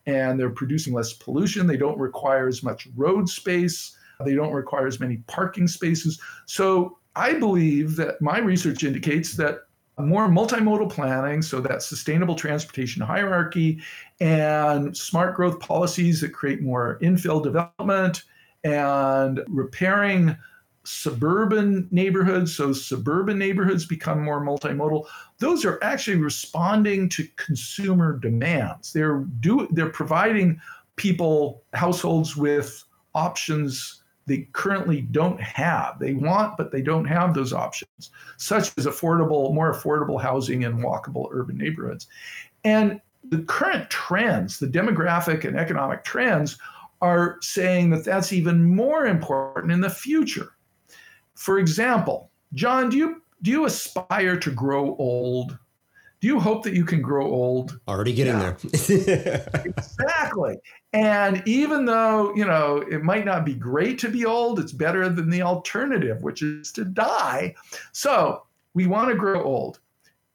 and 0.05 0.39
they're 0.39 0.49
producing 0.49 0.93
less 0.93 1.13
pollution. 1.13 1.67
They 1.67 1.77
don't 1.77 1.99
require 1.99 2.47
as 2.47 2.63
much 2.63 2.87
road 2.95 3.29
space. 3.29 3.95
They 4.25 4.35
don't 4.35 4.53
require 4.53 4.85
as 4.85 4.99
many 4.99 5.17
parking 5.27 5.67
spaces. 5.67 6.19
So 6.45 6.97
I 7.15 7.33
believe 7.33 7.95
that 7.95 8.21
my 8.21 8.39
research 8.39 8.83
indicates 8.83 9.35
that 9.37 9.59
more 9.97 10.27
multimodal 10.27 10.89
planning, 10.89 11.41
so 11.41 11.59
that 11.59 11.83
sustainable 11.83 12.35
transportation 12.35 13.01
hierarchy 13.01 13.81
and 14.21 14.95
smart 14.95 15.35
growth 15.35 15.59
policies 15.59 16.21
that 16.21 16.33
create 16.33 16.61
more 16.61 16.97
infill 17.01 17.43
development 17.43 18.23
and 18.63 19.41
repairing 19.47 20.37
suburban 20.85 21.87
neighborhoods, 21.91 22.55
so 22.55 22.71
suburban 22.71 23.37
neighborhoods 23.37 23.85
become 23.85 24.23
more 24.23 24.41
multimodal. 24.41 25.05
Those 25.37 25.65
are 25.65 25.79
actually 25.83 26.17
responding 26.17 27.09
to 27.09 27.27
consumer 27.35 28.17
demands. 28.17 28.93
They're 28.93 29.19
do 29.41 29.67
they're 29.71 29.89
providing 29.89 30.61
people 30.95 31.63
households 31.73 32.37
with 32.37 32.83
options 33.15 34.01
they 34.29 34.47
currently 34.53 35.01
don't 35.01 35.41
have. 35.41 35.99
They 35.99 36.13
want, 36.13 36.55
but 36.55 36.71
they 36.71 36.81
don't 36.81 37.05
have 37.05 37.33
those 37.33 37.51
options, 37.51 38.11
such 38.37 38.71
as 38.77 38.85
affordable, 38.85 39.53
more 39.53 39.73
affordable 39.73 40.21
housing 40.21 40.61
in 40.61 40.77
walkable 40.77 41.27
urban 41.31 41.57
neighborhoods. 41.57 42.07
And 42.63 43.01
the 43.23 43.39
current 43.39 43.89
trends, 43.89 44.59
the 44.59 44.67
demographic 44.67 45.43
and 45.43 45.57
economic 45.57 46.03
trends, 46.03 46.57
are 47.01 47.37
saying 47.41 47.89
that 47.89 48.05
that's 48.05 48.31
even 48.31 48.63
more 48.63 49.07
important 49.07 49.71
in 49.71 49.81
the 49.81 49.89
future. 49.89 50.53
For 51.33 51.57
example, 51.57 52.29
John, 52.53 52.89
do 52.89 52.97
you 52.97 53.21
do 53.41 53.51
you 53.51 53.65
aspire 53.65 54.37
to 54.37 54.51
grow 54.51 54.95
old? 54.97 55.57
Do 56.21 56.27
you 56.27 56.39
hope 56.39 56.63
that 56.63 56.73
you 56.73 56.83
can 56.83 57.01
grow 57.01 57.25
old? 57.25 57.79
Already 57.87 58.13
getting 58.13 58.39
yeah. 58.39 58.55
there. 58.61 59.49
exactly. 59.65 60.57
And 60.91 61.41
even 61.45 61.85
though, 61.85 62.35
you 62.35 62.43
know, 62.43 62.83
it 62.91 63.03
might 63.03 63.23
not 63.23 63.45
be 63.45 63.53
great 63.53 63.97
to 63.99 64.09
be 64.09 64.25
old, 64.25 64.59
it's 64.59 64.73
better 64.73 65.07
than 65.07 65.29
the 65.29 65.41
alternative, 65.41 66.21
which 66.21 66.41
is 66.41 66.73
to 66.73 66.83
die. 66.83 67.55
So 67.93 68.43
we 68.73 68.85
want 68.85 69.09
to 69.09 69.15
grow 69.15 69.41
old. 69.41 69.79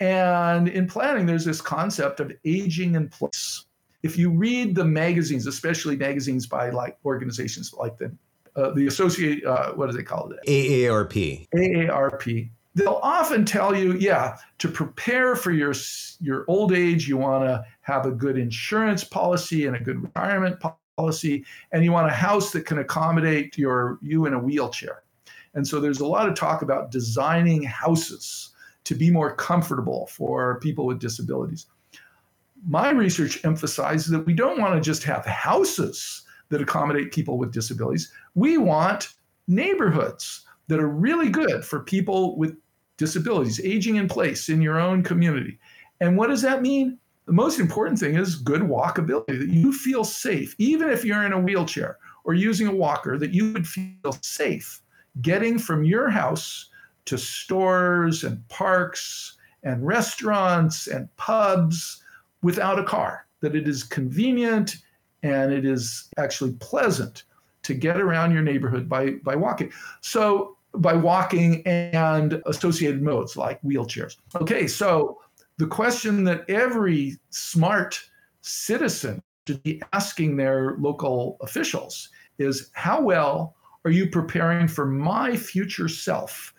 And 0.00 0.68
in 0.68 0.86
planning, 0.86 1.26
there's 1.26 1.44
this 1.44 1.60
concept 1.60 2.18
of 2.20 2.32
aging 2.44 2.94
in 2.94 3.08
place. 3.08 3.66
If 4.02 4.16
you 4.16 4.30
read 4.30 4.74
the 4.74 4.84
magazines, 4.84 5.46
especially 5.46 5.96
magazines 5.96 6.46
by 6.46 6.70
like 6.70 6.96
organizations 7.04 7.72
like 7.74 7.96
the 7.98 8.12
uh, 8.56 8.70
the 8.70 8.86
associate, 8.86 9.44
uh, 9.44 9.72
what 9.72 9.90
do 9.90 9.96
they 9.96 10.02
call 10.04 10.30
it? 10.30 10.38
AARP. 10.46 11.48
AARP 11.52 12.50
they'll 12.74 13.00
often 13.02 13.44
tell 13.44 13.76
you, 13.76 13.94
yeah, 13.94 14.36
to 14.58 14.68
prepare 14.68 15.36
for 15.36 15.52
your 15.52 15.74
your 16.20 16.44
old 16.48 16.72
age, 16.72 17.08
you 17.08 17.16
want 17.16 17.44
to 17.44 17.64
have 17.82 18.06
a 18.06 18.10
good 18.10 18.38
insurance 18.38 19.04
policy 19.04 19.66
and 19.66 19.76
a 19.76 19.80
good 19.80 20.02
retirement 20.02 20.62
policy, 20.96 21.44
and 21.72 21.84
you 21.84 21.92
want 21.92 22.08
a 22.08 22.14
house 22.14 22.52
that 22.52 22.66
can 22.66 22.78
accommodate 22.78 23.56
your 23.56 23.98
you 24.02 24.26
in 24.26 24.34
a 24.34 24.38
wheelchair. 24.38 25.02
And 25.54 25.66
so 25.66 25.80
there's 25.80 26.00
a 26.00 26.06
lot 26.06 26.28
of 26.28 26.34
talk 26.34 26.62
about 26.62 26.90
designing 26.90 27.62
houses 27.62 28.50
to 28.84 28.94
be 28.94 29.10
more 29.10 29.34
comfortable 29.34 30.06
for 30.08 30.58
people 30.60 30.84
with 30.84 30.98
disabilities. 30.98 31.66
My 32.66 32.90
research 32.90 33.44
emphasizes 33.44 34.08
that 34.08 34.26
we 34.26 34.34
don't 34.34 34.60
want 34.60 34.74
to 34.74 34.80
just 34.80 35.04
have 35.04 35.24
houses 35.24 36.22
that 36.48 36.60
accommodate 36.60 37.12
people 37.12 37.38
with 37.38 37.52
disabilities. 37.52 38.12
We 38.34 38.58
want 38.58 39.14
neighborhoods 39.46 40.44
that 40.68 40.80
are 40.80 40.88
really 40.88 41.28
good 41.28 41.64
for 41.64 41.80
people 41.80 42.36
with 42.36 42.56
disabilities, 42.96 43.60
aging 43.60 43.96
in 43.96 44.08
place 44.08 44.48
in 44.48 44.62
your 44.62 44.78
own 44.78 45.02
community. 45.02 45.58
And 46.00 46.16
what 46.16 46.28
does 46.28 46.42
that 46.42 46.62
mean? 46.62 46.98
The 47.26 47.32
most 47.32 47.58
important 47.58 47.98
thing 47.98 48.16
is 48.16 48.36
good 48.36 48.60
walkability, 48.60 49.38
that 49.38 49.48
you 49.48 49.72
feel 49.72 50.04
safe, 50.04 50.54
even 50.58 50.90
if 50.90 51.04
you're 51.04 51.24
in 51.24 51.32
a 51.32 51.40
wheelchair 51.40 51.98
or 52.24 52.34
using 52.34 52.66
a 52.66 52.74
walker, 52.74 53.18
that 53.18 53.32
you 53.32 53.52
would 53.52 53.66
feel 53.66 54.12
safe 54.20 54.82
getting 55.22 55.58
from 55.58 55.84
your 55.84 56.10
house 56.10 56.68
to 57.06 57.16
stores 57.16 58.24
and 58.24 58.46
parks 58.48 59.36
and 59.62 59.86
restaurants 59.86 60.86
and 60.86 61.14
pubs 61.16 62.02
without 62.42 62.78
a 62.78 62.84
car, 62.84 63.26
that 63.40 63.56
it 63.56 63.68
is 63.68 63.82
convenient 63.82 64.76
and 65.22 65.52
it 65.52 65.64
is 65.64 66.10
actually 66.18 66.52
pleasant 66.54 67.24
to 67.62 67.72
get 67.72 67.98
around 67.98 68.32
your 68.32 68.42
neighborhood 68.42 68.88
by, 68.88 69.12
by 69.22 69.34
walking. 69.34 69.72
So 70.02 70.56
by 70.76 70.94
walking 70.94 71.62
and 71.66 72.42
associated 72.46 73.02
modes 73.02 73.36
like 73.36 73.60
wheelchairs. 73.62 74.16
Okay, 74.36 74.66
so 74.66 75.20
the 75.58 75.66
question 75.66 76.24
that 76.24 76.48
every 76.48 77.16
smart 77.30 78.00
citizen 78.40 79.22
should 79.46 79.62
be 79.62 79.80
asking 79.92 80.36
their 80.36 80.76
local 80.78 81.36
officials 81.40 82.08
is 82.38 82.70
how 82.72 83.00
well 83.00 83.54
are 83.84 83.90
you 83.90 84.08
preparing 84.08 84.66
for 84.66 84.86
my 84.86 85.36
future 85.36 85.88
self? 85.88 86.52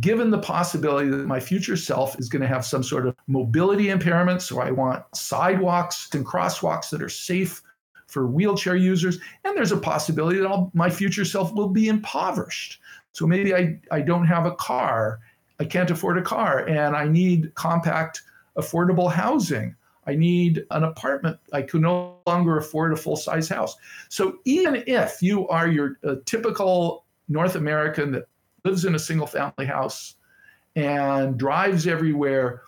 Given 0.00 0.30
the 0.30 0.38
possibility 0.38 1.08
that 1.08 1.26
my 1.26 1.38
future 1.38 1.76
self 1.76 2.18
is 2.18 2.28
going 2.28 2.42
to 2.42 2.48
have 2.48 2.66
some 2.66 2.82
sort 2.82 3.06
of 3.06 3.14
mobility 3.28 3.90
impairment, 3.90 4.42
so 4.42 4.60
I 4.60 4.72
want 4.72 5.04
sidewalks 5.14 6.08
and 6.12 6.26
crosswalks 6.26 6.90
that 6.90 7.00
are 7.00 7.08
safe 7.08 7.62
for 8.08 8.26
wheelchair 8.26 8.76
users, 8.76 9.18
and 9.44 9.56
there's 9.56 9.72
a 9.72 9.76
possibility 9.76 10.38
that 10.40 10.48
I'll, 10.48 10.70
my 10.74 10.90
future 10.90 11.24
self 11.24 11.54
will 11.54 11.68
be 11.68 11.88
impoverished. 11.88 12.80
So 13.14 13.26
maybe 13.26 13.54
I, 13.54 13.80
I 13.90 14.00
don't 14.00 14.26
have 14.26 14.44
a 14.44 14.54
car, 14.56 15.20
I 15.60 15.64
can't 15.64 15.90
afford 15.90 16.18
a 16.18 16.22
car, 16.22 16.66
and 16.66 16.96
I 16.96 17.06
need 17.06 17.54
compact, 17.54 18.22
affordable 18.58 19.10
housing. 19.10 19.76
I 20.06 20.16
need 20.16 20.66
an 20.72 20.82
apartment. 20.82 21.38
I 21.52 21.62
can 21.62 21.82
no 21.82 22.16
longer 22.26 22.58
afford 22.58 22.92
a 22.92 22.96
full 22.96 23.16
size 23.16 23.48
house. 23.48 23.76
So 24.08 24.38
even 24.44 24.82
if 24.86 25.22
you 25.22 25.48
are 25.48 25.68
your 25.68 25.94
typical 26.26 27.04
North 27.28 27.54
American 27.54 28.12
that 28.12 28.26
lives 28.64 28.84
in 28.84 28.96
a 28.96 28.98
single 28.98 29.28
family 29.28 29.64
house 29.64 30.16
and 30.76 31.38
drives 31.38 31.86
everywhere, 31.86 32.62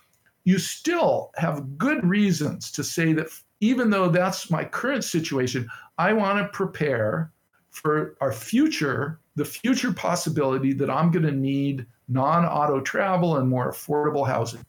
you 0.44 0.59
still 0.59 1.32
have 1.34 1.76
good 1.76 2.07
reasons 2.07 2.70
to 2.70 2.84
say 2.84 3.12
that 3.14 3.26
even 3.61 3.90
though 3.90 4.09
that's 4.09 4.49
my 4.49 4.64
current 4.64 5.03
situation, 5.03 5.68
I 5.99 6.12
want 6.12 6.38
to 6.38 6.49
prepare 6.57 7.32
for 7.70 8.16
our 8.20 8.32
future, 8.32 9.18
the 9.37 9.45
future 9.45 9.93
possibility 9.93 10.72
that 10.72 10.91
I'm 10.91 11.11
going 11.11 11.24
to 11.26 11.32
need 11.32 11.87
non 12.09 12.45
auto 12.45 12.80
travel 12.80 13.37
and 13.37 13.49
more 13.49 13.70
affordable 13.70 14.26
housing. 14.26 14.64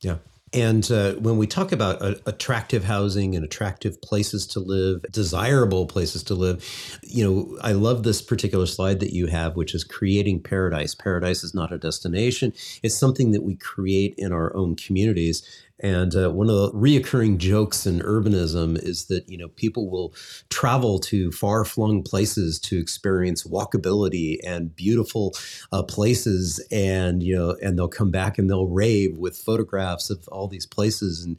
Yeah. 0.00 0.16
And 0.52 0.88
uh, 0.92 1.14
when 1.14 1.36
we 1.36 1.48
talk 1.48 1.72
about 1.72 2.00
uh, 2.00 2.14
attractive 2.26 2.84
housing 2.84 3.34
and 3.34 3.44
attractive 3.44 4.00
places 4.00 4.46
to 4.48 4.60
live, 4.60 5.02
desirable 5.10 5.86
places 5.86 6.22
to 6.24 6.34
live, 6.34 6.64
you 7.02 7.24
know, 7.24 7.58
I 7.60 7.72
love 7.72 8.04
this 8.04 8.22
particular 8.22 8.66
slide 8.66 9.00
that 9.00 9.12
you 9.12 9.26
have, 9.26 9.56
which 9.56 9.74
is 9.74 9.82
creating 9.82 10.42
paradise. 10.42 10.94
Paradise 10.94 11.42
is 11.42 11.54
not 11.54 11.72
a 11.72 11.78
destination, 11.78 12.52
it's 12.84 12.96
something 12.96 13.32
that 13.32 13.42
we 13.42 13.56
create 13.56 14.14
in 14.16 14.32
our 14.32 14.54
own 14.54 14.76
communities. 14.76 15.42
And 15.80 16.14
uh, 16.14 16.30
one 16.30 16.48
of 16.48 16.54
the 16.54 16.72
reoccurring 16.72 17.38
jokes 17.38 17.84
in 17.84 17.98
urbanism 17.98 18.80
is 18.80 19.06
that 19.06 19.28
you 19.28 19.36
know 19.36 19.48
people 19.48 19.90
will 19.90 20.14
travel 20.48 21.00
to 21.00 21.32
far-flung 21.32 22.02
places 22.02 22.60
to 22.60 22.78
experience 22.78 23.44
walkability 23.44 24.38
and 24.44 24.74
beautiful 24.74 25.34
uh, 25.72 25.82
places, 25.82 26.64
and 26.70 27.22
you 27.24 27.34
know, 27.34 27.56
and 27.60 27.76
they'll 27.76 27.88
come 27.88 28.12
back 28.12 28.38
and 28.38 28.48
they'll 28.48 28.68
rave 28.68 29.18
with 29.18 29.36
photographs 29.36 30.10
of 30.10 30.28
all 30.28 30.46
these 30.46 30.66
places 30.66 31.24
and 31.24 31.36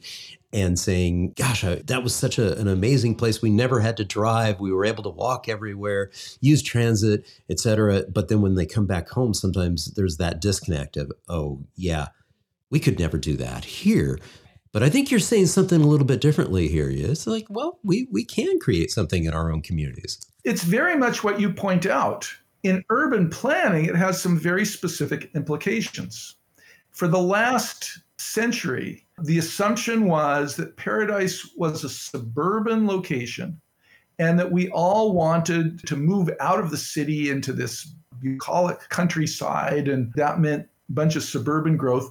and 0.52 0.78
saying, 0.78 1.32
"Gosh, 1.36 1.64
I, 1.64 1.76
that 1.86 2.02
was 2.02 2.14
such 2.14 2.38
a, 2.38 2.58
an 2.58 2.68
amazing 2.68 3.14
place. 3.14 3.40
We 3.40 3.50
never 3.50 3.80
had 3.80 3.96
to 3.96 4.04
drive. 4.04 4.60
We 4.60 4.72
were 4.72 4.84
able 4.84 5.02
to 5.04 5.10
walk 5.10 5.48
everywhere, 5.48 6.10
use 6.40 6.62
transit, 6.62 7.26
etc." 7.48 8.04
But 8.12 8.28
then 8.28 8.42
when 8.42 8.54
they 8.54 8.66
come 8.66 8.86
back 8.86 9.08
home, 9.08 9.32
sometimes 9.32 9.94
there's 9.94 10.18
that 10.18 10.42
disconnect 10.42 10.98
of, 10.98 11.10
"Oh, 11.26 11.64
yeah." 11.74 12.08
We 12.70 12.80
could 12.80 12.98
never 12.98 13.18
do 13.18 13.36
that 13.36 13.64
here. 13.64 14.18
But 14.72 14.82
I 14.82 14.90
think 14.90 15.10
you're 15.10 15.20
saying 15.20 15.46
something 15.46 15.80
a 15.80 15.86
little 15.86 16.06
bit 16.06 16.20
differently 16.20 16.68
here. 16.68 16.90
It's 16.90 17.26
like, 17.26 17.46
well, 17.48 17.78
we, 17.82 18.08
we 18.10 18.24
can 18.24 18.58
create 18.58 18.90
something 18.90 19.24
in 19.24 19.32
our 19.32 19.50
own 19.50 19.62
communities. 19.62 20.18
It's 20.44 20.64
very 20.64 20.96
much 20.96 21.24
what 21.24 21.40
you 21.40 21.50
point 21.52 21.86
out. 21.86 22.28
In 22.62 22.84
urban 22.90 23.30
planning, 23.30 23.86
it 23.86 23.96
has 23.96 24.20
some 24.20 24.38
very 24.38 24.64
specific 24.64 25.30
implications. 25.34 26.36
For 26.90 27.08
the 27.08 27.20
last 27.20 28.00
century, 28.18 29.06
the 29.22 29.38
assumption 29.38 30.06
was 30.06 30.56
that 30.56 30.76
paradise 30.76 31.48
was 31.56 31.84
a 31.84 31.88
suburban 31.88 32.86
location 32.86 33.60
and 34.18 34.38
that 34.38 34.50
we 34.50 34.68
all 34.70 35.12
wanted 35.12 35.86
to 35.86 35.96
move 35.96 36.30
out 36.40 36.58
of 36.58 36.70
the 36.70 36.76
city 36.76 37.30
into 37.30 37.52
this 37.52 37.84
bucolic 38.20 38.80
countryside, 38.88 39.88
and 39.88 40.12
that 40.14 40.40
meant 40.40 40.62
a 40.88 40.92
bunch 40.92 41.16
of 41.16 41.22
suburban 41.22 41.76
growth. 41.76 42.10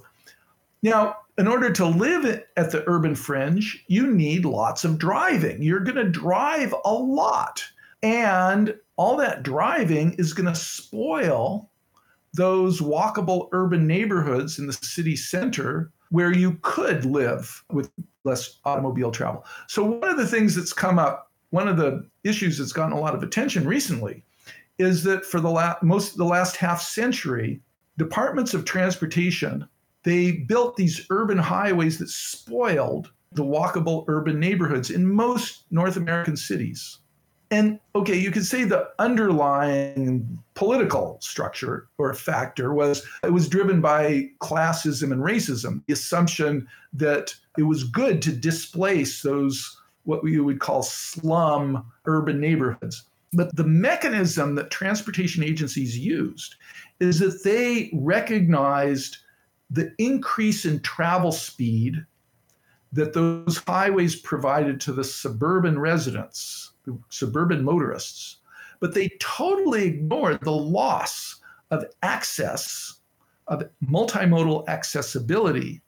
Now, 0.86 1.16
in 1.36 1.48
order 1.48 1.72
to 1.72 1.84
live 1.84 2.44
at 2.56 2.70
the 2.70 2.84
urban 2.86 3.16
fringe, 3.16 3.84
you 3.88 4.06
need 4.06 4.44
lots 4.44 4.84
of 4.84 4.98
driving. 4.98 5.60
You're 5.60 5.80
going 5.80 5.96
to 5.96 6.08
drive 6.08 6.72
a 6.84 6.94
lot. 6.94 7.64
And 8.04 8.72
all 8.94 9.16
that 9.16 9.42
driving 9.42 10.12
is 10.12 10.32
going 10.32 10.46
to 10.46 10.54
spoil 10.54 11.68
those 12.34 12.80
walkable 12.80 13.48
urban 13.50 13.84
neighborhoods 13.84 14.60
in 14.60 14.68
the 14.68 14.72
city 14.74 15.16
center 15.16 15.90
where 16.10 16.32
you 16.32 16.56
could 16.62 17.04
live 17.04 17.64
with 17.72 17.90
less 18.22 18.60
automobile 18.64 19.10
travel. 19.10 19.44
So, 19.66 19.82
one 19.82 20.08
of 20.08 20.16
the 20.16 20.26
things 20.28 20.54
that's 20.54 20.72
come 20.72 21.00
up, 21.00 21.32
one 21.50 21.66
of 21.66 21.78
the 21.78 22.08
issues 22.22 22.58
that's 22.58 22.72
gotten 22.72 22.96
a 22.96 23.00
lot 23.00 23.16
of 23.16 23.24
attention 23.24 23.66
recently, 23.66 24.22
is 24.78 25.02
that 25.02 25.24
for 25.24 25.40
the 25.40 25.50
last, 25.50 25.82
most 25.82 26.12
of 26.12 26.18
the 26.18 26.24
last 26.24 26.54
half 26.54 26.80
century, 26.80 27.60
departments 27.98 28.54
of 28.54 28.64
transportation 28.64 29.68
they 30.06 30.30
built 30.30 30.76
these 30.76 31.04
urban 31.10 31.36
highways 31.36 31.98
that 31.98 32.08
spoiled 32.08 33.10
the 33.32 33.42
walkable 33.42 34.04
urban 34.06 34.38
neighborhoods 34.38 34.88
in 34.88 35.12
most 35.12 35.64
North 35.72 35.96
American 35.96 36.36
cities. 36.36 37.00
And 37.50 37.80
okay, 37.96 38.16
you 38.16 38.30
could 38.30 38.46
say 38.46 38.62
the 38.62 38.88
underlying 39.00 40.38
political 40.54 41.18
structure 41.20 41.88
or 41.98 42.14
factor 42.14 42.72
was 42.72 43.04
it 43.24 43.32
was 43.32 43.48
driven 43.48 43.80
by 43.80 44.30
classism 44.40 45.10
and 45.10 45.22
racism, 45.22 45.82
the 45.88 45.94
assumption 45.94 46.68
that 46.92 47.34
it 47.58 47.64
was 47.64 47.82
good 47.82 48.22
to 48.22 48.32
displace 48.32 49.22
those 49.22 49.76
what 50.04 50.22
we 50.22 50.38
would 50.38 50.60
call 50.60 50.84
slum 50.84 51.84
urban 52.04 52.38
neighborhoods. 52.38 53.02
But 53.32 53.56
the 53.56 53.66
mechanism 53.66 54.54
that 54.54 54.70
transportation 54.70 55.42
agencies 55.42 55.98
used 55.98 56.54
is 57.00 57.18
that 57.18 57.42
they 57.42 57.90
recognized 57.92 59.18
the 59.70 59.92
increase 59.98 60.64
in 60.64 60.80
travel 60.80 61.32
speed 61.32 62.04
that 62.92 63.12
those 63.12 63.58
highways 63.66 64.16
provided 64.16 64.80
to 64.80 64.92
the 64.92 65.04
suburban 65.04 65.78
residents, 65.78 66.72
the 66.84 66.98
suburban 67.08 67.64
motorists, 67.64 68.38
but 68.80 68.94
they 68.94 69.10
totally 69.20 69.84
ignored 69.84 70.40
the 70.42 70.50
loss 70.50 71.40
of 71.70 71.84
access, 72.02 73.00
of 73.48 73.64
multimodal 73.84 74.66
accessibility 74.68 75.82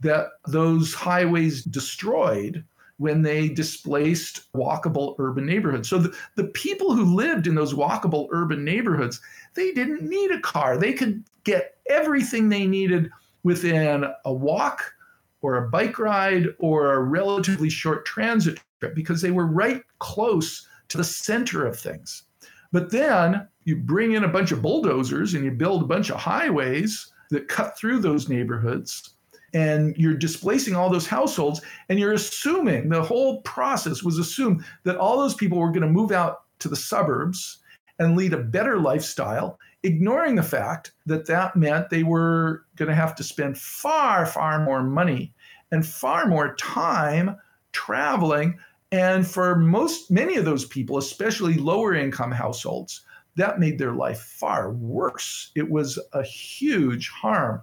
that 0.00 0.28
those 0.46 0.94
highways 0.94 1.64
destroyed 1.64 2.64
when 3.00 3.22
they 3.22 3.48
displaced 3.48 4.52
walkable 4.52 5.14
urban 5.18 5.46
neighborhoods. 5.46 5.88
So 5.88 5.96
the, 5.96 6.14
the 6.36 6.48
people 6.48 6.94
who 6.94 7.16
lived 7.16 7.46
in 7.46 7.54
those 7.54 7.72
walkable 7.72 8.28
urban 8.30 8.62
neighborhoods, 8.62 9.22
they 9.54 9.72
didn't 9.72 10.02
need 10.02 10.30
a 10.30 10.40
car. 10.40 10.76
They 10.76 10.92
could 10.92 11.24
get 11.44 11.78
everything 11.88 12.50
they 12.50 12.66
needed 12.66 13.10
within 13.42 14.04
a 14.26 14.32
walk 14.34 14.92
or 15.40 15.56
a 15.56 15.70
bike 15.70 15.98
ride 15.98 16.48
or 16.58 16.92
a 16.92 17.02
relatively 17.02 17.70
short 17.70 18.04
transit 18.04 18.60
trip 18.80 18.94
because 18.94 19.22
they 19.22 19.30
were 19.30 19.46
right 19.46 19.82
close 20.00 20.68
to 20.88 20.98
the 20.98 21.04
center 21.04 21.64
of 21.64 21.80
things. 21.80 22.24
But 22.70 22.90
then 22.90 23.48
you 23.64 23.76
bring 23.76 24.12
in 24.12 24.24
a 24.24 24.28
bunch 24.28 24.52
of 24.52 24.60
bulldozers 24.60 25.32
and 25.32 25.42
you 25.42 25.52
build 25.52 25.82
a 25.82 25.86
bunch 25.86 26.10
of 26.10 26.16
highways 26.16 27.10
that 27.30 27.48
cut 27.48 27.78
through 27.78 28.00
those 28.00 28.28
neighborhoods 28.28 29.14
and 29.52 29.96
you're 29.96 30.14
displacing 30.14 30.76
all 30.76 30.90
those 30.90 31.06
households 31.06 31.60
and 31.88 31.98
you're 31.98 32.12
assuming 32.12 32.88
the 32.88 33.02
whole 33.02 33.40
process 33.42 34.02
was 34.02 34.18
assumed 34.18 34.64
that 34.84 34.96
all 34.96 35.18
those 35.18 35.34
people 35.34 35.58
were 35.58 35.72
going 35.72 35.80
to 35.82 35.88
move 35.88 36.12
out 36.12 36.42
to 36.60 36.68
the 36.68 36.76
suburbs 36.76 37.58
and 37.98 38.16
lead 38.16 38.32
a 38.32 38.38
better 38.38 38.78
lifestyle 38.78 39.58
ignoring 39.82 40.34
the 40.34 40.42
fact 40.42 40.92
that 41.06 41.26
that 41.26 41.56
meant 41.56 41.90
they 41.90 42.02
were 42.02 42.64
going 42.76 42.88
to 42.88 42.94
have 42.94 43.14
to 43.16 43.24
spend 43.24 43.58
far, 43.58 44.26
far 44.26 44.62
more 44.64 44.82
money 44.82 45.32
and 45.70 45.86
far 45.86 46.26
more 46.26 46.54
time 46.56 47.36
traveling. 47.72 48.58
And 48.92 49.26
for 49.26 49.56
most, 49.56 50.10
many 50.10 50.36
of 50.36 50.44
those 50.44 50.66
people, 50.66 50.98
especially 50.98 51.54
lower 51.54 51.94
income 51.94 52.32
households, 52.32 53.02
that 53.36 53.60
made 53.60 53.78
their 53.78 53.94
life 53.94 54.20
far 54.20 54.72
worse. 54.72 55.52
It 55.54 55.70
was 55.70 55.98
a 56.12 56.22
huge 56.22 57.08
harm. 57.08 57.62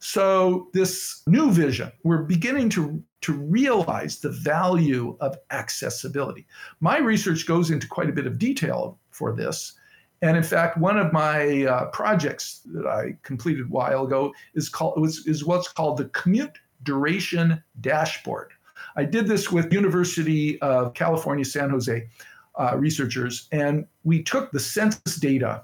So, 0.00 0.68
this 0.72 1.22
new 1.26 1.50
vision, 1.50 1.90
we're 2.04 2.22
beginning 2.22 2.68
to, 2.70 3.02
to 3.22 3.32
realize 3.32 4.20
the 4.20 4.30
value 4.30 5.16
of 5.20 5.36
accessibility. 5.50 6.46
My 6.80 6.98
research 6.98 7.46
goes 7.46 7.70
into 7.70 7.88
quite 7.88 8.08
a 8.08 8.12
bit 8.12 8.26
of 8.26 8.38
detail 8.38 8.98
for 9.10 9.34
this. 9.34 9.74
And 10.22 10.36
in 10.36 10.42
fact, 10.42 10.78
one 10.78 10.98
of 10.98 11.12
my 11.12 11.64
uh, 11.64 11.86
projects 11.86 12.60
that 12.72 12.86
I 12.86 13.16
completed 13.22 13.66
a 13.66 13.68
while 13.68 14.04
ago 14.04 14.32
is 14.54 14.68
called 14.68 15.00
was, 15.00 15.26
is 15.26 15.44
what's 15.44 15.68
called 15.68 15.96
the 15.96 16.06
commute 16.06 16.58
duration 16.82 17.62
dashboard. 17.80 18.52
I 18.96 19.04
did 19.04 19.26
this 19.26 19.50
with 19.50 19.72
University 19.72 20.60
of 20.60 20.94
California, 20.94 21.44
San 21.44 21.70
Jose 21.70 22.08
uh, 22.56 22.76
researchers, 22.76 23.48
and 23.52 23.86
we 24.04 24.22
took 24.22 24.50
the 24.50 24.60
census 24.60 25.16
data 25.16 25.62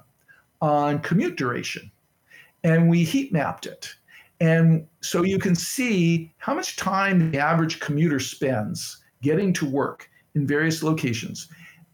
on 0.61 0.99
commute 0.99 1.35
duration 1.35 1.91
and 2.63 2.89
we 2.89 3.03
heat 3.03 3.31
mapped 3.31 3.65
it. 3.65 3.93
And 4.39 4.85
so 5.01 5.23
you 5.23 5.39
can 5.39 5.55
see 5.55 6.33
how 6.37 6.53
much 6.53 6.75
time 6.75 7.31
the 7.31 7.39
average 7.39 7.79
commuter 7.79 8.19
spends 8.19 9.03
getting 9.21 9.53
to 9.53 9.65
work 9.65 10.09
in 10.35 10.45
various 10.45 10.83
locations. 10.83 11.47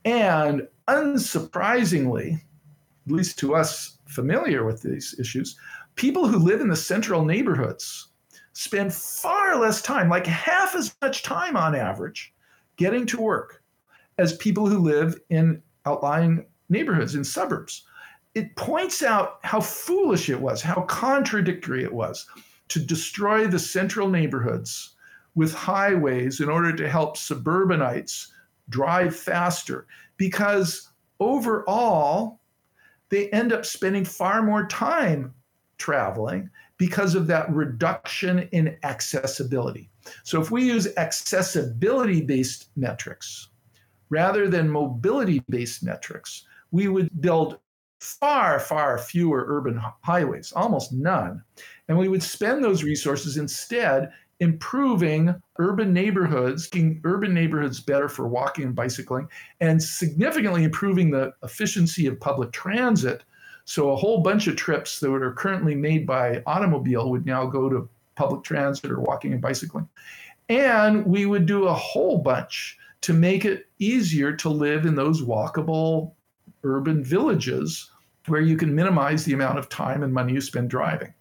And 0.06 0.68
unsurprisingly, 0.88 2.42
at 3.06 3.12
least 3.12 3.38
to 3.40 3.56
us 3.56 3.98
familiar 4.06 4.66
with 4.66 4.82
these 4.82 5.16
issues, 5.20 5.58
people 5.96 6.28
who 6.28 6.40
live 6.40 6.62
in 6.62 6.68
the 6.68 6.76
central 6.76 7.24
neighborhoods 7.24 8.08
spend 8.54 8.94
far 8.94 9.58
less 9.60 9.82
time, 9.82 10.10
like 10.10 10.26
half 10.26 10.76
as 10.76 10.96
much 11.02 11.24
time 11.24 11.56
on 11.56 11.76
average, 11.76 12.34
getting 12.76 13.06
to 13.06 13.22
work 13.22 13.64
as 14.18 14.36
people 14.38 14.68
who 14.68 14.80
live 14.80 15.20
in 15.30 15.62
outlying 15.86 16.46
neighborhoods 16.70 17.16
in 17.16 17.24
suburbs. 17.24 17.86
It 18.34 18.56
points 18.56 19.04
out 19.04 19.40
how 19.44 19.60
foolish 19.60 20.30
it 20.30 20.40
was, 20.40 20.62
how 20.62 20.82
contradictory 20.84 21.84
it 21.84 21.94
was 21.94 22.28
to 22.70 22.80
destroy 22.80 23.48
the 23.48 23.60
central 23.60 24.08
neighborhoods 24.08 24.96
with 25.36 25.54
highways 25.54 26.40
in 26.40 26.50
order 26.50 26.74
to 26.74 26.90
help 26.90 27.18
suburbanites 27.18 28.32
drive 28.70 29.16
faster. 29.16 29.88
Because 30.18 30.90
overall, 31.20 32.40
they 33.10 33.30
end 33.32 33.52
up 33.52 33.66
spending 33.66 34.06
far 34.06 34.42
more 34.42 34.66
time 34.68 35.34
traveling 35.78 36.50
because 36.78 37.16
of 37.16 37.28
that 37.28 37.52
reduction 37.54 38.48
in 38.52 38.78
accessibility. 38.84 39.90
So 40.24 40.42
if 40.42 40.50
we 40.50 40.64
use 40.64 40.88
accessibility 40.98 42.22
based 42.22 42.70
metrics 42.76 43.50
rather 44.10 44.48
than 44.48 44.70
mobility 44.70 45.44
based 45.50 45.84
metrics, 45.84 46.46
we 46.72 46.88
would 46.88 47.10
build 47.22 47.60
far, 48.02 48.60
far 48.60 48.98
fewer 48.98 49.46
urban 49.48 49.80
highways, 50.02 50.52
almost 50.56 50.92
none. 50.92 51.42
And 51.88 51.98
we 51.98 52.08
would 52.08 52.24
spend 52.24 52.64
those 52.64 52.84
resources 52.84 53.38
instead 53.38 54.12
improving 54.40 55.36
urban 55.60 55.94
neighborhoods, 55.94 56.68
making 56.74 57.00
urban 57.04 57.32
neighborhoods 57.32 57.80
better 57.80 58.10
for 58.10 58.28
walking 58.28 58.66
and 58.66 58.76
bicycling, 58.76 59.28
and 59.60 59.82
significantly 59.82 60.64
improving 60.64 61.12
the 61.12 61.32
efficiency 61.44 62.08
of 62.08 62.20
public 62.20 62.52
transit. 62.52 63.24
So 63.66 63.92
a 63.92 63.96
whole 63.96 64.22
bunch 64.22 64.48
of 64.48 64.56
trips 64.56 65.00
that 65.00 65.12
are 65.12 65.34
currently 65.34 65.76
made 65.76 66.08
by 66.08 66.42
automobile 66.48 67.12
would 67.12 67.28
now 67.28 67.46
go 67.46 67.70
to 67.70 67.88
public 68.16 68.44
transit 68.44 68.90
or 68.90 69.00
walking 69.00 69.32
and 69.32 69.42
bicycling. 69.42 69.88
And 70.50 71.06
we 71.06 71.28
would 71.28 71.46
do 71.46 71.68
a 71.68 71.74
whole 71.74 72.18
bunch 72.18 72.80
to 73.02 73.14
make 73.14 73.46
it 73.46 73.68
easier 73.78 74.34
to 74.38 74.50
live 74.50 74.88
in 74.88 74.96
those 74.96 75.22
walkable 75.22 76.14
urban 76.64 77.04
villages 77.04 77.91
where 78.28 78.42
you 78.42 78.58
can 78.58 78.76
minimize 78.76 79.26
the 79.26 79.34
amount 79.34 79.60
of 79.60 79.70
time 79.70 80.04
and 80.04 80.14
money 80.14 80.34
you 80.34 80.42
spend 80.42 80.70
driving. 80.70 81.14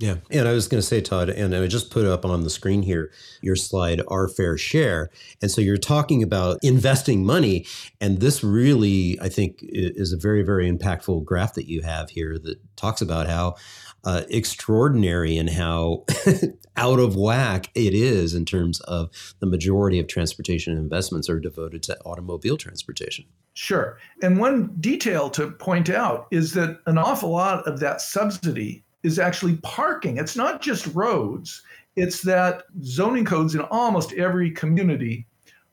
Yeah. 0.00 0.16
And 0.30 0.48
I 0.48 0.54
was 0.54 0.66
going 0.66 0.80
to 0.80 0.86
say, 0.86 1.02
Todd, 1.02 1.28
and 1.28 1.54
I 1.54 1.66
just 1.66 1.90
put 1.90 2.06
up 2.06 2.24
on 2.24 2.42
the 2.42 2.48
screen 2.48 2.80
here 2.82 3.12
your 3.42 3.54
slide, 3.54 4.00
Our 4.08 4.28
Fair 4.28 4.56
Share. 4.56 5.10
And 5.42 5.50
so 5.50 5.60
you're 5.60 5.76
talking 5.76 6.22
about 6.22 6.58
investing 6.62 7.22
money. 7.26 7.66
And 8.00 8.18
this 8.18 8.42
really, 8.42 9.18
I 9.20 9.28
think, 9.28 9.58
is 9.60 10.14
a 10.14 10.16
very, 10.16 10.42
very 10.42 10.72
impactful 10.72 11.26
graph 11.26 11.52
that 11.52 11.68
you 11.68 11.82
have 11.82 12.08
here 12.08 12.38
that 12.38 12.56
talks 12.76 13.02
about 13.02 13.26
how 13.26 13.56
uh, 14.04 14.22
extraordinary 14.28 15.36
in 15.36 15.48
how 15.48 16.04
out 16.76 16.98
of 16.98 17.16
whack 17.16 17.70
it 17.74 17.94
is 17.94 18.34
in 18.34 18.44
terms 18.44 18.80
of 18.80 19.10
the 19.40 19.46
majority 19.46 19.98
of 19.98 20.06
transportation 20.06 20.76
investments 20.76 21.28
are 21.28 21.40
devoted 21.40 21.82
to 21.82 21.98
automobile 22.02 22.56
transportation. 22.56 23.24
Sure. 23.54 23.98
And 24.22 24.38
one 24.38 24.74
detail 24.80 25.28
to 25.30 25.50
point 25.50 25.90
out 25.90 26.26
is 26.30 26.52
that 26.54 26.80
an 26.86 26.98
awful 26.98 27.30
lot 27.30 27.66
of 27.66 27.80
that 27.80 28.00
subsidy 28.00 28.84
is 29.02 29.18
actually 29.18 29.56
parking. 29.56 30.18
It's 30.18 30.36
not 30.36 30.62
just 30.62 30.86
roads, 30.94 31.62
it's 31.96 32.22
that 32.22 32.64
zoning 32.82 33.24
codes 33.24 33.54
in 33.54 33.62
almost 33.62 34.12
every 34.14 34.50
community 34.50 35.26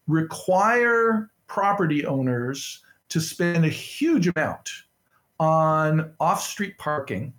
require 0.08 1.30
property 1.48 2.06
owners 2.06 2.82
to 3.10 3.22
spend 3.22 3.66
a 3.66 3.70
huge 3.70 4.28
amount 4.28 4.70
on 5.40 6.12
off 6.20 6.42
street 6.42 6.78
parking, 6.78 7.34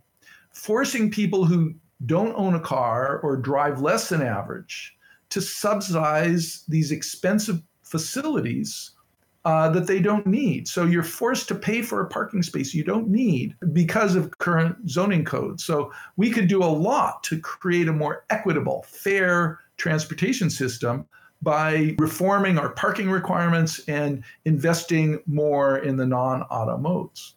forcing 0.59 1.09
people 1.09 1.45
who 1.45 1.73
don't 2.05 2.35
own 2.35 2.55
a 2.55 2.61
car 2.61 3.21
or 3.21 3.37
drive 3.37 3.81
less 3.81 4.09
than 4.09 4.23
average 4.23 4.95
to 5.31 5.41
subsidize 5.41 6.65
these 6.69 6.91
expensive 6.91 7.63
facilities 7.83 8.91
uh, 9.45 9.69
that 9.71 9.87
they 9.87 10.01
don't 10.01 10.27
need. 10.27 10.67
So 10.67 10.85
you're 10.85 11.05
forced 11.05 11.47
to 11.49 11.55
pay 11.55 11.81
for 11.83 12.01
a 12.01 12.09
parking 12.09 12.43
space 12.43 12.75
you 12.75 12.83
don't 12.83 13.09
need 13.09 13.55
because 13.73 14.17
of 14.17 14.37
current 14.39 14.91
zoning 14.91 15.25
codes. 15.25 15.65
So 15.65 15.93
we 16.17 16.31
could 16.31 16.49
do 16.49 16.63
a 16.63 16.67
lot 16.67 17.23
to 17.25 17.41
create 17.41 17.89
a 17.89 17.93
more 17.93 18.25
equitable, 18.29 18.85
fair 18.89 19.61
transportation 19.77 20.51
system 20.51 21.07
by 21.41 21.95
reforming 21.99 22.59
our 22.59 22.71
parking 22.71 23.11
requirements 23.11 23.81
and 23.87 24.25
investing 24.45 25.21
more 25.27 25.79
in 25.79 25.97
the 25.97 26.07
non-auto 26.07 26.77
modes. 26.79 27.37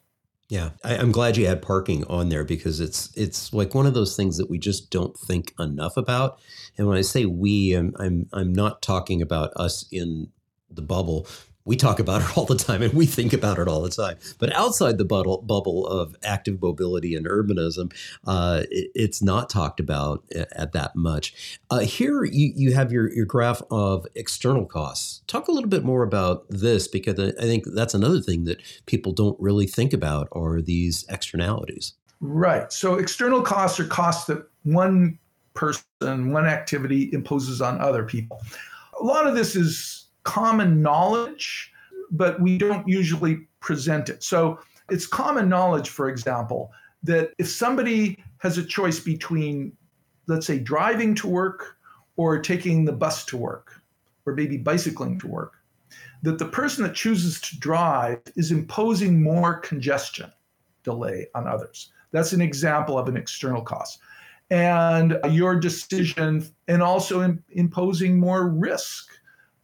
Yeah, 0.52 0.72
I, 0.84 0.96
am 0.96 1.14
glad 1.14 1.38
you 1.38 1.48
had 1.48 1.62
parking 1.62 2.04
on 2.08 2.28
there 2.28 2.44
because 2.44 2.82
it's 2.82 3.10
it's 3.16 3.54
like 3.54 3.74
one 3.74 3.86
of 3.86 3.94
those 3.94 4.18
things 4.18 4.36
that 4.36 4.50
we 4.50 4.58
just 4.60 4.92
don't 4.92 5.18
think 5.18 5.54
enough 5.58 5.96
about. 5.96 6.40
And 6.78 6.90
when 6.90 6.98
I 6.98 7.04
say 7.04 7.24
we, 7.24 7.72
I'm 7.72 7.96
I'm, 7.98 8.28
I'm 8.34 8.52
not 8.52 8.82
talking 8.82 9.22
about 9.22 9.54
us 9.56 9.88
in 9.94 10.28
the 10.70 10.82
bubble, 10.82 11.26
we 11.66 11.76
talk 11.76 12.00
about 12.00 12.22
it 12.22 12.38
all 12.38 12.46
the 12.46 12.56
time 12.56 12.82
and 12.82 12.94
we 12.94 13.06
think 13.06 13.34
about 13.34 13.60
it 13.60 13.68
all 13.68 13.82
the 13.82 13.90
time. 13.90 14.18
But 14.40 14.54
outside 14.54 14.98
the 14.98 15.06
bubble, 15.06 15.42
of 15.62 16.16
active 16.24 16.62
mobility 16.62 17.16
and 17.16 17.26
urbanism, 17.26 17.94
uh, 18.26 18.64
it, 18.70 18.92
it's 18.96 19.22
not 19.22 19.50
talked 19.50 19.80
about 19.80 20.24
at 20.34 20.74
that 20.74 20.96
much. 20.96 21.60
Uh, 21.70 21.80
here 21.80 22.24
you, 22.24 22.52
you 22.56 22.74
have 22.74 22.92
your, 22.92 23.12
your 23.14 23.26
graph 23.26 23.62
of 23.72 24.06
external 24.16 24.66
costs. 24.66 25.22
Talk 25.28 25.48
a 25.48 25.52
little 25.52 25.70
bit 25.70 25.84
more 25.84 26.04
about 26.04 26.46
this 26.50 26.88
because 26.88 27.20
I 27.20 27.42
think 27.42 27.66
that's 27.74 27.94
another 27.94 28.22
thing 28.22 28.46
that 28.46 28.62
people 28.86 29.12
don't 29.12 29.40
really 29.40 29.68
think 29.68 29.94
about 29.94 30.28
are 30.32 30.62
these 30.62 31.06
externalities. 31.10 31.94
Right. 32.22 32.72
So 32.72 32.96
external 32.96 33.42
costs 33.42 33.80
are 33.80 33.88
costs 33.88 34.26
that 34.26 34.48
one 34.64 35.18
person, 35.54 36.32
one 36.32 36.46
activity 36.46 37.10
imposes 37.14 37.62
on 37.62 37.80
other 37.82 38.04
people. 38.04 38.42
A 39.00 39.04
lot 39.04 39.28
of 39.28 39.36
this 39.36 39.56
is 39.56 40.01
common 40.24 40.82
knowledge, 40.82 41.72
but 42.12 42.42
we 42.42 42.58
don't 42.58 42.88
usually 42.88 43.48
present 43.60 44.10
it. 44.10 44.24
So 44.24 44.60
it's 44.90 45.08
common 45.08 45.48
knowledge, 45.50 45.90
for 45.90 46.10
example, 46.10 46.72
that 47.04 47.32
if 47.38 47.50
somebody 47.50 48.24
has 48.40 48.58
a 48.58 48.64
choice 48.64 49.00
between, 49.00 49.72
let's 50.28 50.48
say, 50.48 50.60
driving 50.60 51.16
to 51.16 51.28
work 51.28 51.78
or 52.18 52.40
taking 52.40 52.86
the 52.86 52.92
bus 52.92 53.26
to 53.26 53.38
work, 53.38 53.82
or 54.26 54.34
maybe 54.36 54.58
bicycling 54.58 55.18
to 55.20 55.28
work, 55.28 55.54
that 56.22 56.38
the 56.38 56.46
person 56.46 56.84
that 56.84 56.94
chooses 56.94 57.42
to 57.42 57.60
drive 57.60 58.22
is 58.36 58.52
imposing 58.52 59.24
more 59.24 59.60
congestion 59.60 60.32
delay 60.84 61.28
on 61.34 61.48
others. 61.48 61.92
That's 62.12 62.34
an 62.34 62.42
example 62.42 63.00
of 63.00 63.08
an 63.08 63.18
external 63.18 63.62
cost. 63.62 64.00
And 64.50 65.18
your 65.30 65.56
decision, 65.56 66.46
and 66.68 66.84
also 66.84 67.22
in, 67.22 67.42
imposing 67.52 68.20
more 68.20 68.50
risk 68.50 69.10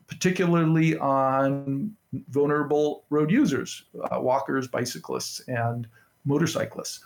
particularly 0.08 0.98
on 0.98 1.96
vulnerable 2.30 3.04
road 3.10 3.30
users, 3.30 3.84
uh, 4.12 4.20
walkers, 4.20 4.68
bicyclists, 4.68 5.42
and 5.48 5.88
motorcyclists. 6.26 7.06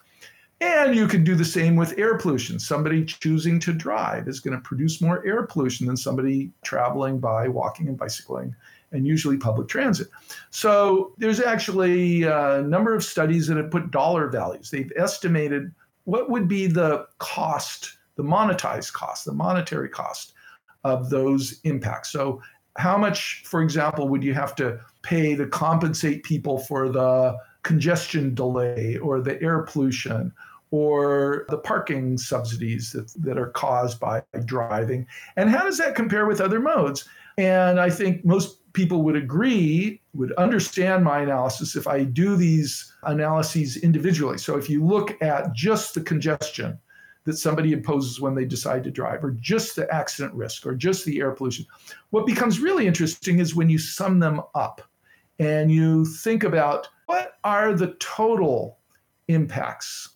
And 0.61 0.95
you 0.95 1.07
can 1.07 1.23
do 1.23 1.33
the 1.33 1.43
same 1.43 1.75
with 1.75 1.97
air 1.97 2.19
pollution. 2.19 2.59
Somebody 2.59 3.03
choosing 3.03 3.59
to 3.61 3.73
drive 3.73 4.27
is 4.27 4.39
going 4.39 4.55
to 4.55 4.61
produce 4.61 5.01
more 5.01 5.25
air 5.25 5.47
pollution 5.47 5.87
than 5.87 5.97
somebody 5.97 6.51
traveling 6.63 7.19
by 7.19 7.47
walking 7.47 7.87
and 7.87 7.97
bicycling, 7.97 8.55
and 8.91 9.07
usually 9.07 9.37
public 9.37 9.67
transit. 9.67 10.07
So 10.51 11.13
there's 11.17 11.39
actually 11.39 12.23
a 12.23 12.61
number 12.61 12.93
of 12.93 13.03
studies 13.03 13.47
that 13.47 13.57
have 13.57 13.71
put 13.71 13.89
dollar 13.89 14.29
values. 14.29 14.69
They've 14.69 14.91
estimated 14.95 15.73
what 16.03 16.29
would 16.29 16.47
be 16.47 16.67
the 16.67 17.07
cost, 17.17 17.97
the 18.15 18.23
monetized 18.23 18.93
cost, 18.93 19.25
the 19.25 19.33
monetary 19.33 19.89
cost 19.89 20.33
of 20.83 21.09
those 21.09 21.59
impacts. 21.63 22.11
So 22.11 22.39
how 22.77 22.97
much, 22.97 23.43
for 23.45 23.61
example, 23.61 24.07
would 24.07 24.23
you 24.23 24.33
have 24.33 24.55
to 24.55 24.79
pay 25.01 25.35
to 25.35 25.47
compensate 25.47 26.23
people 26.23 26.59
for 26.59 26.89
the 26.89 27.37
congestion 27.63 28.33
delay 28.33 28.97
or 28.97 29.21
the 29.21 29.41
air 29.41 29.63
pollution 29.63 30.31
or 30.71 31.45
the 31.49 31.57
parking 31.57 32.17
subsidies 32.17 32.91
that, 32.93 33.11
that 33.21 33.37
are 33.37 33.49
caused 33.49 33.99
by 33.99 34.23
driving? 34.45 35.05
And 35.35 35.49
how 35.49 35.63
does 35.63 35.77
that 35.77 35.95
compare 35.95 36.25
with 36.25 36.39
other 36.39 36.59
modes? 36.59 37.07
And 37.37 37.79
I 37.79 37.89
think 37.89 38.23
most 38.23 38.57
people 38.73 39.03
would 39.03 39.15
agree, 39.15 40.01
would 40.13 40.31
understand 40.33 41.03
my 41.03 41.19
analysis 41.19 41.75
if 41.75 41.87
I 41.87 42.03
do 42.03 42.35
these 42.35 42.93
analyses 43.03 43.77
individually. 43.77 44.37
So 44.37 44.57
if 44.57 44.69
you 44.69 44.85
look 44.85 45.21
at 45.21 45.53
just 45.53 45.93
the 45.93 46.01
congestion, 46.01 46.79
that 47.23 47.37
somebody 47.37 47.71
imposes 47.71 48.19
when 48.19 48.35
they 48.35 48.45
decide 48.45 48.83
to 48.83 48.91
drive, 48.91 49.23
or 49.23 49.31
just 49.31 49.75
the 49.75 49.91
accident 49.93 50.33
risk, 50.33 50.65
or 50.65 50.73
just 50.73 51.05
the 51.05 51.19
air 51.19 51.31
pollution. 51.31 51.65
What 52.09 52.25
becomes 52.25 52.59
really 52.59 52.87
interesting 52.87 53.39
is 53.39 53.55
when 53.55 53.69
you 53.69 53.77
sum 53.77 54.19
them 54.19 54.41
up 54.55 54.81
and 55.39 55.71
you 55.71 56.05
think 56.05 56.43
about 56.43 56.87
what 57.05 57.33
are 57.43 57.73
the 57.73 57.95
total 57.99 58.79
impacts. 59.27 60.09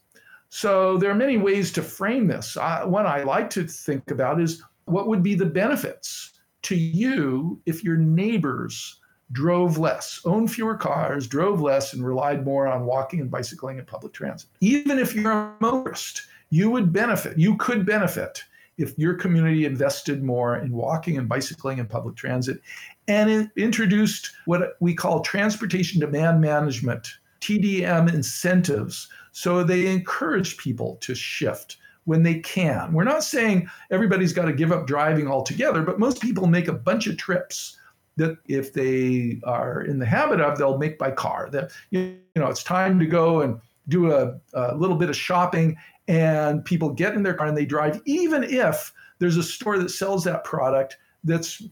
So 0.50 0.98
there 0.98 1.12
are 1.12 1.16
many 1.16 1.38
ways 1.38 1.72
to 1.74 1.82
frame 1.82 2.28
this. 2.28 2.58
I, 2.58 2.84
one 2.86 3.06
I 3.06 3.24
like 3.24 3.50
to 3.52 3.68
think 3.68 4.10
about 4.12 4.40
is 4.40 4.64
what 4.86 5.08
would 5.08 5.22
be 5.22 5.36
the 5.36 5.46
benefits 5.46 6.32
to 6.64 6.76
you 6.76 7.62
if 7.66 7.84
your 7.84 7.98
neighbors 7.98 9.00
drove 9.32 9.78
less, 9.78 10.22
owned 10.26 10.52
fewer 10.52 10.76
cars, 10.76 11.28
drove 11.28 11.60
less, 11.60 11.94
and 11.94 12.06
relied 12.06 12.46
more 12.46 12.68
on 12.68 12.86
walking 12.86 13.20
and 13.20 13.30
bicycling 13.30 13.80
and 13.80 13.88
public 13.88 14.14
transit. 14.14 14.50
Even 14.62 15.00
if 15.00 15.16
you're 15.16 15.32
a 15.32 15.54
motorist, 15.60 16.22
you 16.56 16.70
would 16.70 16.94
benefit, 16.94 17.38
you 17.38 17.58
could 17.58 17.86
benefit 17.86 18.42
if 18.78 18.98
your 18.98 19.14
community 19.14 19.66
invested 19.66 20.24
more 20.24 20.56
in 20.56 20.72
walking 20.72 21.18
and 21.18 21.28
bicycling 21.28 21.82
and 21.82 21.90
public 21.90 22.16
transit 22.16 22.62
and 23.10 23.52
introduced 23.58 24.32
what 24.46 24.78
we 24.80 24.94
call 24.94 25.20
transportation 25.20 26.00
demand 26.00 26.40
management, 26.40 27.10
TDM 27.42 28.14
incentives. 28.14 29.10
So 29.34 29.66
they 29.66 29.88
encourage 29.88 30.56
people 30.56 30.96
to 31.02 31.14
shift 31.14 31.76
when 32.06 32.24
they 32.24 32.40
can. 32.40 32.94
We're 32.94 33.04
not 33.04 33.26
saying 33.26 33.70
everybody's 33.92 34.32
got 34.32 34.46
to 34.46 34.54
give 34.54 34.72
up 34.72 34.88
driving 34.88 35.28
altogether, 35.28 35.82
but 35.82 36.00
most 36.00 36.22
people 36.22 36.48
make 36.48 36.70
a 36.70 36.74
bunch 36.74 37.06
of 37.08 37.18
trips 37.18 37.78
that 38.16 38.38
if 38.48 38.72
they 38.72 39.42
are 39.44 39.82
in 39.82 40.00
the 40.00 40.06
habit 40.06 40.40
of, 40.40 40.58
they'll 40.58 40.78
make 40.78 40.98
by 40.98 41.12
car. 41.12 41.50
That 41.52 41.72
you 41.90 42.18
know, 42.38 42.48
it's 42.48 42.64
time 42.64 42.98
to 43.00 43.06
go 43.06 43.42
and 43.42 43.60
do 43.88 44.14
a, 44.14 44.40
a 44.54 44.76
little 44.76 44.96
bit 44.96 45.10
of 45.10 45.18
shopping 45.18 45.76
and 46.08 46.64
people 46.64 46.90
get 46.90 47.14
in 47.14 47.24
their 47.24 47.34
car 47.34 47.48
and 47.48 47.58
they 47.58 47.66
drive, 47.66 48.02
even 48.06 48.44
if 48.44 48.94
there's 49.20 49.38
a 49.38 49.44
store 49.44 49.78
that 49.80 49.90
sells 49.90 50.24
that 50.24 50.44
product 50.44 50.98
that's 51.24 51.64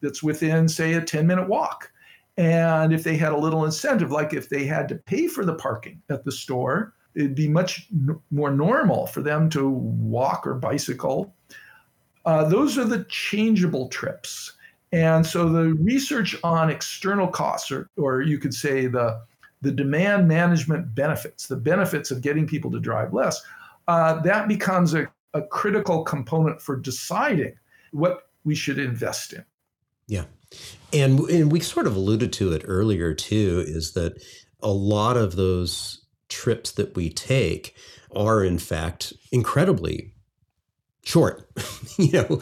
that's 0.00 0.22
within, 0.22 0.68
say, 0.68 0.94
a 0.94 1.00
10 1.00 1.26
minute 1.26 1.48
walk. 1.48 1.90
And 2.36 2.92
if 2.92 3.02
they 3.02 3.16
had 3.16 3.32
a 3.32 3.36
little 3.36 3.64
incentive, 3.64 4.12
like 4.12 4.32
if 4.32 4.48
they 4.48 4.64
had 4.64 4.88
to 4.88 4.94
pay 4.94 5.26
for 5.26 5.44
the 5.44 5.54
parking 5.54 6.00
at 6.08 6.24
the 6.24 6.30
store, 6.30 6.94
it'd 7.16 7.34
be 7.34 7.48
much 7.48 7.88
n- 7.92 8.20
more 8.30 8.52
normal 8.52 9.08
for 9.08 9.22
them 9.22 9.50
to 9.50 9.68
walk 9.68 10.46
or 10.46 10.54
bicycle. 10.54 11.34
Uh, 12.24 12.44
those 12.44 12.78
are 12.78 12.84
the 12.84 13.04
changeable 13.08 13.88
trips. 13.88 14.52
And 14.92 15.26
so 15.26 15.48
the 15.48 15.74
research 15.74 16.36
on 16.44 16.70
external 16.70 17.26
costs, 17.26 17.72
or, 17.72 17.90
or 17.96 18.22
you 18.22 18.38
could 18.38 18.54
say 18.54 18.86
the, 18.86 19.20
the 19.60 19.72
demand 19.72 20.28
management 20.28 20.94
benefits, 20.94 21.48
the 21.48 21.56
benefits 21.56 22.12
of 22.12 22.22
getting 22.22 22.46
people 22.46 22.70
to 22.70 22.78
drive 22.78 23.12
less, 23.12 23.42
uh, 23.88 24.20
that 24.20 24.46
becomes 24.46 24.94
a, 24.94 25.08
a 25.34 25.42
critical 25.42 26.04
component 26.04 26.62
for 26.62 26.76
deciding 26.76 27.54
what 27.90 28.28
we 28.44 28.54
should 28.54 28.78
invest 28.78 29.32
in. 29.32 29.44
Yeah. 30.06 30.24
And, 30.92 31.20
and 31.20 31.50
we 31.50 31.60
sort 31.60 31.86
of 31.86 31.96
alluded 31.96 32.32
to 32.34 32.52
it 32.52 32.62
earlier 32.66 33.14
too, 33.14 33.64
is 33.66 33.94
that 33.94 34.22
a 34.62 34.70
lot 34.70 35.16
of 35.16 35.36
those 35.36 36.04
trips 36.28 36.70
that 36.72 36.94
we 36.94 37.10
take 37.10 37.74
are 38.14 38.44
in 38.44 38.58
fact 38.58 39.12
incredibly 39.32 40.14
short. 41.08 41.48
you 41.96 42.12
know, 42.12 42.36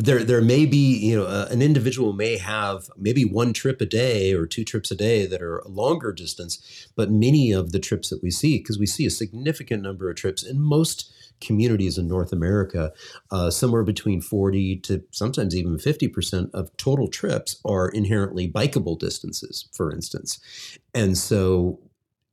there 0.00 0.22
there 0.22 0.40
may 0.40 0.64
be 0.64 0.96
you 0.98 1.16
know 1.16 1.26
uh, 1.26 1.48
an 1.50 1.60
individual 1.60 2.12
may 2.12 2.38
have 2.38 2.88
maybe 2.96 3.24
one 3.24 3.52
trip 3.52 3.80
a 3.80 3.86
day 3.86 4.32
or 4.32 4.46
two 4.46 4.64
trips 4.64 4.92
a 4.92 4.94
day 4.94 5.26
that 5.26 5.42
are 5.42 5.58
a 5.58 5.68
longer 5.68 6.12
distance, 6.12 6.88
but 6.94 7.10
many 7.10 7.50
of 7.50 7.72
the 7.72 7.80
trips 7.80 8.10
that 8.10 8.22
we 8.22 8.30
see 8.30 8.58
because 8.58 8.78
we 8.78 8.86
see 8.86 9.06
a 9.06 9.10
significant 9.10 9.82
number 9.82 10.08
of 10.08 10.16
trips 10.16 10.44
in 10.44 10.60
most 10.60 11.12
communities 11.40 11.98
in 11.98 12.08
North 12.08 12.32
America, 12.32 12.92
uh, 13.30 13.50
somewhere 13.50 13.82
between 13.82 14.22
40 14.22 14.76
to 14.76 15.02
sometimes 15.10 15.54
even 15.54 15.76
50% 15.76 16.48
of 16.54 16.74
total 16.78 17.08
trips 17.08 17.60
are 17.62 17.90
inherently 17.90 18.50
bikeable 18.50 18.98
distances, 18.98 19.68
for 19.72 19.92
instance. 19.92 20.40
And 20.94 21.18
so 21.18 21.78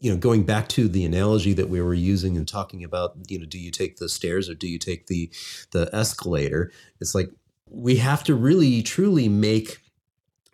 you 0.04 0.12
know, 0.12 0.18
going 0.18 0.44
back 0.44 0.68
to 0.68 0.90
the 0.90 1.06
analogy 1.06 1.54
that 1.54 1.70
we 1.70 1.82
were 1.82 1.94
using 1.94 2.36
and 2.36 2.46
talking 2.46 2.84
about, 2.84 3.14
you 3.30 3.40
know, 3.40 3.46
do 3.46 3.58
you 3.58 3.72
take 3.72 3.96
the 3.96 4.10
stairs 4.10 4.50
or 4.50 4.54
do 4.54 4.68
you 4.68 4.78
take 4.78 5.08
the 5.08 5.32
the 5.72 5.90
escalator? 5.96 6.74
It's 7.00 7.16
like 7.16 7.30
we 7.70 7.96
have 7.96 8.22
to 8.26 8.36
really 8.36 8.84
truly 8.84 9.30
make 9.30 9.80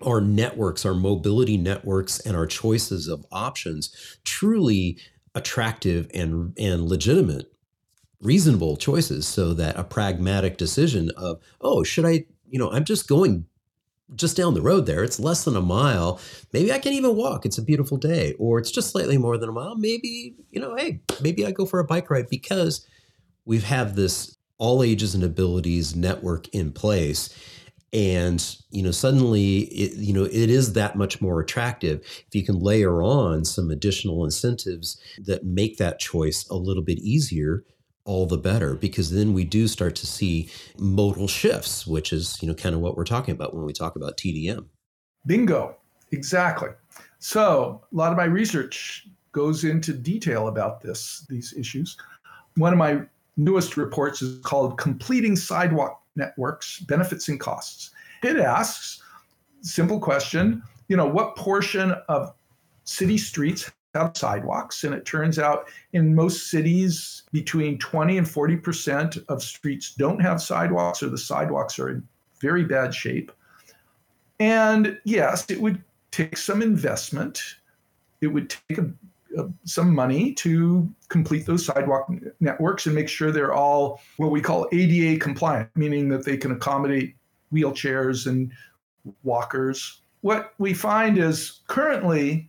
our 0.05 0.21
networks, 0.21 0.85
our 0.85 0.93
mobility 0.93 1.57
networks, 1.57 2.19
and 2.19 2.37
our 2.37 2.45
choices 2.45 3.07
of 3.07 3.25
options 3.31 4.19
truly 4.23 4.99
attractive 5.33 6.11
and 6.13 6.53
and 6.59 6.83
legitimate, 6.83 7.51
reasonable 8.21 8.77
choices, 8.77 9.27
so 9.27 9.55
that 9.55 9.79
a 9.79 9.83
pragmatic 9.83 10.57
decision 10.57 11.09
of, 11.17 11.41
oh, 11.59 11.83
should 11.83 12.05
I, 12.05 12.25
you 12.47 12.59
know, 12.59 12.71
I'm 12.71 12.85
just 12.85 13.07
going 13.07 13.45
just 14.15 14.37
down 14.37 14.53
the 14.53 14.61
road 14.61 14.85
there. 14.85 15.03
It's 15.03 15.19
less 15.19 15.43
than 15.43 15.55
a 15.55 15.61
mile. 15.61 16.19
Maybe 16.51 16.71
I 16.71 16.79
can 16.79 16.93
even 16.93 17.15
walk. 17.15 17.45
It's 17.45 17.57
a 17.57 17.63
beautiful 17.63 17.97
day. 17.97 18.33
Or 18.39 18.59
it's 18.59 18.71
just 18.71 18.91
slightly 18.91 19.17
more 19.17 19.37
than 19.37 19.49
a 19.49 19.53
mile. 19.53 19.75
Maybe, 19.75 20.35
you 20.51 20.59
know, 20.59 20.75
hey, 20.75 21.01
maybe 21.21 21.45
I 21.45 21.51
go 21.51 21.65
for 21.65 21.79
a 21.79 21.85
bike 21.85 22.09
ride 22.09 22.29
because 22.29 22.85
we've 23.45 23.63
have 23.63 23.95
this 23.95 24.35
all 24.57 24.83
ages 24.83 25.15
and 25.15 25.23
abilities 25.23 25.95
network 25.95 26.47
in 26.49 26.71
place. 26.71 27.29
And, 27.91 28.43
you 28.69 28.83
know, 28.83 28.91
suddenly, 28.91 29.59
it, 29.59 29.95
you 29.95 30.13
know, 30.13 30.25
it 30.25 30.49
is 30.49 30.73
that 30.73 30.95
much 30.95 31.21
more 31.21 31.39
attractive 31.39 32.01
if 32.27 32.35
you 32.35 32.45
can 32.45 32.59
layer 32.59 33.01
on 33.01 33.45
some 33.45 33.71
additional 33.71 34.23
incentives 34.25 34.99
that 35.23 35.43
make 35.43 35.77
that 35.77 35.99
choice 35.99 36.47
a 36.49 36.55
little 36.55 36.83
bit 36.83 36.99
easier 36.99 37.63
all 38.09 38.25
the 38.25 38.37
better 38.37 38.73
because 38.73 39.11
then 39.11 39.33
we 39.33 39.43
do 39.43 39.67
start 39.67 39.95
to 39.95 40.07
see 40.07 40.49
modal 40.79 41.27
shifts 41.27 41.85
which 41.85 42.11
is 42.11 42.41
you 42.41 42.47
know 42.47 42.55
kind 42.55 42.73
of 42.73 42.81
what 42.81 42.97
we're 42.97 43.03
talking 43.03 43.35
about 43.35 43.53
when 43.53 43.63
we 43.63 43.71
talk 43.71 43.95
about 43.95 44.17
TDM 44.17 44.65
bingo. 45.25 45.75
Exactly. 46.11 46.69
So 47.19 47.81
a 47.91 47.95
lot 47.95 48.11
of 48.11 48.17
my 48.17 48.25
research 48.25 49.07
goes 49.31 49.63
into 49.63 49.93
detail 49.93 50.47
about 50.47 50.81
this 50.81 51.25
these 51.29 51.53
issues. 51.57 51.97
One 52.55 52.73
of 52.73 52.79
my 52.79 53.01
newest 53.37 53.77
reports 53.77 54.21
is 54.21 54.41
called 54.41 54.77
completing 54.77 55.35
sidewalk 55.35 56.01
networks 56.15 56.79
benefits 56.79 57.29
and 57.29 57.39
costs. 57.39 57.91
It 58.23 58.37
asks 58.37 59.01
simple 59.61 59.99
question 59.99 60.63
you 60.87 60.97
know 60.97 61.05
what 61.05 61.35
portion 61.35 61.91
of 62.07 62.33
city 62.85 63.17
streets 63.17 63.69
have 63.93 64.15
sidewalks. 64.15 64.83
And 64.83 64.93
it 64.93 65.05
turns 65.05 65.39
out 65.39 65.69
in 65.93 66.13
most 66.13 66.49
cities, 66.49 67.23
between 67.31 67.77
20 67.79 68.17
and 68.17 68.27
40% 68.27 69.23
of 69.29 69.43
streets 69.43 69.93
don't 69.95 70.21
have 70.21 70.41
sidewalks, 70.41 71.01
or 71.03 71.09
the 71.09 71.17
sidewalks 71.17 71.79
are 71.79 71.89
in 71.89 72.07
very 72.39 72.63
bad 72.63 72.93
shape. 72.93 73.31
And 74.39 74.97
yes, 75.03 75.49
it 75.49 75.59
would 75.59 75.83
take 76.11 76.37
some 76.37 76.61
investment. 76.61 77.41
It 78.21 78.27
would 78.27 78.49
take 78.49 78.77
a, 78.77 78.89
a, 79.37 79.49
some 79.65 79.93
money 79.93 80.33
to 80.35 80.89
complete 81.09 81.45
those 81.45 81.65
sidewalk 81.65 82.09
networks 82.39 82.85
and 82.85 82.95
make 82.95 83.09
sure 83.09 83.31
they're 83.31 83.53
all 83.53 84.01
what 84.17 84.31
we 84.31 84.41
call 84.41 84.67
ADA 84.71 85.19
compliant, 85.19 85.69
meaning 85.75 86.09
that 86.09 86.25
they 86.25 86.37
can 86.37 86.51
accommodate 86.51 87.15
wheelchairs 87.53 88.27
and 88.27 88.51
walkers. 89.23 90.01
What 90.21 90.53
we 90.57 90.73
find 90.73 91.17
is 91.17 91.61
currently 91.67 92.48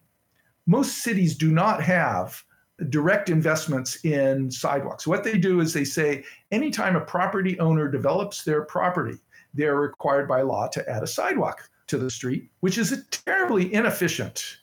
most 0.70 0.98
cities 0.98 1.34
do 1.34 1.50
not 1.50 1.82
have 1.82 2.44
direct 2.90 3.28
investments 3.28 4.04
in 4.04 4.48
sidewalks. 4.52 5.04
What 5.04 5.24
they 5.24 5.36
do 5.36 5.58
is 5.58 5.72
they 5.72 5.84
say 5.84 6.22
anytime 6.52 6.94
a 6.94 7.00
property 7.00 7.58
owner 7.58 7.88
develops 7.88 8.44
their 8.44 8.62
property, 8.62 9.18
they're 9.52 9.74
required 9.74 10.28
by 10.28 10.42
law 10.42 10.68
to 10.68 10.88
add 10.88 11.02
a 11.02 11.08
sidewalk 11.08 11.68
to 11.88 11.98
the 11.98 12.08
street, 12.08 12.52
which 12.60 12.78
is 12.78 12.92
a 12.92 13.02
terribly 13.06 13.74
inefficient 13.74 14.58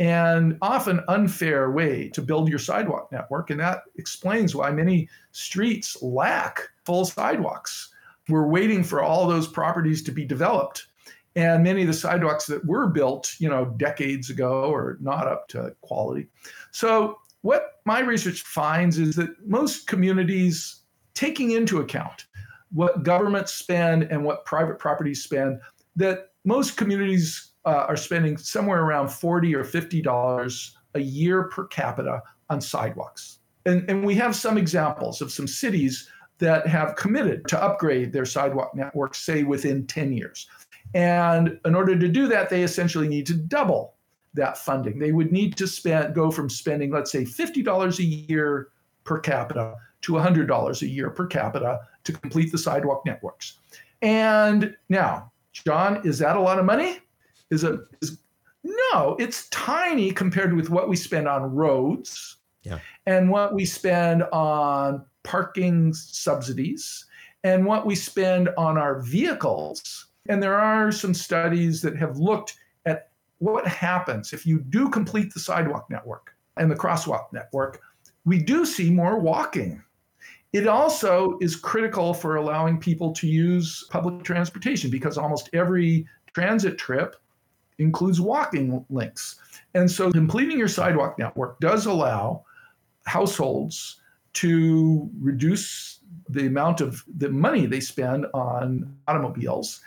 and 0.00 0.58
often 0.62 1.00
unfair 1.06 1.70
way 1.70 2.08
to 2.08 2.22
build 2.22 2.48
your 2.48 2.58
sidewalk 2.58 3.12
network. 3.12 3.50
And 3.50 3.60
that 3.60 3.82
explains 3.96 4.56
why 4.56 4.72
many 4.72 5.08
streets 5.30 6.02
lack 6.02 6.70
full 6.84 7.04
sidewalks. 7.04 7.94
We're 8.28 8.48
waiting 8.48 8.82
for 8.82 9.00
all 9.00 9.28
those 9.28 9.46
properties 9.46 10.02
to 10.02 10.10
be 10.10 10.24
developed 10.24 10.88
and 11.34 11.62
many 11.62 11.82
of 11.82 11.86
the 11.86 11.94
sidewalks 11.94 12.46
that 12.46 12.64
were 12.64 12.88
built, 12.88 13.34
you 13.38 13.48
know, 13.48 13.66
decades 13.76 14.30
ago 14.30 14.72
are 14.72 14.98
not 15.00 15.26
up 15.26 15.48
to 15.48 15.74
quality. 15.80 16.28
So 16.70 17.18
what 17.40 17.80
my 17.84 18.00
research 18.00 18.42
finds 18.42 18.98
is 18.98 19.16
that 19.16 19.30
most 19.46 19.86
communities 19.86 20.82
taking 21.14 21.52
into 21.52 21.80
account 21.80 22.26
what 22.72 23.02
governments 23.02 23.52
spend 23.52 24.04
and 24.04 24.24
what 24.24 24.46
private 24.46 24.78
properties 24.78 25.22
spend, 25.22 25.60
that 25.94 26.30
most 26.44 26.76
communities 26.76 27.52
uh, 27.64 27.84
are 27.88 27.96
spending 27.96 28.36
somewhere 28.36 28.82
around 28.82 29.08
40 29.08 29.54
or 29.54 29.64
50 29.64 30.00
dollars 30.02 30.76
a 30.94 31.00
year 31.00 31.44
per 31.44 31.66
capita 31.66 32.22
on 32.50 32.60
sidewalks. 32.60 33.38
And, 33.64 33.88
and 33.88 34.04
we 34.04 34.14
have 34.16 34.34
some 34.34 34.58
examples 34.58 35.20
of 35.20 35.30
some 35.30 35.46
cities 35.46 36.08
that 36.38 36.66
have 36.66 36.96
committed 36.96 37.46
to 37.48 37.62
upgrade 37.62 38.12
their 38.12 38.24
sidewalk 38.24 38.74
networks, 38.74 39.24
say 39.24 39.44
within 39.44 39.86
10 39.86 40.12
years. 40.12 40.48
And 40.94 41.58
in 41.64 41.74
order 41.74 41.98
to 41.98 42.08
do 42.08 42.26
that, 42.28 42.50
they 42.50 42.62
essentially 42.62 43.08
need 43.08 43.26
to 43.26 43.34
double 43.34 43.94
that 44.34 44.58
funding. 44.58 44.98
They 44.98 45.12
would 45.12 45.32
need 45.32 45.56
to 45.56 45.66
spend 45.66 46.14
go 46.14 46.30
from 46.30 46.48
spending, 46.48 46.90
let's 46.90 47.12
say, 47.12 47.24
$50 47.24 47.98
a 47.98 48.04
year 48.04 48.68
per 49.04 49.18
capita 49.18 49.74
to 50.02 50.12
$100 50.12 50.82
a 50.82 50.86
year 50.86 51.10
per 51.10 51.26
capita 51.26 51.80
to 52.04 52.12
complete 52.12 52.50
the 52.52 52.58
sidewalk 52.58 53.04
networks. 53.06 53.58
And 54.00 54.76
now, 54.88 55.30
John, 55.52 56.00
is 56.04 56.18
that 56.18 56.36
a 56.36 56.40
lot 56.40 56.58
of 56.58 56.64
money? 56.64 56.98
Is 57.50 57.64
it 57.64 57.78
is 58.00 58.18
no, 58.64 59.16
it's 59.18 59.48
tiny 59.48 60.12
compared 60.12 60.54
with 60.54 60.70
what 60.70 60.88
we 60.88 60.96
spend 60.96 61.26
on 61.26 61.54
roads 61.54 62.36
yeah. 62.62 62.78
and 63.06 63.28
what 63.28 63.54
we 63.54 63.64
spend 63.64 64.22
on 64.32 65.04
parking 65.24 65.92
subsidies 65.92 67.06
and 67.42 67.66
what 67.66 67.86
we 67.86 67.94
spend 67.94 68.50
on 68.56 68.78
our 68.78 69.00
vehicles 69.00 70.06
and 70.28 70.42
there 70.42 70.58
are 70.58 70.92
some 70.92 71.14
studies 71.14 71.82
that 71.82 71.96
have 71.96 72.18
looked 72.18 72.56
at 72.86 73.10
what 73.38 73.66
happens 73.66 74.32
if 74.32 74.46
you 74.46 74.60
do 74.60 74.88
complete 74.88 75.32
the 75.34 75.40
sidewalk 75.40 75.86
network 75.90 76.34
and 76.56 76.70
the 76.70 76.76
crosswalk 76.76 77.32
network. 77.32 77.80
We 78.24 78.38
do 78.38 78.64
see 78.64 78.90
more 78.90 79.18
walking. 79.18 79.82
It 80.52 80.68
also 80.68 81.38
is 81.40 81.56
critical 81.56 82.14
for 82.14 82.36
allowing 82.36 82.78
people 82.78 83.12
to 83.14 83.26
use 83.26 83.86
public 83.90 84.22
transportation 84.22 84.90
because 84.90 85.18
almost 85.18 85.48
every 85.54 86.06
transit 86.34 86.78
trip 86.78 87.16
includes 87.78 88.20
walking 88.20 88.84
links. 88.90 89.40
And 89.74 89.90
so 89.90 90.12
completing 90.12 90.58
your 90.58 90.68
sidewalk 90.68 91.18
network 91.18 91.58
does 91.58 91.86
allow 91.86 92.44
households 93.06 94.00
to 94.34 95.10
reduce 95.18 96.00
the 96.28 96.46
amount 96.46 96.80
of 96.80 97.02
the 97.16 97.28
money 97.30 97.66
they 97.66 97.80
spend 97.80 98.26
on 98.34 98.96
automobiles 99.08 99.80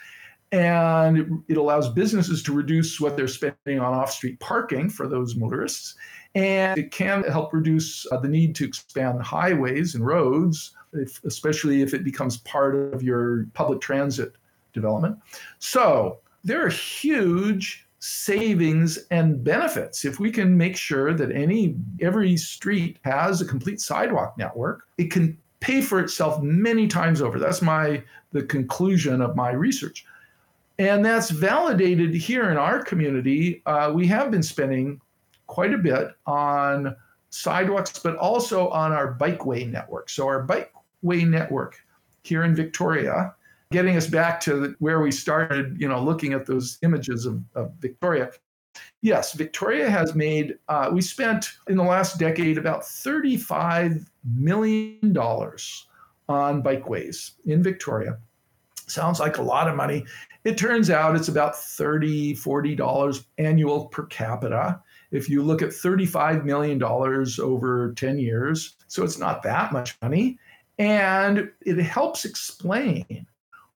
And 0.51 1.43
it 1.47 1.57
allows 1.57 1.89
businesses 1.89 2.41
to 2.43 2.53
reduce 2.53 2.99
what 2.99 3.17
they're 3.17 3.27
spending 3.27 3.79
on 3.79 3.93
off 3.93 4.11
street 4.11 4.39
parking 4.39 4.89
for 4.89 5.07
those 5.07 5.35
motorists. 5.35 5.95
And 6.33 6.77
it 6.77 6.91
can 6.91 7.23
help 7.23 7.53
reduce 7.53 8.05
uh, 8.11 8.17
the 8.17 8.27
need 8.27 8.55
to 8.55 8.65
expand 8.65 9.21
highways 9.21 9.95
and 9.95 10.05
roads, 10.05 10.71
if, 10.93 11.23
especially 11.23 11.81
if 11.81 11.93
it 11.93 12.03
becomes 12.03 12.37
part 12.37 12.75
of 12.93 13.01
your 13.01 13.47
public 13.53 13.81
transit 13.81 14.33
development. 14.73 15.17
So 15.59 16.19
there 16.43 16.63
are 16.63 16.69
huge 16.69 17.85
savings 17.99 18.99
and 19.09 19.43
benefits 19.43 20.05
if 20.05 20.19
we 20.19 20.29
can 20.29 20.55
make 20.55 20.77
sure 20.77 21.11
that 21.11 21.31
any 21.31 21.75
every 22.01 22.37
street 22.37 22.99
has 23.03 23.41
a 23.41 23.45
complete 23.45 23.81
sidewalk 23.81 24.37
network 24.37 24.83
it 24.99 25.09
can 25.09 25.35
pay 25.59 25.81
for 25.81 25.99
itself 25.99 26.39
many 26.43 26.87
times 26.87 27.19
over 27.19 27.39
that's 27.39 27.63
my 27.63 28.03
the 28.31 28.43
conclusion 28.43 29.21
of 29.21 29.35
my 29.35 29.49
research 29.51 30.05
and 30.77 31.05
that's 31.05 31.29
validated 31.29 32.13
here 32.13 32.51
in 32.51 32.57
our 32.57 32.83
community 32.83 33.61
uh, 33.65 33.91
we 33.93 34.05
have 34.07 34.31
been 34.31 34.43
spending 34.43 34.99
quite 35.47 35.73
a 35.73 35.77
bit 35.77 36.09
on 36.25 36.95
sidewalks 37.29 37.99
but 37.99 38.15
also 38.17 38.69
on 38.69 38.91
our 38.91 39.17
bikeway 39.17 39.69
network 39.69 40.09
so 40.09 40.27
our 40.27 40.45
bikeway 40.45 41.27
network 41.27 41.77
here 42.23 42.43
in 42.43 42.55
victoria 42.55 43.33
getting 43.71 43.97
us 43.97 44.07
back 44.07 44.39
to 44.41 44.75
where 44.79 45.01
we 45.01 45.11
started, 45.11 45.75
you 45.79 45.87
know, 45.87 46.01
looking 46.01 46.33
at 46.33 46.45
those 46.45 46.77
images 46.83 47.25
of, 47.25 47.41
of 47.55 47.73
Victoria. 47.79 48.31
Yes, 49.01 49.33
Victoria 49.33 49.89
has 49.89 50.15
made, 50.15 50.55
uh, 50.67 50.89
we 50.91 51.01
spent 51.01 51.53
in 51.67 51.77
the 51.77 51.83
last 51.83 52.19
decade 52.19 52.57
about 52.57 52.81
$35 52.81 54.05
million 54.23 55.17
on 56.27 56.63
bikeways 56.63 57.31
in 57.45 57.63
Victoria. 57.63 58.17
Sounds 58.87 59.19
like 59.19 59.37
a 59.37 59.43
lot 59.43 59.67
of 59.67 59.75
money. 59.75 60.05
It 60.43 60.57
turns 60.57 60.89
out 60.89 61.15
it's 61.15 61.27
about 61.27 61.53
$30, 61.53 62.37
$40 62.37 63.25
annual 63.37 63.87
per 63.87 64.05
capita. 64.05 64.79
If 65.11 65.29
you 65.29 65.41
look 65.41 65.61
at 65.61 65.69
$35 65.69 66.43
million 66.43 66.81
over 66.83 67.93
10 67.93 68.19
years, 68.19 68.75
so 68.87 69.03
it's 69.03 69.17
not 69.17 69.43
that 69.43 69.71
much 69.71 69.97
money. 70.01 70.37
And 70.77 71.49
it 71.61 71.77
helps 71.77 72.25
explain 72.25 73.25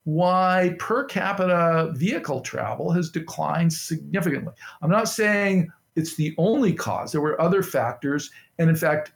why 0.04 0.76
per 0.80 1.06
capita 1.06 1.92
vehicle 1.96 2.42
travel 2.42 2.92
has 2.92 3.10
declined 3.10 3.72
significantly. 3.72 4.54
I'm 4.82 4.90
not 4.90 5.08
saying 5.08 5.72
it's 5.96 6.16
the 6.16 6.36
only 6.38 6.74
cause, 6.74 7.12
there 7.12 7.22
were 7.22 7.40
other 7.42 7.64
factors. 7.64 8.32
And 8.58 8.70
in 8.70 8.76
fact, 8.76 9.12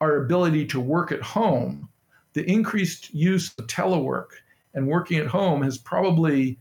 our 0.00 0.16
ability 0.16 0.66
to 0.66 0.80
work 0.80 1.12
at 1.12 1.22
home, 1.22 1.88
the 2.32 2.48
increased 2.50 3.12
use 3.14 3.52
of 3.58 3.66
telework 3.66 4.28
and 4.78 4.86
working 4.86 5.18
at 5.18 5.26
home 5.26 5.62
has 5.62 5.76
probably 5.76 6.58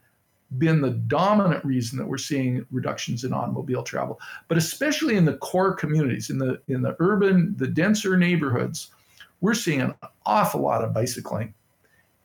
been 0.57 0.82
the 0.82 0.91
dominant 0.91 1.63
reason 1.63 1.97
that 1.97 2.07
we're 2.07 2.18
seeing 2.18 2.65
reductions 2.72 3.24
in 3.24 3.34
automobile 3.34 3.84
travel 3.84 4.20
but 4.47 4.57
especially 4.57 5.15
in 5.18 5.26
the 5.26 5.38
core 5.38 5.74
communities 5.74 6.30
in 6.30 6.38
the 6.38 6.59
in 6.68 6.82
the 6.82 6.95
urban 6.99 7.53
the 7.57 7.68
denser 7.68 8.18
neighborhoods 8.18 8.91
we're 9.41 9.53
seeing 9.53 9.82
an 9.82 9.93
awful 10.26 10.61
lot 10.61 10.84
of 10.84 10.93
bicycling 10.93 11.53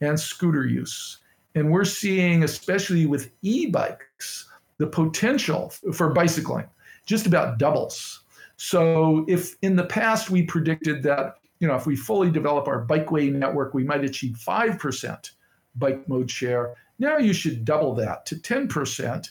and 0.00 0.18
scooter 0.18 0.66
use 0.66 1.18
and 1.54 1.70
we're 1.70 1.84
seeing, 1.84 2.44
especially 2.44 3.06
with 3.06 3.30
e 3.42 3.66
bikes, 3.66 4.48
the 4.78 4.86
potential 4.86 5.70
for 5.92 6.10
bicycling 6.10 6.66
just 7.04 7.26
about 7.26 7.58
doubles. 7.58 8.22
So, 8.56 9.24
if 9.28 9.56
in 9.62 9.76
the 9.76 9.84
past 9.84 10.30
we 10.30 10.42
predicted 10.42 11.02
that, 11.02 11.36
you 11.58 11.68
know, 11.68 11.74
if 11.74 11.86
we 11.86 11.96
fully 11.96 12.30
develop 12.30 12.68
our 12.68 12.84
bikeway 12.84 13.32
network, 13.32 13.74
we 13.74 13.84
might 13.84 14.04
achieve 14.04 14.36
5% 14.36 15.30
bike 15.76 16.08
mode 16.08 16.30
share, 16.30 16.74
now 16.98 17.18
you 17.18 17.32
should 17.32 17.64
double 17.64 17.94
that 17.96 18.26
to 18.26 18.36
10% 18.36 19.30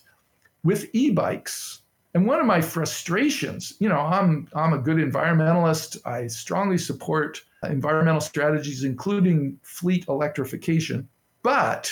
with 0.63 0.89
e 0.93 1.11
bikes. 1.11 1.81
And 2.13 2.27
one 2.27 2.39
of 2.39 2.45
my 2.45 2.59
frustrations, 2.59 3.73
you 3.79 3.87
know, 3.87 3.99
I'm, 3.99 4.47
I'm 4.53 4.73
a 4.73 4.77
good 4.77 4.97
environmentalist. 4.97 6.05
I 6.05 6.27
strongly 6.27 6.77
support 6.77 7.41
environmental 7.63 8.19
strategies, 8.19 8.83
including 8.83 9.57
fleet 9.63 10.05
electrification. 10.09 11.07
But 11.41 11.91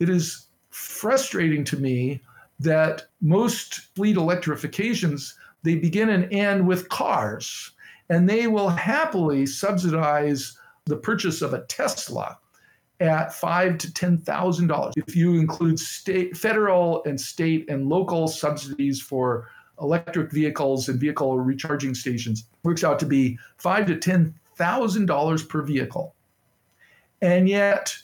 it 0.00 0.08
is 0.08 0.46
frustrating 0.70 1.64
to 1.64 1.76
me 1.76 2.22
that 2.60 3.06
most 3.20 3.94
fleet 3.94 4.16
electrifications 4.16 5.36
they 5.62 5.76
begin 5.76 6.08
and 6.08 6.32
end 6.32 6.66
with 6.66 6.88
cars 6.88 7.70
and 8.08 8.28
they 8.28 8.46
will 8.46 8.68
happily 8.68 9.46
subsidize 9.46 10.58
the 10.86 10.96
purchase 10.96 11.42
of 11.42 11.54
a 11.54 11.64
tesla 11.66 12.38
at 13.02 13.34
five 13.34 13.78
to 13.78 13.92
ten 13.92 14.16
thousand 14.16 14.68
dollars 14.68 14.94
if 14.96 15.16
you 15.16 15.34
include 15.34 15.78
state 15.78 16.36
federal 16.36 17.02
and 17.04 17.20
state 17.20 17.68
and 17.68 17.88
local 17.88 18.28
subsidies 18.28 19.00
for 19.00 19.48
electric 19.80 20.30
vehicles 20.30 20.88
and 20.88 21.00
vehicle 21.00 21.38
recharging 21.38 21.94
stations. 21.94 22.44
Works 22.62 22.84
out 22.84 23.00
to 23.00 23.06
be 23.06 23.38
five 23.58 23.86
to 23.86 23.96
ten 23.96 24.34
thousand 24.56 25.06
dollars 25.06 25.42
per 25.42 25.62
vehicle. 25.62 26.14
And 27.20 27.48
yet 27.48 27.96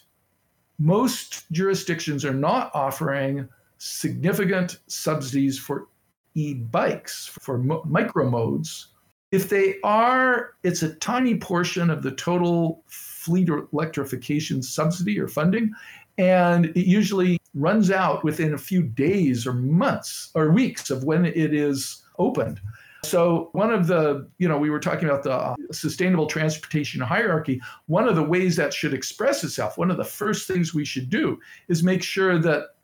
most 0.77 1.49
jurisdictions 1.51 2.25
are 2.25 2.33
not 2.33 2.71
offering 2.73 3.47
significant 3.77 4.79
subsidies 4.87 5.57
for 5.57 5.87
e-bikes 6.35 7.25
for 7.25 7.57
micro 7.57 8.29
modes. 8.29 8.87
If 9.31 9.49
they 9.49 9.75
are 9.83 10.55
it's 10.63 10.83
a 10.83 10.95
tiny 10.95 11.37
portion 11.37 11.89
of 11.89 12.01
the 12.01 12.11
total 12.11 12.83
fleet 13.19 13.49
electrification 13.73 14.63
subsidy 14.63 15.19
or 15.19 15.27
funding 15.27 15.71
and 16.17 16.65
it 16.67 16.85
usually 16.85 17.39
runs 17.53 17.91
out 17.91 18.23
within 18.23 18.53
a 18.53 18.57
few 18.57 18.83
days 18.83 19.45
or 19.45 19.53
months 19.53 20.31
or 20.35 20.51
weeks 20.51 20.89
of 20.89 21.03
when 21.03 21.25
it 21.25 21.53
is 21.53 22.03
opened 22.17 22.61
so 23.03 23.49
one 23.53 23.71
of 23.71 23.87
the, 23.87 24.27
you 24.39 24.47
know, 24.47 24.57
we 24.57 24.69
were 24.69 24.79
talking 24.79 25.07
about 25.07 25.23
the 25.23 25.55
sustainable 25.73 26.27
transportation 26.27 26.99
hierarchy. 26.99 27.61
One 27.87 28.07
of 28.07 28.15
the 28.15 28.23
ways 28.23 28.55
that 28.57 28.73
should 28.73 28.93
express 28.93 29.43
itself, 29.43 29.77
one 29.77 29.89
of 29.89 29.97
the 29.97 30.03
first 30.03 30.47
things 30.47 30.73
we 30.73 30.85
should 30.85 31.09
do 31.09 31.39
is 31.69 31.81
make 31.81 32.03
sure 32.03 32.37
that 32.39 32.75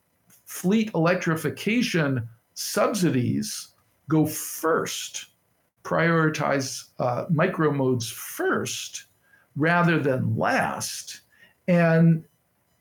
fleet 0.46 0.90
electrification 0.96 2.28
subsidies 2.54 3.70
go 4.08 4.26
first, 4.26 5.26
prioritize 5.84 6.86
uh, 7.00 7.26
micro 7.30 7.72
modes 7.72 8.10
first 8.10 9.06
rather 9.56 10.00
than 10.00 10.38
last, 10.38 11.22
and 11.68 12.24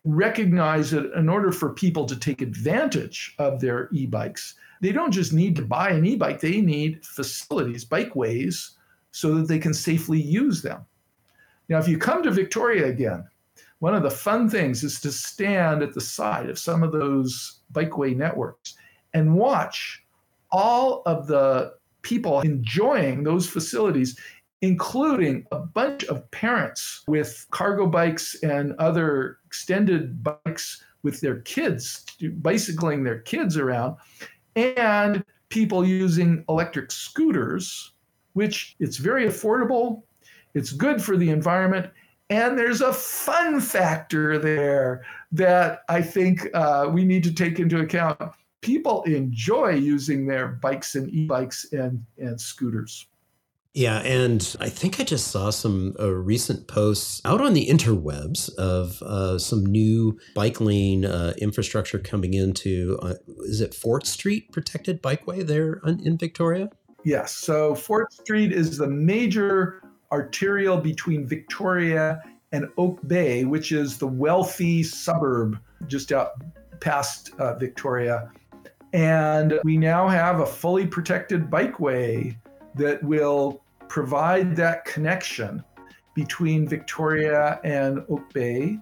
recognize 0.04 0.90
that 0.90 1.12
in 1.14 1.28
order 1.28 1.50
for 1.50 1.72
people 1.72 2.04
to 2.06 2.16
take 2.16 2.42
advantage 2.42 3.34
of 3.38 3.60
their 3.60 3.88
e-bikes, 3.92 4.54
they 4.80 4.92
don't 4.92 5.12
just 5.12 5.32
need 5.32 5.56
to 5.56 5.62
buy 5.62 5.90
an 5.90 6.04
e-bike, 6.04 6.40
they 6.40 6.60
need 6.60 7.04
facilities, 7.04 7.84
bikeways, 7.84 8.72
so 9.12 9.34
that 9.34 9.48
they 9.48 9.58
can 9.58 9.72
safely 9.72 10.20
use 10.20 10.60
them. 10.60 10.84
Now, 11.68 11.78
if 11.78 11.88
you 11.88 11.96
come 11.96 12.22
to 12.22 12.30
Victoria 12.30 12.86
again, 12.86 13.24
one 13.78 13.94
of 13.94 14.02
the 14.02 14.10
fun 14.10 14.48
things 14.48 14.82
is 14.82 15.00
to 15.00 15.12
stand 15.12 15.82
at 15.82 15.94
the 15.94 16.00
side 16.00 16.50
of 16.50 16.58
some 16.58 16.82
of 16.82 16.92
those 16.92 17.60
bikeway 17.72 18.16
networks 18.16 18.74
and 19.14 19.34
watch 19.34 20.02
all 20.50 21.02
of 21.06 21.26
the 21.26 21.74
people 22.02 22.40
enjoying 22.42 23.22
those 23.22 23.48
facilities, 23.48 24.18
including 24.64 25.46
a 25.52 25.58
bunch 25.58 26.04
of 26.04 26.28
parents 26.30 27.04
with 27.06 27.46
cargo 27.50 27.86
bikes 27.86 28.34
and 28.42 28.72
other 28.78 29.36
extended 29.44 30.24
bikes 30.24 30.82
with 31.02 31.20
their 31.20 31.40
kids, 31.40 32.06
bicycling 32.40 33.04
their 33.04 33.18
kids 33.18 33.58
around 33.58 33.94
and 34.56 35.22
people 35.50 35.86
using 35.86 36.42
electric 36.48 36.90
scooters, 36.90 37.92
which 38.32 38.74
it's 38.80 38.96
very 38.96 39.26
affordable, 39.26 40.02
it's 40.54 40.72
good 40.72 41.02
for 41.02 41.18
the 41.18 41.28
environment, 41.28 41.90
and 42.30 42.58
there's 42.58 42.80
a 42.80 42.92
fun 42.92 43.60
factor 43.60 44.38
there 44.38 45.04
that 45.30 45.80
I 45.90 46.00
think 46.00 46.48
uh, 46.54 46.88
we 46.90 47.04
need 47.04 47.22
to 47.24 47.34
take 47.34 47.60
into 47.60 47.80
account. 47.80 48.18
People 48.62 49.02
enjoy 49.02 49.72
using 49.74 50.26
their 50.26 50.48
bikes 50.48 50.94
and 50.94 51.12
e-bikes 51.12 51.70
and, 51.72 52.02
and 52.16 52.40
scooters. 52.40 53.06
Yeah, 53.74 53.98
and 53.98 54.56
I 54.60 54.68
think 54.68 55.00
I 55.00 55.02
just 55.04 55.28
saw 55.28 55.50
some 55.50 55.96
uh, 55.98 56.08
recent 56.12 56.68
posts 56.68 57.20
out 57.24 57.40
on 57.40 57.54
the 57.54 57.66
interwebs 57.66 58.54
of 58.54 59.02
uh, 59.02 59.36
some 59.40 59.66
new 59.66 60.16
bike 60.32 60.60
lane 60.60 61.04
uh, 61.04 61.34
infrastructure 61.38 61.98
coming 61.98 62.34
into, 62.34 62.96
uh, 63.02 63.14
is 63.40 63.60
it 63.60 63.74
Fort 63.74 64.06
Street 64.06 64.52
protected 64.52 65.02
bikeway 65.02 65.44
there 65.44 65.80
in 65.84 66.16
Victoria? 66.16 66.70
Yes. 67.04 67.32
So 67.32 67.74
Fort 67.74 68.12
Street 68.12 68.52
is 68.52 68.78
the 68.78 68.86
major 68.86 69.82
arterial 70.12 70.76
between 70.76 71.26
Victoria 71.26 72.22
and 72.52 72.68
Oak 72.78 73.00
Bay, 73.08 73.44
which 73.44 73.72
is 73.72 73.98
the 73.98 74.06
wealthy 74.06 74.84
suburb 74.84 75.58
just 75.88 76.12
out 76.12 76.34
past 76.78 77.32
uh, 77.40 77.54
Victoria. 77.54 78.30
And 78.92 79.58
we 79.64 79.76
now 79.76 80.06
have 80.06 80.38
a 80.38 80.46
fully 80.46 80.86
protected 80.86 81.50
bikeway 81.50 82.36
that 82.76 83.02
will 83.02 83.63
provide 83.88 84.56
that 84.56 84.84
connection 84.84 85.62
between 86.14 86.68
Victoria 86.68 87.60
and 87.64 88.04
Oak 88.08 88.32
Bay. 88.32 88.78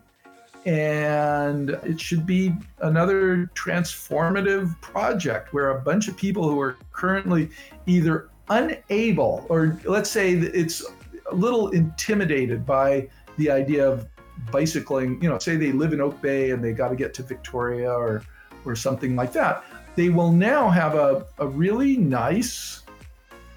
And 0.64 1.70
it 1.70 2.00
should 2.00 2.24
be 2.24 2.55
another 2.80 3.50
transformative 3.55 4.80
project 4.80 5.53
where 5.53 5.70
a 5.70 5.80
bunch 5.80 6.09
of 6.09 6.16
people 6.16 6.48
who 6.48 6.61
are 6.61 6.76
currently 6.92 7.50
either 7.86 8.28
unable 8.48 9.46
or 9.48 9.78
let's 9.84 10.11
say 10.11 10.32
it's 10.32 10.84
a 11.30 11.34
little 11.34 11.68
intimidated 11.68 12.64
by 12.64 13.09
the 13.38 13.50
idea 13.50 13.88
of 13.88 14.09
bicycling, 14.50 15.20
you 15.22 15.28
know, 15.28 15.38
say 15.38 15.57
they 15.57 15.72
live 15.72 15.92
in 15.92 16.00
Oak 16.00 16.20
Bay 16.20 16.50
and 16.50 16.62
they 16.62 16.72
got 16.72 16.88
to 16.88 16.96
get 16.96 17.14
to 17.14 17.22
Victoria 17.22 17.90
or 17.90 18.22
or 18.64 18.76
something 18.76 19.16
like 19.16 19.32
that, 19.32 19.64
they 19.96 20.09
will 20.09 20.32
now 20.32 20.68
have 20.68 20.94
a, 20.94 21.26
a 21.38 21.46
really 21.46 21.96
nice, 21.96 22.82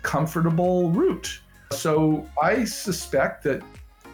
comfortable 0.06 0.92
route. 0.92 1.42
So 1.72 2.30
I 2.42 2.64
suspect 2.64 3.44
that 3.44 3.64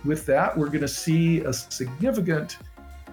with 0.05 0.25
that, 0.25 0.57
we're 0.57 0.67
going 0.67 0.81
to 0.81 0.87
see 0.87 1.41
a 1.41 1.53
significant 1.53 2.57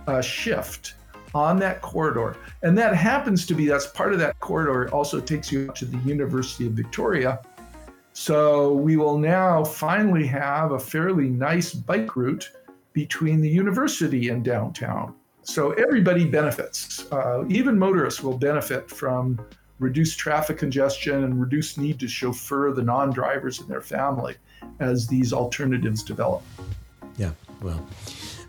uh, 0.06 0.22
shift 0.22 0.94
on 1.34 1.58
that 1.58 1.82
corridor. 1.82 2.36
And 2.62 2.78
that 2.78 2.94
happens 2.94 3.44
to 3.46 3.54
be, 3.54 3.66
that's 3.66 3.88
part 3.88 4.12
of 4.12 4.18
that 4.20 4.38
corridor, 4.40 4.88
also 4.94 5.20
takes 5.20 5.52
you 5.52 5.70
to 5.74 5.84
the 5.84 5.98
University 5.98 6.66
of 6.66 6.72
Victoria. 6.72 7.40
So 8.14 8.72
we 8.72 8.96
will 8.96 9.18
now 9.18 9.64
finally 9.64 10.26
have 10.26 10.72
a 10.72 10.78
fairly 10.78 11.28
nice 11.28 11.74
bike 11.74 12.16
route 12.16 12.50
between 12.92 13.40
the 13.40 13.48
university 13.48 14.30
and 14.30 14.44
downtown. 14.44 15.14
So 15.42 15.72
everybody 15.72 16.24
benefits. 16.24 17.10
Uh, 17.12 17.44
even 17.48 17.78
motorists 17.78 18.22
will 18.22 18.38
benefit 18.38 18.88
from 18.90 19.38
reduced 19.78 20.18
traffic 20.18 20.58
congestion 20.58 21.24
and 21.24 21.40
reduce 21.40 21.76
need 21.76 22.00
to 22.00 22.08
chauffeur 22.08 22.72
the 22.72 22.82
non 22.82 23.10
drivers 23.10 23.60
and 23.60 23.68
their 23.68 23.80
family 23.80 24.36
as 24.80 25.06
these 25.06 25.32
alternatives 25.32 26.02
develop. 26.02 26.42
Yeah, 27.16 27.32
well, 27.62 27.86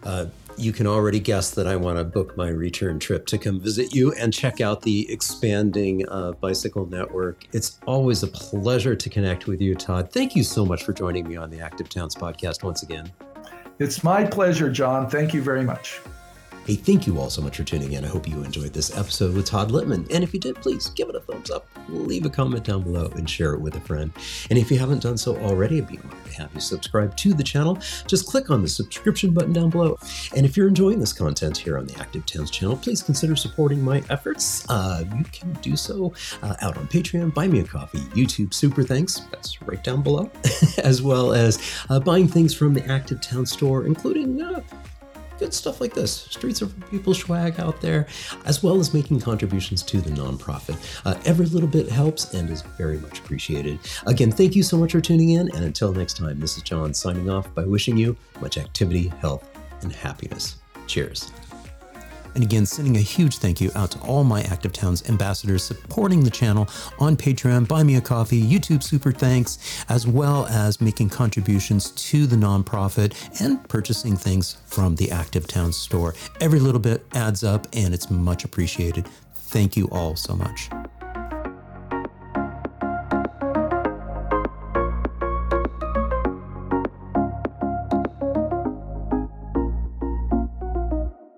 uh, 0.04 0.28
you 0.58 0.74
can 0.74 0.88
already 0.88 1.20
guess 1.20 1.52
that 1.52 1.68
I 1.68 1.76
want 1.76 1.98
to 1.98 2.04
book 2.04 2.36
my 2.36 2.50
return 2.50 3.00
trip 3.00 3.26
to 3.28 3.38
come 3.38 3.60
visit 3.60 3.96
you 3.96 4.14
and 4.14 4.34
check 4.34 4.60
out 4.60 4.82
the 4.82 5.12
expanding 5.12 6.08
uh, 6.10 6.34
bicycle 6.34 6.86
network. 6.86 7.46
It's 7.54 7.80
always 7.88 8.24
a 8.24 8.28
pleasure 8.28 8.96
to 8.96 9.10
connect 9.10 9.48
with 9.48 9.62
you, 9.62 9.76
Todd. 9.76 10.12
Thank 10.12 10.36
you 10.36 10.44
so 10.44 10.66
much 10.66 10.84
for 10.84 10.94
joining 10.94 11.28
me 11.28 11.38
on 11.38 11.50
the 11.50 11.62
Active 11.62 11.90
Towns 11.90 12.14
podcast 12.14 12.64
once 12.64 12.84
again. 12.84 13.12
It's 13.80 14.04
my 14.04 14.26
pleasure, 14.26 14.70
John. 14.70 15.10
Thank 15.10 15.34
you 15.34 15.42
very 15.42 15.64
much. 15.64 16.02
Hey, 16.70 16.76
thank 16.76 17.08
you 17.08 17.20
all 17.20 17.32
so 17.32 17.42
much 17.42 17.58
for 17.58 17.64
tuning 17.64 17.94
in. 17.94 18.06
I 18.06 18.10
hope 18.10 18.28
you 18.28 18.44
enjoyed 18.44 18.74
this 18.74 18.96
episode 18.96 19.34
with 19.34 19.48
Todd 19.48 19.72
Litman. 19.72 20.08
And 20.14 20.24
if 20.24 20.36
you 20.36 20.40
did, 20.40 20.56
please 20.58 20.90
give 20.90 21.10
it 21.10 21.16
a 21.16 21.20
thumbs 21.20 21.50
up, 21.50 21.68
leave 21.88 22.28
a 22.28 22.30
comment 22.30 22.64
down 22.64 22.84
below, 22.84 23.12
and 23.16 23.28
share 23.28 23.56
it 23.56 23.60
with 23.60 23.76
a 23.76 23.80
friend. 23.80 24.12
And 24.52 24.60
if 24.60 24.70
you 24.70 24.78
haven't 24.78 25.02
done 25.02 25.18
so 25.18 25.36
already, 25.38 25.80
I'd 25.80 25.88
be 25.88 25.98
honored 25.98 26.26
to 26.26 26.34
have 26.34 26.54
you 26.54 26.62
subscribe 26.62 27.18
to 27.18 27.34
the 27.34 27.42
channel. 27.42 27.80
Just 28.06 28.28
click 28.28 28.52
on 28.52 28.62
the 28.62 28.68
subscription 28.68 29.34
button 29.34 29.52
down 29.52 29.72
below. 29.72 29.98
And 30.36 30.46
if 30.46 30.56
you're 30.56 30.68
enjoying 30.68 31.00
this 31.00 31.12
content 31.12 31.58
here 31.58 31.76
on 31.76 31.88
the 31.88 32.00
Active 32.00 32.28
Towns 32.28 32.52
channel, 32.52 32.78
please 32.78 33.02
consider 33.02 33.36
supporting 33.36 33.84
my 33.84 34.04
efforts. 34.12 34.64
Uh, 34.70 35.06
you 35.18 35.24
can 35.24 35.52
do 35.64 35.76
so 35.76 36.14
uh, 36.44 36.56
out 36.62 36.78
on 36.78 36.88
Patreon, 36.90 37.34
Buy 37.34 37.48
Me 37.48 37.62
a 37.62 37.64
Coffee, 37.64 37.98
YouTube 38.14 38.54
Super 38.54 38.84
Thanks, 38.84 39.22
that's 39.32 39.60
right 39.64 39.84
down 39.84 40.04
below, 40.04 40.30
as 40.84 41.02
well 41.02 41.34
as 41.34 41.60
uh, 41.90 42.00
buying 42.00 42.28
things 42.28 42.54
from 42.54 42.76
the 42.76 42.86
Active 42.86 43.22
Town 43.22 43.48
store, 43.48 43.88
including 43.88 44.40
uh, 44.40 44.62
good 45.40 45.54
stuff 45.54 45.82
like 45.82 45.94
this 45.94 46.12
Streets 46.12 46.62
of 46.62 46.74
People 46.92 47.14
swag 47.14 47.60
out 47.60 47.82
there, 47.82 48.08
as 48.46 48.62
well 48.62 48.80
as 48.80 48.94
making 48.94 49.20
contributions 49.20 49.82
to 49.84 50.02
the 50.02 50.12
nonprofit. 50.12 50.78
Uh, 51.06 51.20
every 51.26 51.46
little 51.48 51.68
bit 51.68 51.90
helps 51.90 52.34
and 52.34 52.50
is 52.50 52.62
very 52.78 52.98
much 53.00 53.20
appreciated. 53.20 53.80
Again, 54.06 54.32
thank 54.32 54.56
you 54.56 54.64
so 54.64 54.78
much 54.78 54.92
for 54.92 55.02
tuning 55.02 55.32
in, 55.32 55.50
and 55.56 55.64
until 55.64 55.94
next 55.94 56.18
time, 56.18 56.40
this 56.40 56.58
is 56.58 56.64
John 56.64 56.94
signing 56.94 57.30
off 57.30 57.54
by 57.56 57.64
wishing 57.64 57.98
you 57.98 58.16
much 58.42 58.58
activity, 58.58 59.08
health, 59.20 59.50
and 59.82 59.92
happiness. 59.92 60.58
Cheers. 60.88 61.32
And 62.36 62.44
again, 62.44 62.66
sending 62.66 62.98
a 62.98 63.02
huge 63.02 63.38
thank 63.38 63.60
you 63.62 63.72
out 63.76 63.92
to 63.92 64.00
all 64.02 64.24
my 64.24 64.42
Active 64.44 64.74
Towns 64.74 65.08
ambassadors 65.10 65.64
supporting 65.64 66.24
the 66.24 66.30
channel 66.30 66.68
on 67.00 67.16
Patreon, 67.18 67.68
Buy 67.68 67.84
Me 67.84 67.96
a 67.96 68.02
Coffee, 68.02 68.42
YouTube 68.42 68.84
Super 68.84 69.12
Thanks, 69.12 69.84
as 69.90 70.08
well 70.08 70.46
as 70.48 70.82
making 70.82 71.10
contributions 71.10 71.92
to 71.92 72.26
the 72.28 72.36
nonprofit 72.36 73.14
and 73.42 73.68
purchasing 73.68 74.16
things 74.16 74.58
from 74.66 74.96
the 74.96 75.12
Active 75.12 75.48
Towns 75.48 75.78
store. 75.78 76.16
Every 76.42 76.60
little 76.60 76.82
bit 76.82 77.06
adds 77.14 77.44
up 77.44 77.68
and 77.74 77.94
it's 77.94 78.10
much 78.10 78.44
appreciated. 78.44 79.08
Thank 79.34 79.76
you 79.76 79.88
all 79.92 80.16
so 80.16 80.36
much. 80.36 80.70